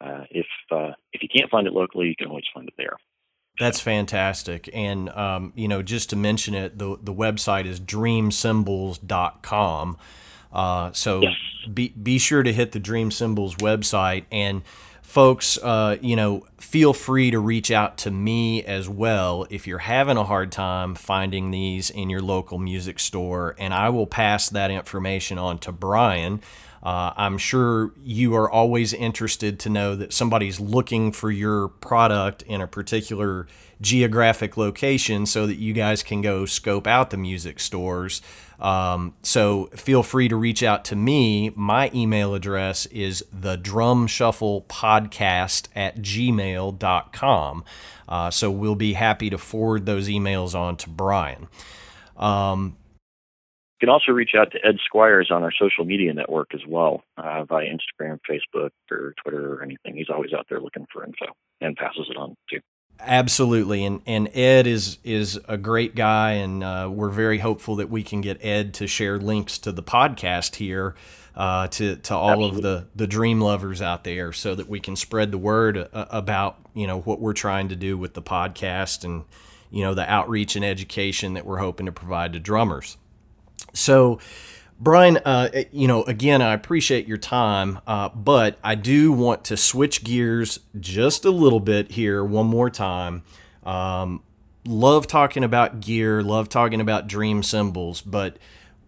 Uh, 0.00 0.24
if 0.30 0.46
uh, 0.70 0.92
if 1.12 1.22
you 1.22 1.28
can't 1.28 1.50
find 1.50 1.66
it 1.66 1.72
locally, 1.72 2.06
you 2.06 2.14
can 2.16 2.28
always 2.28 2.44
find 2.54 2.68
it 2.68 2.74
there. 2.78 2.96
That's 3.58 3.80
fantastic. 3.80 4.70
And, 4.72 5.10
um, 5.10 5.52
you 5.56 5.68
know, 5.68 5.82
just 5.82 6.10
to 6.10 6.16
mention 6.16 6.54
it, 6.54 6.78
the, 6.78 6.96
the 7.02 7.12
website 7.12 7.66
is 7.66 7.80
dreamcymbals.com. 7.80 9.96
Uh, 10.52 10.92
so 10.92 11.22
yes. 11.22 11.34
be, 11.72 11.88
be 11.88 12.18
sure 12.18 12.42
to 12.42 12.52
hit 12.52 12.72
the 12.72 12.78
Dream 12.78 13.10
Cymbals 13.10 13.56
website. 13.56 14.24
And 14.30 14.62
folks, 15.02 15.58
uh, 15.58 15.96
you 16.00 16.16
know, 16.16 16.46
feel 16.58 16.92
free 16.92 17.30
to 17.30 17.38
reach 17.38 17.70
out 17.70 17.96
to 17.98 18.10
me 18.10 18.62
as 18.64 18.88
well 18.88 19.46
if 19.50 19.66
you're 19.66 19.78
having 19.78 20.16
a 20.16 20.24
hard 20.24 20.52
time 20.52 20.94
finding 20.94 21.50
these 21.50 21.90
in 21.90 22.10
your 22.10 22.20
local 22.20 22.58
music 22.58 22.98
store, 22.98 23.54
and 23.58 23.72
I 23.72 23.88
will 23.88 24.06
pass 24.06 24.48
that 24.50 24.70
information 24.70 25.38
on 25.38 25.58
to 25.60 25.72
Brian. 25.72 26.40
Uh, 26.82 27.12
I'm 27.16 27.38
sure 27.38 27.92
you 28.02 28.34
are 28.34 28.50
always 28.50 28.92
interested 28.92 29.58
to 29.60 29.68
know 29.68 29.96
that 29.96 30.12
somebody's 30.12 30.60
looking 30.60 31.12
for 31.12 31.30
your 31.30 31.68
product 31.68 32.42
in 32.42 32.60
a 32.60 32.66
particular 32.66 33.46
geographic 33.80 34.56
location 34.56 35.26
so 35.26 35.46
that 35.46 35.56
you 35.56 35.72
guys 35.72 36.02
can 36.02 36.20
go 36.20 36.44
scope 36.46 36.86
out 36.86 37.10
the 37.10 37.16
music 37.16 37.60
stores. 37.60 38.20
Um, 38.58 39.14
so 39.22 39.66
feel 39.66 40.02
free 40.02 40.28
to 40.28 40.36
reach 40.36 40.62
out 40.62 40.84
to 40.86 40.96
me. 40.96 41.50
My 41.54 41.90
email 41.94 42.34
address 42.34 42.86
is 42.86 43.24
the 43.32 43.56
drum 43.56 44.06
shuffle 44.06 44.62
podcast 44.62 45.68
at 45.76 45.98
gmail.com. 45.98 47.64
Uh, 48.08 48.30
so 48.30 48.50
we'll 48.50 48.74
be 48.74 48.94
happy 48.94 49.30
to 49.30 49.38
forward 49.38 49.86
those 49.86 50.08
emails 50.08 50.54
on 50.54 50.76
to 50.78 50.88
Brian. 50.88 51.48
Um, 52.16 52.76
you 53.80 53.86
can 53.86 53.92
also 53.92 54.10
reach 54.10 54.32
out 54.36 54.50
to 54.52 54.58
Ed 54.66 54.76
Squires 54.84 55.30
on 55.30 55.44
our 55.44 55.52
social 55.52 55.84
media 55.84 56.12
network 56.12 56.52
as 56.52 56.62
well, 56.66 57.02
uh, 57.16 57.44
via 57.44 57.66
Instagram, 57.66 58.18
Facebook, 58.28 58.70
or 58.90 59.14
Twitter, 59.22 59.54
or 59.54 59.62
anything. 59.62 59.96
He's 59.96 60.10
always 60.10 60.32
out 60.32 60.46
there 60.48 60.60
looking 60.60 60.86
for 60.92 61.04
info 61.04 61.26
and 61.60 61.76
passes 61.76 62.08
it 62.10 62.16
on 62.16 62.34
too. 62.50 62.60
Absolutely, 63.00 63.84
and 63.84 64.02
and 64.04 64.28
Ed 64.34 64.66
is 64.66 64.98
is 65.04 65.38
a 65.46 65.56
great 65.56 65.94
guy, 65.94 66.32
and 66.32 66.64
uh, 66.64 66.90
we're 66.92 67.10
very 67.10 67.38
hopeful 67.38 67.76
that 67.76 67.88
we 67.88 68.02
can 68.02 68.20
get 68.20 68.44
Ed 68.44 68.74
to 68.74 68.88
share 68.88 69.18
links 69.18 69.58
to 69.58 69.70
the 69.70 69.84
podcast 69.84 70.56
here 70.56 70.96
uh, 71.36 71.68
to 71.68 71.94
to 71.94 72.16
all 72.16 72.30
Absolutely. 72.30 72.56
of 72.56 72.62
the 72.62 72.86
the 72.96 73.06
dream 73.06 73.40
lovers 73.40 73.80
out 73.80 74.02
there, 74.02 74.32
so 74.32 74.56
that 74.56 74.68
we 74.68 74.80
can 74.80 74.96
spread 74.96 75.30
the 75.30 75.38
word 75.38 75.88
uh, 75.92 76.06
about 76.10 76.58
you 76.74 76.88
know 76.88 76.98
what 76.98 77.20
we're 77.20 77.32
trying 77.32 77.68
to 77.68 77.76
do 77.76 77.96
with 77.96 78.14
the 78.14 78.22
podcast 78.22 79.04
and 79.04 79.24
you 79.70 79.84
know 79.84 79.94
the 79.94 80.10
outreach 80.10 80.56
and 80.56 80.64
education 80.64 81.34
that 81.34 81.46
we're 81.46 81.58
hoping 81.58 81.86
to 81.86 81.92
provide 81.92 82.32
to 82.32 82.40
drummers. 82.40 82.96
So, 83.78 84.18
Brian, 84.80 85.18
uh, 85.18 85.48
eh, 85.52 85.64
you 85.72 85.88
know, 85.88 86.02
again, 86.04 86.42
I 86.42 86.52
appreciate 86.52 87.06
your 87.06 87.16
time, 87.18 87.80
uh, 87.86 88.08
but 88.10 88.58
I 88.62 88.74
do 88.74 89.12
want 89.12 89.44
to 89.44 89.56
switch 89.56 90.04
gears 90.04 90.60
just 90.78 91.24
a 91.24 91.30
little 91.30 91.60
bit 91.60 91.92
here 91.92 92.24
one 92.24 92.46
more 92.46 92.70
time. 92.70 93.22
Um, 93.64 94.22
love 94.66 95.06
talking 95.06 95.44
about 95.44 95.80
gear, 95.80 96.22
love 96.22 96.48
talking 96.48 96.80
about 96.80 97.06
dream 97.06 97.42
cymbals, 97.42 98.02
but 98.02 98.36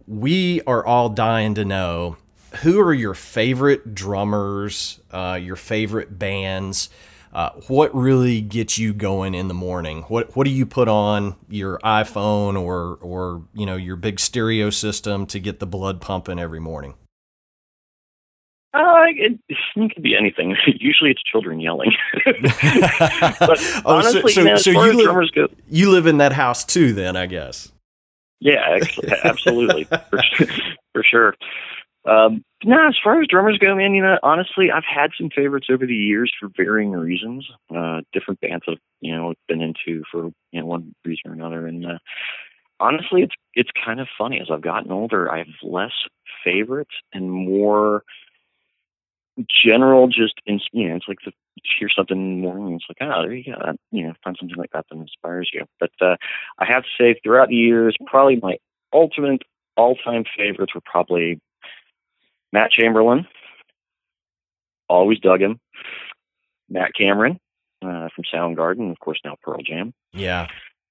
we 0.06 0.60
are 0.62 0.84
all 0.84 1.08
dying 1.08 1.54
to 1.54 1.64
know 1.64 2.16
who 2.62 2.80
are 2.80 2.94
your 2.94 3.14
favorite 3.14 3.94
drummers, 3.94 5.00
uh, 5.12 5.38
your 5.40 5.56
favorite 5.56 6.18
bands. 6.18 6.90
Uh, 7.32 7.50
what 7.68 7.94
really 7.94 8.40
gets 8.40 8.76
you 8.76 8.92
going 8.92 9.34
in 9.34 9.46
the 9.46 9.54
morning? 9.54 10.02
What 10.08 10.34
what 10.34 10.44
do 10.44 10.50
you 10.50 10.66
put 10.66 10.88
on 10.88 11.36
your 11.48 11.78
iPhone 11.78 12.60
or 12.60 12.98
or 13.00 13.42
you 13.54 13.64
know 13.64 13.76
your 13.76 13.96
big 13.96 14.18
stereo 14.18 14.70
system 14.70 15.26
to 15.26 15.38
get 15.38 15.60
the 15.60 15.66
blood 15.66 16.00
pumping 16.00 16.40
every 16.40 16.58
morning? 16.58 16.94
Uh, 18.72 19.06
it, 19.16 19.38
it 19.48 19.94
could 19.94 20.02
be 20.02 20.16
anything. 20.16 20.56
Usually, 20.66 21.10
it's 21.10 21.22
children 21.22 21.60
yelling. 21.60 21.92
but 22.24 22.38
oh, 22.38 23.82
honestly, 23.84 24.32
so, 24.32 24.40
so, 24.40 24.44
man, 24.44 24.58
so 24.58 24.70
you 24.70 24.92
live, 24.92 25.32
go, 25.34 25.48
you 25.68 25.90
live 25.90 26.06
in 26.06 26.18
that 26.18 26.32
house 26.32 26.64
too, 26.64 26.92
then 26.92 27.16
I 27.16 27.26
guess. 27.26 27.72
Yeah, 28.38 28.78
absolutely, 29.24 29.84
for, 30.10 30.20
for 30.94 31.02
sure. 31.02 31.34
Um, 32.04 32.44
no, 32.64 32.88
as 32.88 32.96
far 33.02 33.20
as 33.20 33.28
drummers 33.28 33.58
go, 33.58 33.74
man, 33.74 33.94
you 33.94 34.02
know, 34.02 34.18
honestly, 34.22 34.70
I've 34.70 34.84
had 34.84 35.10
some 35.18 35.30
favorites 35.34 35.68
over 35.70 35.86
the 35.86 35.94
years 35.94 36.32
for 36.38 36.48
varying 36.54 36.92
reasons. 36.92 37.46
Uh, 37.74 38.00
different 38.12 38.40
bands 38.40 38.64
I've, 38.68 38.78
you 39.00 39.14
know, 39.14 39.34
been 39.48 39.60
into 39.60 40.02
for, 40.10 40.30
you 40.50 40.60
know, 40.60 40.66
one 40.66 40.94
reason 41.04 41.30
or 41.30 41.34
another. 41.34 41.66
And, 41.66 41.84
uh, 41.84 41.98
honestly, 42.78 43.22
it's, 43.22 43.34
it's 43.54 43.70
kind 43.84 44.00
of 44.00 44.08
funny. 44.16 44.40
As 44.40 44.48
I've 44.50 44.62
gotten 44.62 44.90
older, 44.90 45.30
I 45.30 45.38
have 45.38 45.46
less 45.62 45.92
favorites 46.44 46.94
and 47.12 47.30
more 47.30 48.02
general, 49.64 50.08
just, 50.08 50.34
in, 50.46 50.60
you 50.72 50.88
know, 50.88 50.96
it's 50.96 51.08
like 51.08 51.18
the, 51.24 51.32
hear 51.78 51.88
something 51.94 52.16
in 52.16 52.40
the 52.40 52.46
morning, 52.48 52.74
it's 52.74 52.84
like, 52.88 52.98
oh, 53.00 53.22
there 53.22 53.34
you 53.34 53.44
go. 53.44 53.72
you 53.90 54.06
know, 54.06 54.14
find 54.24 54.36
something 54.38 54.56
like 54.56 54.72
that 54.72 54.86
that 54.90 54.98
inspires 54.98 55.50
you. 55.52 55.64
But, 55.78 55.90
uh, 56.00 56.16
I 56.58 56.64
have 56.64 56.84
to 56.84 56.88
say, 56.98 57.20
throughout 57.22 57.48
the 57.48 57.56
years, 57.56 57.96
probably 58.06 58.36
my 58.36 58.56
ultimate 58.92 59.42
all-time 59.76 60.24
favorites 60.36 60.74
were 60.74 60.82
probably 60.84 61.40
Matt 62.52 62.70
Chamberlain, 62.70 63.26
always 64.88 65.18
dug 65.20 65.40
him. 65.40 65.60
Matt 66.68 66.92
Cameron 66.96 67.40
uh, 67.82 68.08
from 68.14 68.24
Soundgarden, 68.32 68.90
of 68.90 68.98
course, 69.00 69.20
now 69.24 69.36
Pearl 69.42 69.62
Jam. 69.62 69.92
Yeah. 70.12 70.48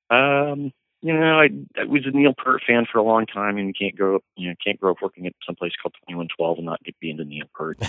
Um, 0.09 0.71
you 1.01 1.13
know, 1.13 1.39
I, 1.39 1.49
I 1.79 1.85
was 1.85 2.05
a 2.05 2.11
Neil 2.11 2.33
Peart 2.37 2.61
fan 2.67 2.85
for 2.91 2.97
a 2.97 3.03
long 3.03 3.25
time, 3.25 3.57
and 3.57 3.67
you 3.67 3.73
can't 3.77 3.95
grow 3.95 4.17
up, 4.17 4.23
you 4.35 4.49
know, 4.49 4.55
can't 4.63 4.79
grow 4.79 4.91
up 4.91 4.97
working 5.01 5.27
at 5.27 5.33
some 5.45 5.55
place 5.55 5.71
called 5.81 5.95
Twenty 6.03 6.17
One 6.17 6.27
Twelve 6.35 6.57
and 6.57 6.65
not 6.65 6.83
get 6.83 6.99
be 6.99 7.09
into 7.09 7.23
Neil 7.23 7.45
Peart. 7.53 7.77
You 7.81 7.87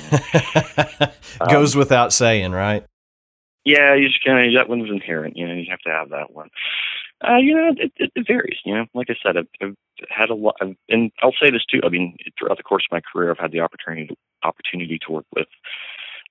know? 1.39 1.49
Goes 1.51 1.75
um, 1.75 1.81
without 1.81 2.13
saying, 2.13 2.53
right? 2.53 2.85
Yeah, 3.65 3.95
you 3.95 4.09
just 4.09 4.25
kind 4.25 4.47
of 4.47 4.55
that 4.55 4.69
one's 4.69 4.91
inherent. 4.91 5.37
You 5.37 5.49
know, 5.49 5.55
you 5.55 5.67
have 5.71 5.81
to 5.81 5.91
have 5.91 6.11
that 6.11 6.33
one. 6.33 6.51
Uh, 7.27 7.37
you 7.37 7.55
know, 7.55 7.75
it, 7.77 8.13
it, 8.15 8.27
varies. 8.27 8.59
You 8.65 8.75
know, 8.75 8.87
like 8.95 9.09
I 9.11 9.17
said, 9.23 9.37
I've, 9.37 9.49
I've 9.61 9.77
had 10.09 10.31
a 10.31 10.35
lot, 10.35 10.57
I've, 10.61 10.75
and 10.89 11.13
I'll 11.23 11.35
say 11.41 11.51
this 11.51 11.65
too. 11.67 11.81
I 11.85 11.91
mean, 11.91 12.17
throughout 12.39 12.57
the 12.57 12.63
course 12.63 12.85
of 12.91 12.95
my 12.95 13.01
career, 13.01 13.31
I've 13.31 13.39
had 13.39 13.53
the 13.53 13.61
opportunity 13.61 14.07
to, 14.07 14.17
opportunity 14.43 14.99
to 15.07 15.13
work 15.13 15.27
with 15.35 15.49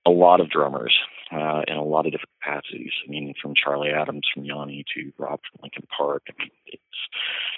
a 0.04 0.10
lot 0.10 0.40
of 0.40 0.50
drummers 0.50 0.96
uh, 1.30 1.62
in 1.68 1.76
a 1.76 1.84
lot 1.84 2.06
of 2.06 2.12
different 2.12 2.30
capacities. 2.42 2.92
I 3.06 3.10
mean, 3.10 3.34
from 3.40 3.54
Charlie 3.54 3.90
Adams, 3.90 4.26
from 4.32 4.44
Yanni 4.44 4.84
to 4.94 5.12
Rob 5.18 5.40
from 5.40 5.60
Linkin 5.62 5.86
Park. 5.96 6.24
I 6.28 6.32
mean, 6.38 6.50
it's 6.66 6.82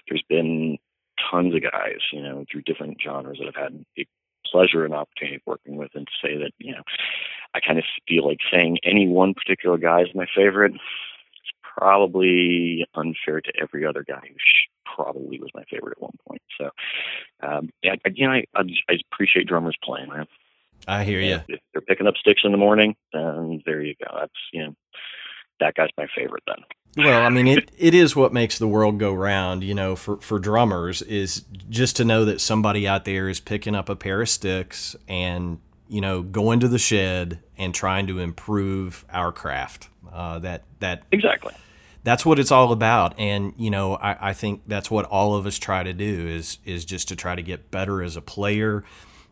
there's 0.08 0.24
been 0.28 0.78
tons 1.30 1.54
of 1.54 1.62
guys, 1.62 2.00
you 2.12 2.22
know, 2.22 2.44
through 2.50 2.62
different 2.62 2.98
genres 3.02 3.38
that 3.38 3.48
I've 3.48 3.62
had 3.62 3.84
the 3.96 4.06
pleasure 4.44 4.84
and 4.84 4.92
opportunity 4.92 5.36
of 5.36 5.42
working 5.46 5.76
with, 5.76 5.92
and 5.94 6.06
to 6.06 6.12
say 6.26 6.36
that, 6.36 6.52
you 6.58 6.72
know, 6.72 6.82
I 7.54 7.60
kind 7.60 7.78
of 7.78 7.84
feel 8.08 8.26
like 8.26 8.40
saying 8.50 8.78
any 8.82 9.08
one 9.08 9.34
particular 9.34 9.78
guy 9.78 10.02
is 10.02 10.08
my 10.14 10.26
favorite 10.34 10.72
probably 11.76 12.86
unfair 12.94 13.40
to 13.40 13.52
every 13.60 13.86
other 13.86 14.04
guy 14.06 14.20
who 14.22 14.34
probably 14.94 15.38
was 15.38 15.50
my 15.54 15.64
favorite 15.70 15.96
at 15.96 16.02
one 16.02 16.16
point. 16.28 16.42
So, 16.58 16.70
um, 17.46 17.70
yeah, 17.82 17.94
again, 18.04 18.30
I, 18.30 18.44
I, 18.54 18.62
I 18.88 18.98
appreciate 19.12 19.46
drummers 19.46 19.76
playing, 19.82 20.08
man. 20.08 20.26
I 20.86 21.04
hear 21.04 21.20
you. 21.20 21.40
If 21.48 21.60
they're 21.72 21.82
picking 21.82 22.06
up 22.06 22.16
sticks 22.16 22.42
in 22.44 22.52
the 22.52 22.58
morning, 22.58 22.96
then 23.12 23.62
there 23.64 23.80
you 23.80 23.94
go. 24.04 24.16
That's 24.18 24.32
you 24.52 24.64
know, 24.64 24.74
that 25.60 25.74
guy's 25.74 25.90
my 25.96 26.06
favorite 26.14 26.42
then. 26.46 26.56
Well, 26.96 27.24
I 27.24 27.30
mean, 27.30 27.46
it, 27.46 27.70
it 27.78 27.94
is 27.94 28.14
what 28.14 28.34
makes 28.34 28.58
the 28.58 28.68
world 28.68 28.98
go 28.98 29.14
round, 29.14 29.64
you 29.64 29.74
know, 29.74 29.96
for, 29.96 30.18
for 30.18 30.38
drummers 30.38 31.00
is 31.00 31.44
just 31.70 31.96
to 31.96 32.04
know 32.04 32.26
that 32.26 32.40
somebody 32.40 32.86
out 32.86 33.06
there 33.06 33.30
is 33.30 33.40
picking 33.40 33.74
up 33.74 33.88
a 33.88 33.96
pair 33.96 34.20
of 34.20 34.28
sticks 34.28 34.94
and, 35.08 35.58
you 35.92 36.00
know, 36.00 36.22
going 36.22 36.58
to 36.60 36.68
the 36.68 36.78
shed 36.78 37.38
and 37.58 37.74
trying 37.74 38.06
to 38.06 38.18
improve 38.18 39.04
our 39.12 39.30
craft. 39.30 39.90
Uh, 40.10 40.38
that 40.38 40.64
that 40.80 41.02
exactly 41.12 41.54
that's 42.02 42.26
what 42.26 42.38
it's 42.38 42.50
all 42.50 42.72
about. 42.72 43.18
And 43.18 43.52
you 43.58 43.70
know, 43.70 43.96
I, 43.96 44.30
I 44.30 44.32
think 44.32 44.62
that's 44.66 44.90
what 44.90 45.04
all 45.04 45.34
of 45.34 45.46
us 45.46 45.58
try 45.58 45.82
to 45.82 45.92
do 45.92 46.26
is 46.26 46.58
is 46.64 46.86
just 46.86 47.08
to 47.08 47.16
try 47.16 47.34
to 47.34 47.42
get 47.42 47.70
better 47.70 48.02
as 48.02 48.16
a 48.16 48.22
player 48.22 48.84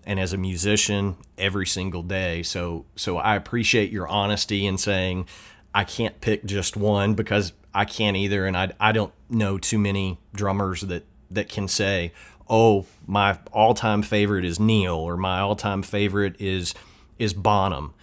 and 0.04 0.20
as 0.20 0.32
a 0.32 0.36
musician 0.36 1.16
every 1.38 1.66
single 1.66 2.02
day. 2.02 2.42
So 2.42 2.84
so 2.94 3.16
I 3.16 3.36
appreciate 3.36 3.90
your 3.90 4.06
honesty 4.06 4.66
in 4.66 4.76
saying 4.76 5.26
I 5.74 5.84
can't 5.84 6.20
pick 6.20 6.44
just 6.44 6.76
one 6.76 7.14
because 7.14 7.54
I 7.72 7.86
can't 7.86 8.18
either, 8.18 8.46
and 8.46 8.56
I 8.56 8.72
I 8.78 8.92
don't 8.92 9.14
know 9.30 9.56
too 9.56 9.78
many 9.78 10.18
drummers 10.34 10.82
that 10.82 11.06
that 11.30 11.48
can 11.48 11.68
say, 11.68 12.12
oh, 12.50 12.84
my 13.06 13.38
all 13.52 13.72
time 13.72 14.02
favorite 14.02 14.44
is 14.44 14.60
Neil 14.60 14.96
or 14.96 15.16
my 15.16 15.38
all 15.38 15.56
time 15.56 15.82
favorite 15.82 16.38
is 16.38 16.74
is 17.18 17.32
Bonham. 17.32 17.94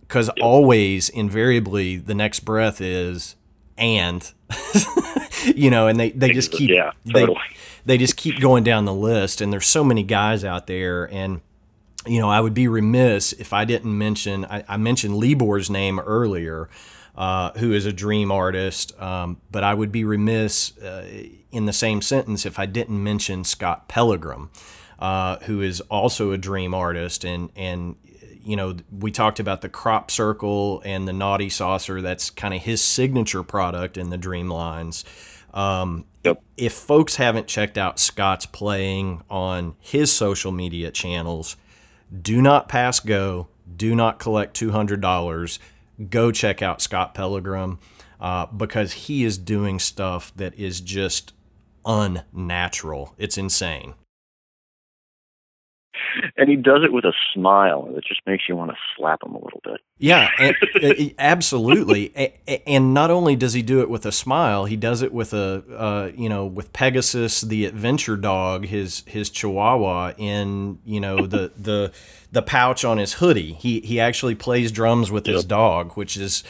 Because 0.00 0.28
always, 0.40 1.08
invariably, 1.08 1.96
the 1.96 2.14
next 2.14 2.40
breath 2.40 2.80
is 2.80 3.36
and 3.78 4.32
you 5.54 5.70
know, 5.70 5.86
and 5.86 5.98
they, 5.98 6.10
they 6.10 6.30
just 6.30 6.52
keep 6.52 6.70
yeah, 6.70 6.92
totally. 7.12 7.38
they, 7.84 7.94
they 7.94 7.98
just 7.98 8.16
keep 8.16 8.40
going 8.40 8.64
down 8.64 8.84
the 8.84 8.94
list 8.94 9.40
and 9.40 9.52
there's 9.52 9.66
so 9.66 9.82
many 9.82 10.02
guys 10.02 10.44
out 10.44 10.66
there 10.66 11.12
and 11.12 11.40
you 12.06 12.20
know, 12.20 12.30
I 12.30 12.40
would 12.40 12.54
be 12.54 12.68
remiss 12.68 13.32
if 13.32 13.52
I 13.52 13.64
didn't 13.64 13.96
mention 13.96 14.44
I, 14.44 14.64
I 14.68 14.76
mentioned 14.76 15.16
Libor's 15.16 15.68
name 15.68 15.98
earlier, 15.98 16.68
uh, 17.16 17.52
who 17.58 17.72
is 17.72 17.86
a 17.86 17.92
dream 17.92 18.30
artist, 18.30 18.98
um, 19.00 19.40
but 19.50 19.64
I 19.64 19.74
would 19.74 19.90
be 19.90 20.04
remiss 20.04 20.76
uh, 20.78 21.06
in 21.50 21.66
the 21.66 21.72
same 21.72 22.02
sentence 22.02 22.44
if 22.44 22.58
I 22.58 22.66
didn't 22.66 23.02
mention 23.02 23.44
Scott 23.44 23.88
Pellegrom, 23.88 24.50
uh, 24.98 25.38
who 25.40 25.60
is 25.62 25.80
also 25.82 26.32
a 26.32 26.38
dream 26.38 26.74
artist 26.74 27.24
and 27.24 27.50
and 27.56 27.96
you 28.46 28.54
know, 28.54 28.76
we 28.96 29.10
talked 29.10 29.40
about 29.40 29.60
the 29.60 29.68
crop 29.68 30.08
circle 30.08 30.80
and 30.84 31.08
the 31.08 31.12
naughty 31.12 31.48
saucer. 31.48 32.00
That's 32.00 32.30
kind 32.30 32.54
of 32.54 32.62
his 32.62 32.80
signature 32.80 33.42
product 33.42 33.96
in 33.96 34.10
the 34.10 34.16
Dreamlines. 34.16 35.02
Um, 35.52 36.04
yep. 36.22 36.40
If 36.56 36.72
folks 36.72 37.16
haven't 37.16 37.48
checked 37.48 37.76
out 37.76 37.98
Scott's 37.98 38.46
playing 38.46 39.22
on 39.28 39.74
his 39.80 40.12
social 40.12 40.52
media 40.52 40.92
channels, 40.92 41.56
do 42.22 42.40
not 42.40 42.68
pass 42.68 43.00
go. 43.00 43.48
Do 43.76 43.96
not 43.96 44.20
collect 44.20 44.54
two 44.54 44.70
hundred 44.70 45.00
dollars. 45.00 45.58
Go 46.10 46.30
check 46.30 46.62
out 46.62 46.82
Scott 46.82 47.14
Pellegrom 47.14 47.78
uh, 48.20 48.46
because 48.46 48.92
he 48.92 49.24
is 49.24 49.38
doing 49.38 49.78
stuff 49.78 50.32
that 50.36 50.54
is 50.54 50.80
just 50.80 51.32
unnatural. 51.84 53.14
It's 53.18 53.38
insane 53.38 53.94
and 56.38 56.48
he 56.48 56.56
does 56.56 56.82
it 56.84 56.92
with 56.92 57.04
a 57.04 57.12
smile 57.32 57.88
that 57.94 58.04
just 58.04 58.20
makes 58.26 58.44
you 58.48 58.56
want 58.56 58.70
to 58.70 58.76
slap 58.96 59.22
him 59.22 59.34
a 59.34 59.42
little 59.42 59.60
bit. 59.64 59.80
Yeah, 59.98 60.28
and, 60.38 61.14
absolutely. 61.18 62.12
And 62.66 62.92
not 62.92 63.10
only 63.10 63.36
does 63.36 63.54
he 63.54 63.62
do 63.62 63.80
it 63.80 63.88
with 63.88 64.04
a 64.04 64.12
smile, 64.12 64.66
he 64.66 64.76
does 64.76 65.02
it 65.02 65.12
with 65.12 65.32
a 65.32 65.64
uh, 65.76 66.10
you 66.14 66.28
know 66.28 66.44
with 66.44 66.72
Pegasus, 66.72 67.40
the 67.40 67.64
adventure 67.64 68.16
dog, 68.16 68.66
his 68.66 69.02
his 69.06 69.30
Chihuahua 69.30 70.12
in 70.18 70.78
you 70.84 71.00
know 71.00 71.26
the 71.26 71.52
the 71.58 71.92
the 72.32 72.42
pouch 72.42 72.84
on 72.84 72.98
his 72.98 73.14
hoodie. 73.14 73.54
He 73.54 73.80
he 73.80 73.98
actually 73.98 74.34
plays 74.34 74.70
drums 74.70 75.10
with 75.10 75.26
yep. 75.26 75.36
his 75.36 75.44
dog, 75.44 75.92
which 75.92 76.16
is. 76.16 76.44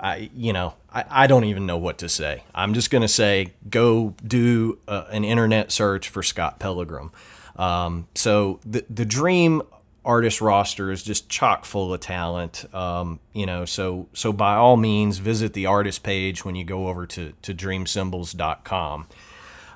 I, 0.00 0.28
you 0.34 0.52
know, 0.52 0.74
I, 0.92 1.04
I 1.08 1.26
don't 1.26 1.44
even 1.44 1.64
know 1.64 1.78
what 1.78 1.96
to 1.98 2.10
say. 2.10 2.42
I'm 2.54 2.74
just 2.74 2.90
going 2.90 3.00
to 3.00 3.08
say, 3.08 3.54
go 3.70 4.14
do 4.26 4.78
uh, 4.86 5.04
an 5.10 5.24
internet 5.24 5.72
search 5.72 6.08
for 6.10 6.22
Scott 6.22 6.60
Pellegrom. 6.60 7.10
Um, 7.56 8.08
so 8.14 8.60
the 8.64 8.84
the 8.90 9.04
dream 9.04 9.62
artist 10.04 10.40
roster 10.40 10.92
is 10.92 11.02
just 11.02 11.28
chock 11.28 11.64
full 11.64 11.94
of 11.94 12.00
talent. 12.00 12.64
Um, 12.74 13.20
you 13.32 13.46
know, 13.46 13.64
so 13.64 14.08
so 14.12 14.32
by 14.32 14.54
all 14.54 14.76
means, 14.76 15.18
visit 15.18 15.52
the 15.52 15.66
artist 15.66 16.02
page 16.02 16.44
when 16.44 16.54
you 16.54 16.64
go 16.64 16.88
over 16.88 17.06
to 17.06 17.32
to 17.42 17.54
dreamcymbals.com. 17.54 19.06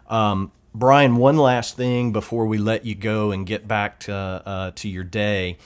Um, 0.08 0.52
Brian, 0.74 1.16
one 1.16 1.36
last 1.36 1.76
thing 1.76 2.12
before 2.12 2.46
we 2.46 2.58
let 2.58 2.84
you 2.84 2.94
go 2.94 3.30
and 3.30 3.46
get 3.46 3.66
back 3.66 4.00
to 4.00 4.14
uh, 4.14 4.70
to 4.76 4.88
your 4.88 5.04
day. 5.04 5.56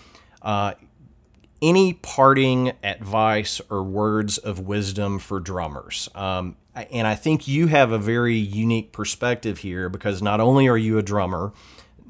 Uh, 0.40 0.74
any 1.60 1.92
parting 1.92 2.72
advice 2.82 3.60
or 3.70 3.84
words 3.84 4.36
of 4.36 4.58
wisdom 4.58 5.20
for 5.20 5.38
drummers? 5.38 6.08
Um, 6.14 6.56
and 6.74 7.06
I 7.06 7.14
think 7.14 7.46
you 7.46 7.68
have 7.68 7.92
a 7.92 7.98
very 7.98 8.36
unique 8.36 8.92
perspective 8.92 9.58
here 9.58 9.88
because 9.88 10.20
not 10.22 10.40
only 10.40 10.66
are 10.66 10.76
you 10.76 10.98
a 10.98 11.02
drummer, 11.02 11.52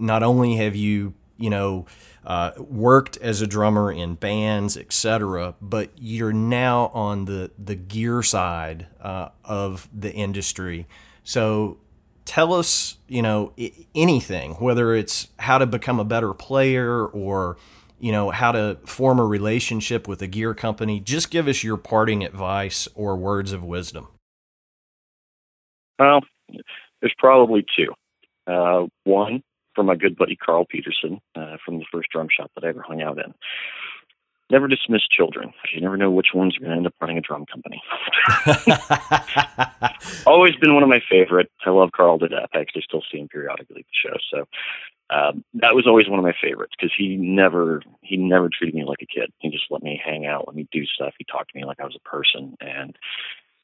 not 0.02 0.22
only 0.22 0.56
have 0.56 0.76
you, 0.76 1.14
you 1.38 1.50
know, 1.50 1.86
uh, 2.24 2.52
worked 2.58 3.16
as 3.18 3.40
a 3.40 3.46
drummer 3.46 3.90
in 3.90 4.14
bands, 4.14 4.76
etc., 4.76 5.54
but 5.60 5.90
you're 5.96 6.32
now 6.32 6.90
on 6.94 7.24
the 7.24 7.50
the 7.58 7.74
gear 7.74 8.22
side 8.22 8.86
uh, 9.00 9.30
of 9.44 9.88
the 9.92 10.12
industry. 10.12 10.86
So 11.24 11.78
tell 12.24 12.52
us, 12.52 12.98
you 13.08 13.22
know, 13.22 13.52
anything, 13.94 14.52
whether 14.54 14.94
it's 14.94 15.28
how 15.38 15.58
to 15.58 15.66
become 15.66 15.98
a 15.98 16.04
better 16.04 16.32
player 16.32 17.06
or 17.06 17.56
you 17.98 18.12
know 18.12 18.30
how 18.30 18.52
to 18.52 18.78
form 18.84 19.18
a 19.18 19.24
relationship 19.24 20.08
with 20.08 20.22
a 20.22 20.26
gear 20.26 20.54
company. 20.54 21.00
Just 21.00 21.30
give 21.30 21.46
us 21.48 21.62
your 21.62 21.76
parting 21.76 22.24
advice 22.24 22.88
or 22.94 23.16
words 23.16 23.52
of 23.52 23.64
wisdom. 23.64 24.08
Well, 25.98 26.20
there's 27.00 27.14
probably 27.18 27.64
two. 27.76 27.94
Uh, 28.46 28.86
one, 29.04 29.42
from 29.74 29.86
my 29.86 29.96
good 29.96 30.16
buddy 30.16 30.36
Carl 30.36 30.64
Peterson 30.64 31.20
uh, 31.34 31.56
from 31.64 31.78
the 31.78 31.84
first 31.90 32.10
drum 32.10 32.28
shop 32.30 32.50
that 32.54 32.64
I 32.64 32.68
ever 32.68 32.82
hung 32.82 33.02
out 33.02 33.18
in. 33.18 33.34
Never 34.50 34.68
dismiss 34.68 35.08
children. 35.08 35.52
You 35.72 35.80
never 35.80 35.96
know 35.96 36.10
which 36.10 36.34
ones 36.34 36.56
are 36.56 36.60
going 36.60 36.72
to 36.72 36.76
end 36.76 36.86
up 36.86 36.94
running 37.00 37.16
a 37.16 37.22
drum 37.22 37.46
company. 37.46 37.82
Always 40.26 40.56
been 40.56 40.74
one 40.74 40.82
of 40.82 40.90
my 40.90 41.00
favorite. 41.08 41.50
I 41.64 41.70
love 41.70 41.92
Carl 41.96 42.18
to 42.18 42.28
death. 42.28 42.50
I 42.52 42.58
actually 42.58 42.82
still 42.82 43.02
see 43.10 43.18
him 43.18 43.28
periodically 43.28 43.80
at 43.80 43.86
the 43.86 44.10
show. 44.10 44.16
So 44.30 44.44
um, 45.08 45.44
that 45.54 45.74
was 45.74 45.86
always 45.86 46.08
one 46.08 46.18
of 46.18 46.24
my 46.24 46.34
favorites 46.40 46.74
because 46.78 46.92
he 46.96 47.16
never 47.16 47.82
he 48.02 48.16
never 48.16 48.48
treated 48.48 48.74
me 48.74 48.84
like 48.84 49.02
a 49.02 49.06
kid. 49.06 49.32
He 49.38 49.50
just 49.50 49.64
let 49.70 49.82
me 49.82 50.00
hang 50.02 50.26
out, 50.26 50.46
let 50.46 50.56
me 50.56 50.68
do 50.70 50.86
stuff. 50.86 51.14
He 51.18 51.24
talked 51.24 51.52
to 51.52 51.58
me 51.58 51.64
like 51.64 51.80
I 51.80 51.84
was 51.84 51.96
a 51.96 52.08
person, 52.08 52.56
and 52.60 52.96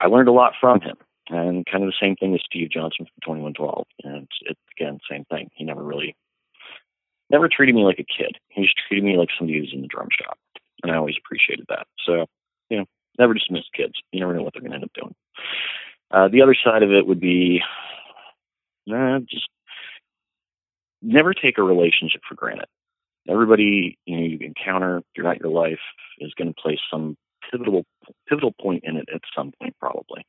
I 0.01 0.07
learned 0.07 0.29
a 0.29 0.33
lot 0.33 0.55
from 0.61 0.81
him. 0.81 0.97
And 1.31 1.67
kind 1.67 1.85
of 1.85 1.89
the 1.89 2.01
same 2.01 2.17
thing 2.17 2.33
with 2.33 2.41
Steve 2.41 2.71
Johnson 2.71 3.05
from 3.05 3.37
2112. 3.37 3.87
And 4.05 4.23
it's, 4.25 4.39
it's 4.47 4.61
again, 4.79 4.99
same 5.11 5.25
thing. 5.25 5.51
He 5.55 5.65
never 5.65 5.83
really, 5.83 6.17
never 7.31 7.49
treated 7.49 7.75
me 7.75 7.83
like 7.83 7.99
a 7.99 8.05
kid. 8.05 8.39
He 8.49 8.63
just 8.63 8.77
treated 8.87 9.05
me 9.05 9.17
like 9.17 9.31
somebody 9.37 9.59
who's 9.59 9.73
in 9.73 9.83
the 9.83 9.89
drum 9.89 10.09
shop. 10.11 10.39
And 10.83 10.93
I 10.93 10.97
always 10.97 11.17
appreciated 11.19 11.67
that. 11.69 11.87
So, 12.05 12.27
you 12.69 12.79
know, 12.79 12.85
never 13.19 13.35
dismiss 13.35 13.65
kids. 13.75 13.95
You 14.13 14.21
never 14.21 14.35
know 14.35 14.43
what 14.43 14.53
they're 14.53 14.63
going 14.63 14.73
to 14.73 14.77
end 14.77 14.85
up 14.85 14.93
doing. 14.95 15.15
Uh, 16.11 16.29
the 16.29 16.43
other 16.43 16.55
side 16.55 16.83
of 16.83 16.93
it 16.93 17.07
would 17.07 17.21
be, 17.21 17.63
uh, 18.93 19.19
just 19.29 19.49
never 21.03 21.35
take 21.35 21.59
a 21.59 21.63
relationship 21.63 22.23
for 22.27 22.35
granted. 22.35 22.67
Everybody 23.29 23.99
you 24.07 24.17
know 24.17 24.25
you 24.25 24.39
encounter 24.41 25.03
throughout 25.15 25.41
your 25.41 25.51
life 25.51 25.81
is 26.19 26.33
going 26.33 26.49
to 26.49 26.61
play 26.61 26.79
some 26.91 27.15
pivotal 27.51 27.85
pivotal 28.27 28.55
point 28.59 28.85
in 28.85 28.97
it 28.97 29.07
at 29.15 29.21
some 29.37 29.53
point, 29.61 29.77
probably 29.79 30.25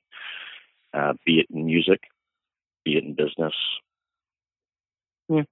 uh, 0.93 1.13
be 1.25 1.39
it 1.39 1.47
in 1.53 1.65
music, 1.65 2.01
be 2.83 2.97
it 2.97 3.03
in 3.03 3.13
business. 3.13 3.53
Yeah. 5.29 5.43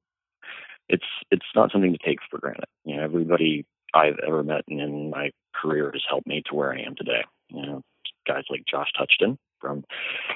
It's 0.90 1.06
it's 1.32 1.46
not 1.56 1.72
something 1.72 1.94
to 1.94 2.00
take 2.06 2.20
for 2.30 2.40
granted. 2.40 2.66
You 2.86 2.98
know, 2.98 3.04
everybody 3.04 3.66
I've 3.94 4.20
ever 4.26 4.44
met 4.44 4.64
in 4.68 5.10
my 5.10 5.32
career 5.54 5.92
has 5.94 6.04
helped 6.10 6.28
me 6.28 6.44
to 6.48 6.56
where 6.56 6.74
I 6.74 6.82
am 6.82 6.96
today. 6.96 7.24
You 7.50 7.66
know, 7.66 7.82
guys 8.28 8.44
like 8.50 8.64
Josh 8.70 8.90
Touchton 9.00 9.38
from 9.60 9.84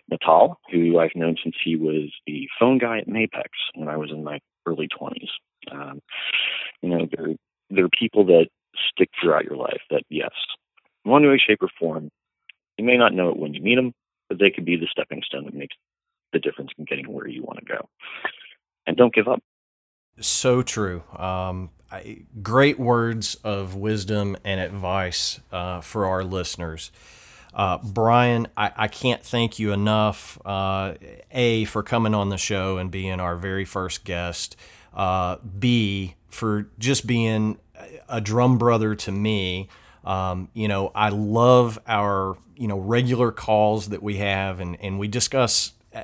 Natal, 0.09 0.59
who 0.71 0.99
I've 0.99 1.15
known 1.15 1.35
since 1.41 1.55
he 1.63 1.75
was 1.75 2.11
the 2.25 2.47
phone 2.59 2.77
guy 2.77 2.99
at 2.99 3.07
Mapex 3.07 3.49
when 3.75 3.87
I 3.87 3.97
was 3.97 4.11
in 4.11 4.23
my 4.23 4.39
early 4.65 4.87
20s. 4.87 5.29
Um, 5.71 6.01
you 6.81 6.89
know, 6.89 7.07
they're, 7.11 7.35
they're 7.69 7.89
people 7.89 8.25
that 8.25 8.47
stick 8.89 9.09
throughout 9.19 9.45
your 9.45 9.57
life 9.57 9.81
that, 9.89 10.03
yes, 10.09 10.31
in 11.05 11.11
one 11.11 11.27
way, 11.27 11.37
shape, 11.37 11.61
or 11.61 11.69
form, 11.79 12.09
you 12.77 12.85
may 12.85 12.97
not 12.97 13.13
know 13.13 13.29
it 13.29 13.37
when 13.37 13.53
you 13.53 13.61
meet 13.61 13.75
them, 13.75 13.93
but 14.29 14.39
they 14.39 14.49
could 14.49 14.65
be 14.65 14.77
the 14.77 14.87
stepping 14.89 15.21
stone 15.25 15.45
that 15.45 15.53
makes 15.53 15.75
the 16.33 16.39
difference 16.39 16.71
in 16.77 16.85
getting 16.85 17.11
where 17.11 17.27
you 17.27 17.43
want 17.43 17.59
to 17.59 17.65
go. 17.65 17.89
And 18.88 18.97
don't 18.97 19.13
give 19.13 19.27
up. 19.27 19.41
So 20.19 20.61
true. 20.61 21.03
Um, 21.15 21.69
I, 21.91 22.23
great 22.41 22.79
words 22.79 23.36
of 23.43 23.75
wisdom 23.75 24.38
and 24.43 24.59
advice 24.59 25.39
uh, 25.51 25.82
for 25.82 26.05
our 26.05 26.23
listeners. 26.23 26.91
Uh, 27.53 27.79
Brian, 27.84 28.47
I, 28.55 28.71
I, 28.77 28.88
can't 28.88 29.21
thank 29.21 29.59
you 29.59 29.73
enough, 29.73 30.39
uh, 30.45 30.93
A, 31.32 31.65
for 31.65 31.84
coming 31.84 32.13
on 32.13 32.29
the 32.29 32.38
show 32.38 32.77
and 32.77 32.89
being 32.89 33.19
our 33.19 33.36
very 33.36 33.65
first 33.65 34.05
guest, 34.05 34.55
uh, 34.93 35.36
B, 35.59 36.15
for 36.29 36.69
just 36.79 37.05
being 37.05 37.57
a 38.07 38.21
drum 38.21 38.57
brother 38.57 38.95
to 38.95 39.11
me. 39.11 39.67
Um, 40.03 40.49
you 40.53 40.67
know, 40.67 40.91
I 40.95 41.09
love 41.09 41.79
our 41.88 42.38
you 42.55 42.67
know 42.67 42.79
regular 42.79 43.32
calls 43.32 43.89
that 43.89 44.01
we 44.01 44.17
have, 44.17 44.59
and 44.59 44.77
and 44.82 44.99
we 44.99 45.07
discuss. 45.07 45.73
Uh, 45.93 46.03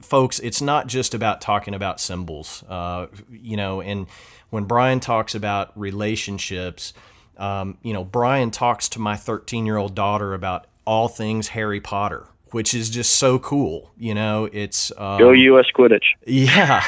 folks, 0.00 0.38
it's 0.40 0.60
not 0.60 0.86
just 0.86 1.14
about 1.14 1.40
talking 1.40 1.74
about 1.74 2.00
cymbals. 2.00 2.62
uh, 2.68 3.06
you 3.30 3.56
know. 3.56 3.80
And 3.80 4.06
when 4.50 4.64
Brian 4.64 5.00
talks 5.00 5.34
about 5.34 5.78
relationships, 5.78 6.92
um, 7.36 7.78
you 7.82 7.92
know, 7.92 8.04
Brian 8.04 8.50
talks 8.50 8.88
to 8.90 9.00
my 9.00 9.16
13 9.16 9.66
year 9.66 9.76
old 9.76 9.94
daughter 9.94 10.34
about 10.34 10.66
all 10.86 11.08
things 11.08 11.48
Harry 11.48 11.80
Potter 11.80 12.28
which 12.54 12.72
is 12.72 12.88
just 12.88 13.14
so 13.16 13.36
cool. 13.40 13.90
You 13.98 14.14
know, 14.14 14.48
it's 14.52 14.92
um, 14.96 15.18
go 15.18 15.32
U.S. 15.32 15.66
Quidditch. 15.74 16.04
Yeah. 16.24 16.86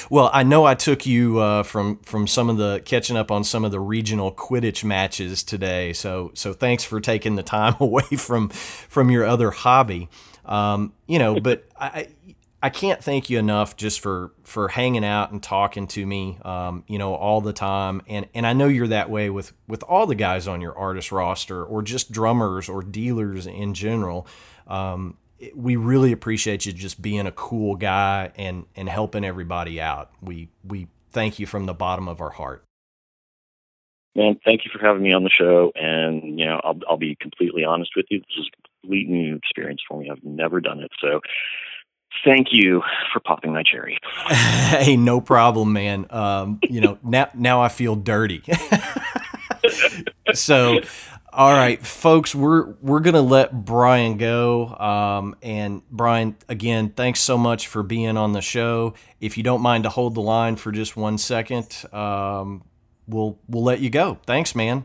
well, 0.10 0.28
I 0.32 0.42
know 0.42 0.64
I 0.64 0.74
took 0.74 1.06
you 1.06 1.38
uh, 1.38 1.62
from 1.62 1.98
from 1.98 2.26
some 2.26 2.50
of 2.50 2.56
the 2.56 2.82
catching 2.84 3.16
up 3.16 3.30
on 3.30 3.44
some 3.44 3.64
of 3.64 3.70
the 3.70 3.78
regional 3.78 4.32
Quidditch 4.32 4.82
matches 4.82 5.44
today. 5.44 5.92
So 5.92 6.32
so 6.34 6.52
thanks 6.52 6.82
for 6.82 7.00
taking 7.00 7.36
the 7.36 7.44
time 7.44 7.76
away 7.80 8.02
from 8.16 8.48
from 8.48 9.08
your 9.08 9.24
other 9.24 9.52
hobby. 9.52 10.08
Um, 10.44 10.92
you 11.06 11.18
know, 11.18 11.40
but 11.40 11.64
I. 11.78 12.08
I 12.64 12.70
can't 12.70 13.02
thank 13.02 13.28
you 13.28 13.40
enough 13.40 13.74
just 13.74 13.98
for 13.98 14.30
for 14.44 14.68
hanging 14.68 15.04
out 15.04 15.32
and 15.32 15.42
talking 15.42 15.88
to 15.88 16.06
me, 16.06 16.38
um, 16.44 16.84
you 16.86 16.96
know, 16.96 17.12
all 17.12 17.40
the 17.40 17.52
time. 17.52 18.02
And 18.06 18.28
and 18.34 18.46
I 18.46 18.52
know 18.52 18.68
you're 18.68 18.86
that 18.86 19.10
way 19.10 19.30
with 19.30 19.52
with 19.66 19.82
all 19.82 20.06
the 20.06 20.14
guys 20.14 20.46
on 20.46 20.60
your 20.60 20.78
artist 20.78 21.10
roster, 21.10 21.64
or 21.64 21.82
just 21.82 22.12
drummers 22.12 22.68
or 22.68 22.84
dealers 22.84 23.48
in 23.48 23.74
general. 23.74 24.28
Um, 24.68 25.16
we 25.54 25.76
really 25.76 26.12
appreciate 26.12 26.64
you 26.64 26.72
just 26.72 27.02
being 27.02 27.26
a 27.26 27.32
cool 27.32 27.74
guy 27.74 28.30
and 28.36 28.66
and 28.76 28.88
helping 28.88 29.24
everybody 29.24 29.80
out. 29.80 30.12
We 30.20 30.48
we 30.62 30.86
thank 31.10 31.38
you 31.40 31.46
from 31.46 31.66
the 31.66 31.74
bottom 31.74 32.08
of 32.08 32.20
our 32.20 32.30
heart. 32.30 32.64
Man, 34.14 34.38
thank 34.44 34.64
you 34.64 34.70
for 34.70 34.78
having 34.78 35.02
me 35.02 35.12
on 35.12 35.24
the 35.24 35.30
show. 35.30 35.72
And 35.74 36.38
you 36.38 36.44
know, 36.44 36.60
I'll 36.62 36.78
I'll 36.88 36.96
be 36.96 37.16
completely 37.16 37.64
honest 37.64 37.92
with 37.96 38.06
you. 38.10 38.20
This 38.20 38.38
is 38.38 38.50
complete 38.82 39.08
new 39.08 39.36
experience 39.36 39.80
for 39.88 39.98
me. 39.98 40.10
I've 40.10 40.22
never 40.22 40.60
done 40.60 40.80
it, 40.80 40.90
so 41.00 41.20
thank 42.24 42.48
you 42.50 42.82
for 43.12 43.20
popping 43.20 43.52
my 43.52 43.62
cherry. 43.62 43.98
hey, 44.28 44.96
no 44.96 45.20
problem, 45.20 45.72
man. 45.72 46.06
Um, 46.10 46.60
you 46.68 46.80
know, 46.80 46.98
now 47.04 47.30
now 47.34 47.60
I 47.62 47.68
feel 47.68 47.96
dirty. 47.96 48.42
so 50.34 50.80
all 51.32 51.52
right, 51.52 51.84
folks, 51.84 52.34
we're 52.34 52.72
we're 52.82 53.00
gonna 53.00 53.22
let 53.22 53.64
Brian 53.64 54.18
go. 54.18 54.74
Um, 54.76 55.34
and 55.42 55.82
Brian, 55.90 56.36
again, 56.48 56.90
thanks 56.90 57.20
so 57.20 57.38
much 57.38 57.66
for 57.66 57.82
being 57.82 58.16
on 58.16 58.32
the 58.32 58.42
show. 58.42 58.94
If 59.20 59.36
you 59.36 59.42
don't 59.42 59.62
mind 59.62 59.84
to 59.84 59.90
hold 59.90 60.14
the 60.14 60.20
line 60.20 60.56
for 60.56 60.72
just 60.72 60.96
one 60.96 61.18
second, 61.18 61.84
um, 61.92 62.64
we'll 63.06 63.38
we'll 63.48 63.64
let 63.64 63.80
you 63.80 63.90
go. 63.90 64.18
Thanks, 64.26 64.54
man. 64.54 64.84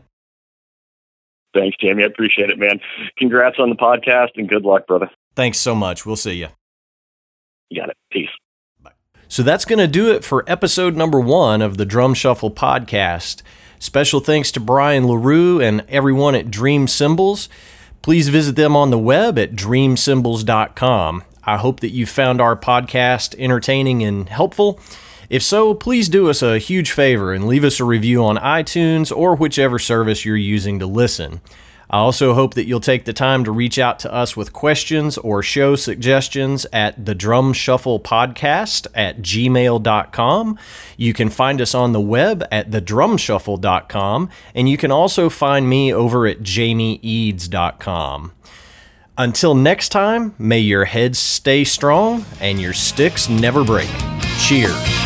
Thanks, 1.54 1.76
Jamie. 1.80 2.02
I 2.02 2.06
appreciate 2.06 2.50
it, 2.50 2.58
man. 2.58 2.80
Congrats 3.16 3.56
on 3.58 3.70
the 3.70 3.76
podcast 3.76 4.30
and 4.36 4.48
good 4.48 4.64
luck, 4.64 4.86
brother. 4.86 5.10
Thanks 5.34 5.58
so 5.58 5.74
much. 5.74 6.04
We'll 6.04 6.16
see 6.16 6.34
you. 6.34 6.48
You 7.70 7.80
got 7.80 7.90
it. 7.90 7.96
Peace. 8.10 8.28
Bye. 8.82 8.92
So 9.28 9.42
that's 9.42 9.64
going 9.64 9.78
to 9.78 9.86
do 9.86 10.10
it 10.10 10.24
for 10.24 10.44
episode 10.46 10.96
number 10.96 11.20
one 11.20 11.62
of 11.62 11.76
the 11.76 11.86
Drum 11.86 12.14
Shuffle 12.14 12.50
podcast. 12.50 13.42
Special 13.78 14.20
thanks 14.20 14.50
to 14.52 14.60
Brian 14.60 15.06
LaRue 15.06 15.60
and 15.60 15.84
everyone 15.88 16.34
at 16.34 16.50
Dream 16.50 16.88
Cymbals. 16.88 17.48
Please 18.02 18.28
visit 18.28 18.56
them 18.56 18.74
on 18.74 18.90
the 18.90 18.98
web 18.98 19.38
at 19.38 19.52
dreamcymbals.com. 19.52 21.24
I 21.44 21.56
hope 21.56 21.80
that 21.80 21.90
you 21.90 22.06
found 22.06 22.40
our 22.40 22.56
podcast 22.56 23.34
entertaining 23.38 24.02
and 24.02 24.28
helpful. 24.28 24.80
If 25.30 25.42
so, 25.42 25.74
please 25.74 26.08
do 26.08 26.30
us 26.30 26.42
a 26.42 26.58
huge 26.58 26.92
favor 26.92 27.32
and 27.32 27.46
leave 27.46 27.64
us 27.64 27.80
a 27.80 27.84
review 27.84 28.24
on 28.24 28.36
iTunes 28.36 29.14
or 29.14 29.36
whichever 29.36 29.78
service 29.78 30.24
you're 30.24 30.36
using 30.36 30.78
to 30.78 30.86
listen. 30.86 31.40
I 31.90 31.98
also 31.98 32.34
hope 32.34 32.52
that 32.54 32.66
you'll 32.66 32.80
take 32.80 33.06
the 33.06 33.14
time 33.14 33.44
to 33.44 33.52
reach 33.52 33.78
out 33.78 33.98
to 34.00 34.12
us 34.12 34.36
with 34.36 34.52
questions 34.52 35.16
or 35.18 35.42
show 35.42 35.74
suggestions 35.74 36.66
at 36.72 37.06
the 37.06 37.14
Drum 37.14 37.54
Shuffle 37.54 37.98
Podcast 37.98 38.86
at 38.94 39.22
gmail.com. 39.22 40.58
You 40.98 41.14
can 41.14 41.30
find 41.30 41.60
us 41.62 41.74
on 41.74 41.92
the 41.92 42.00
web 42.00 42.44
at 42.52 42.70
thedrumshuffle.com, 42.70 44.28
and 44.54 44.68
you 44.68 44.76
can 44.76 44.90
also 44.90 45.30
find 45.30 45.68
me 45.68 45.92
over 45.92 46.26
at 46.26 46.40
jamieeads.com. 46.40 48.32
Until 49.16 49.54
next 49.54 49.88
time, 49.88 50.34
may 50.38 50.60
your 50.60 50.84
heads 50.84 51.18
stay 51.18 51.64
strong 51.64 52.24
and 52.40 52.60
your 52.60 52.74
sticks 52.74 53.28
never 53.28 53.64
break. 53.64 53.90
Cheers. 54.38 54.97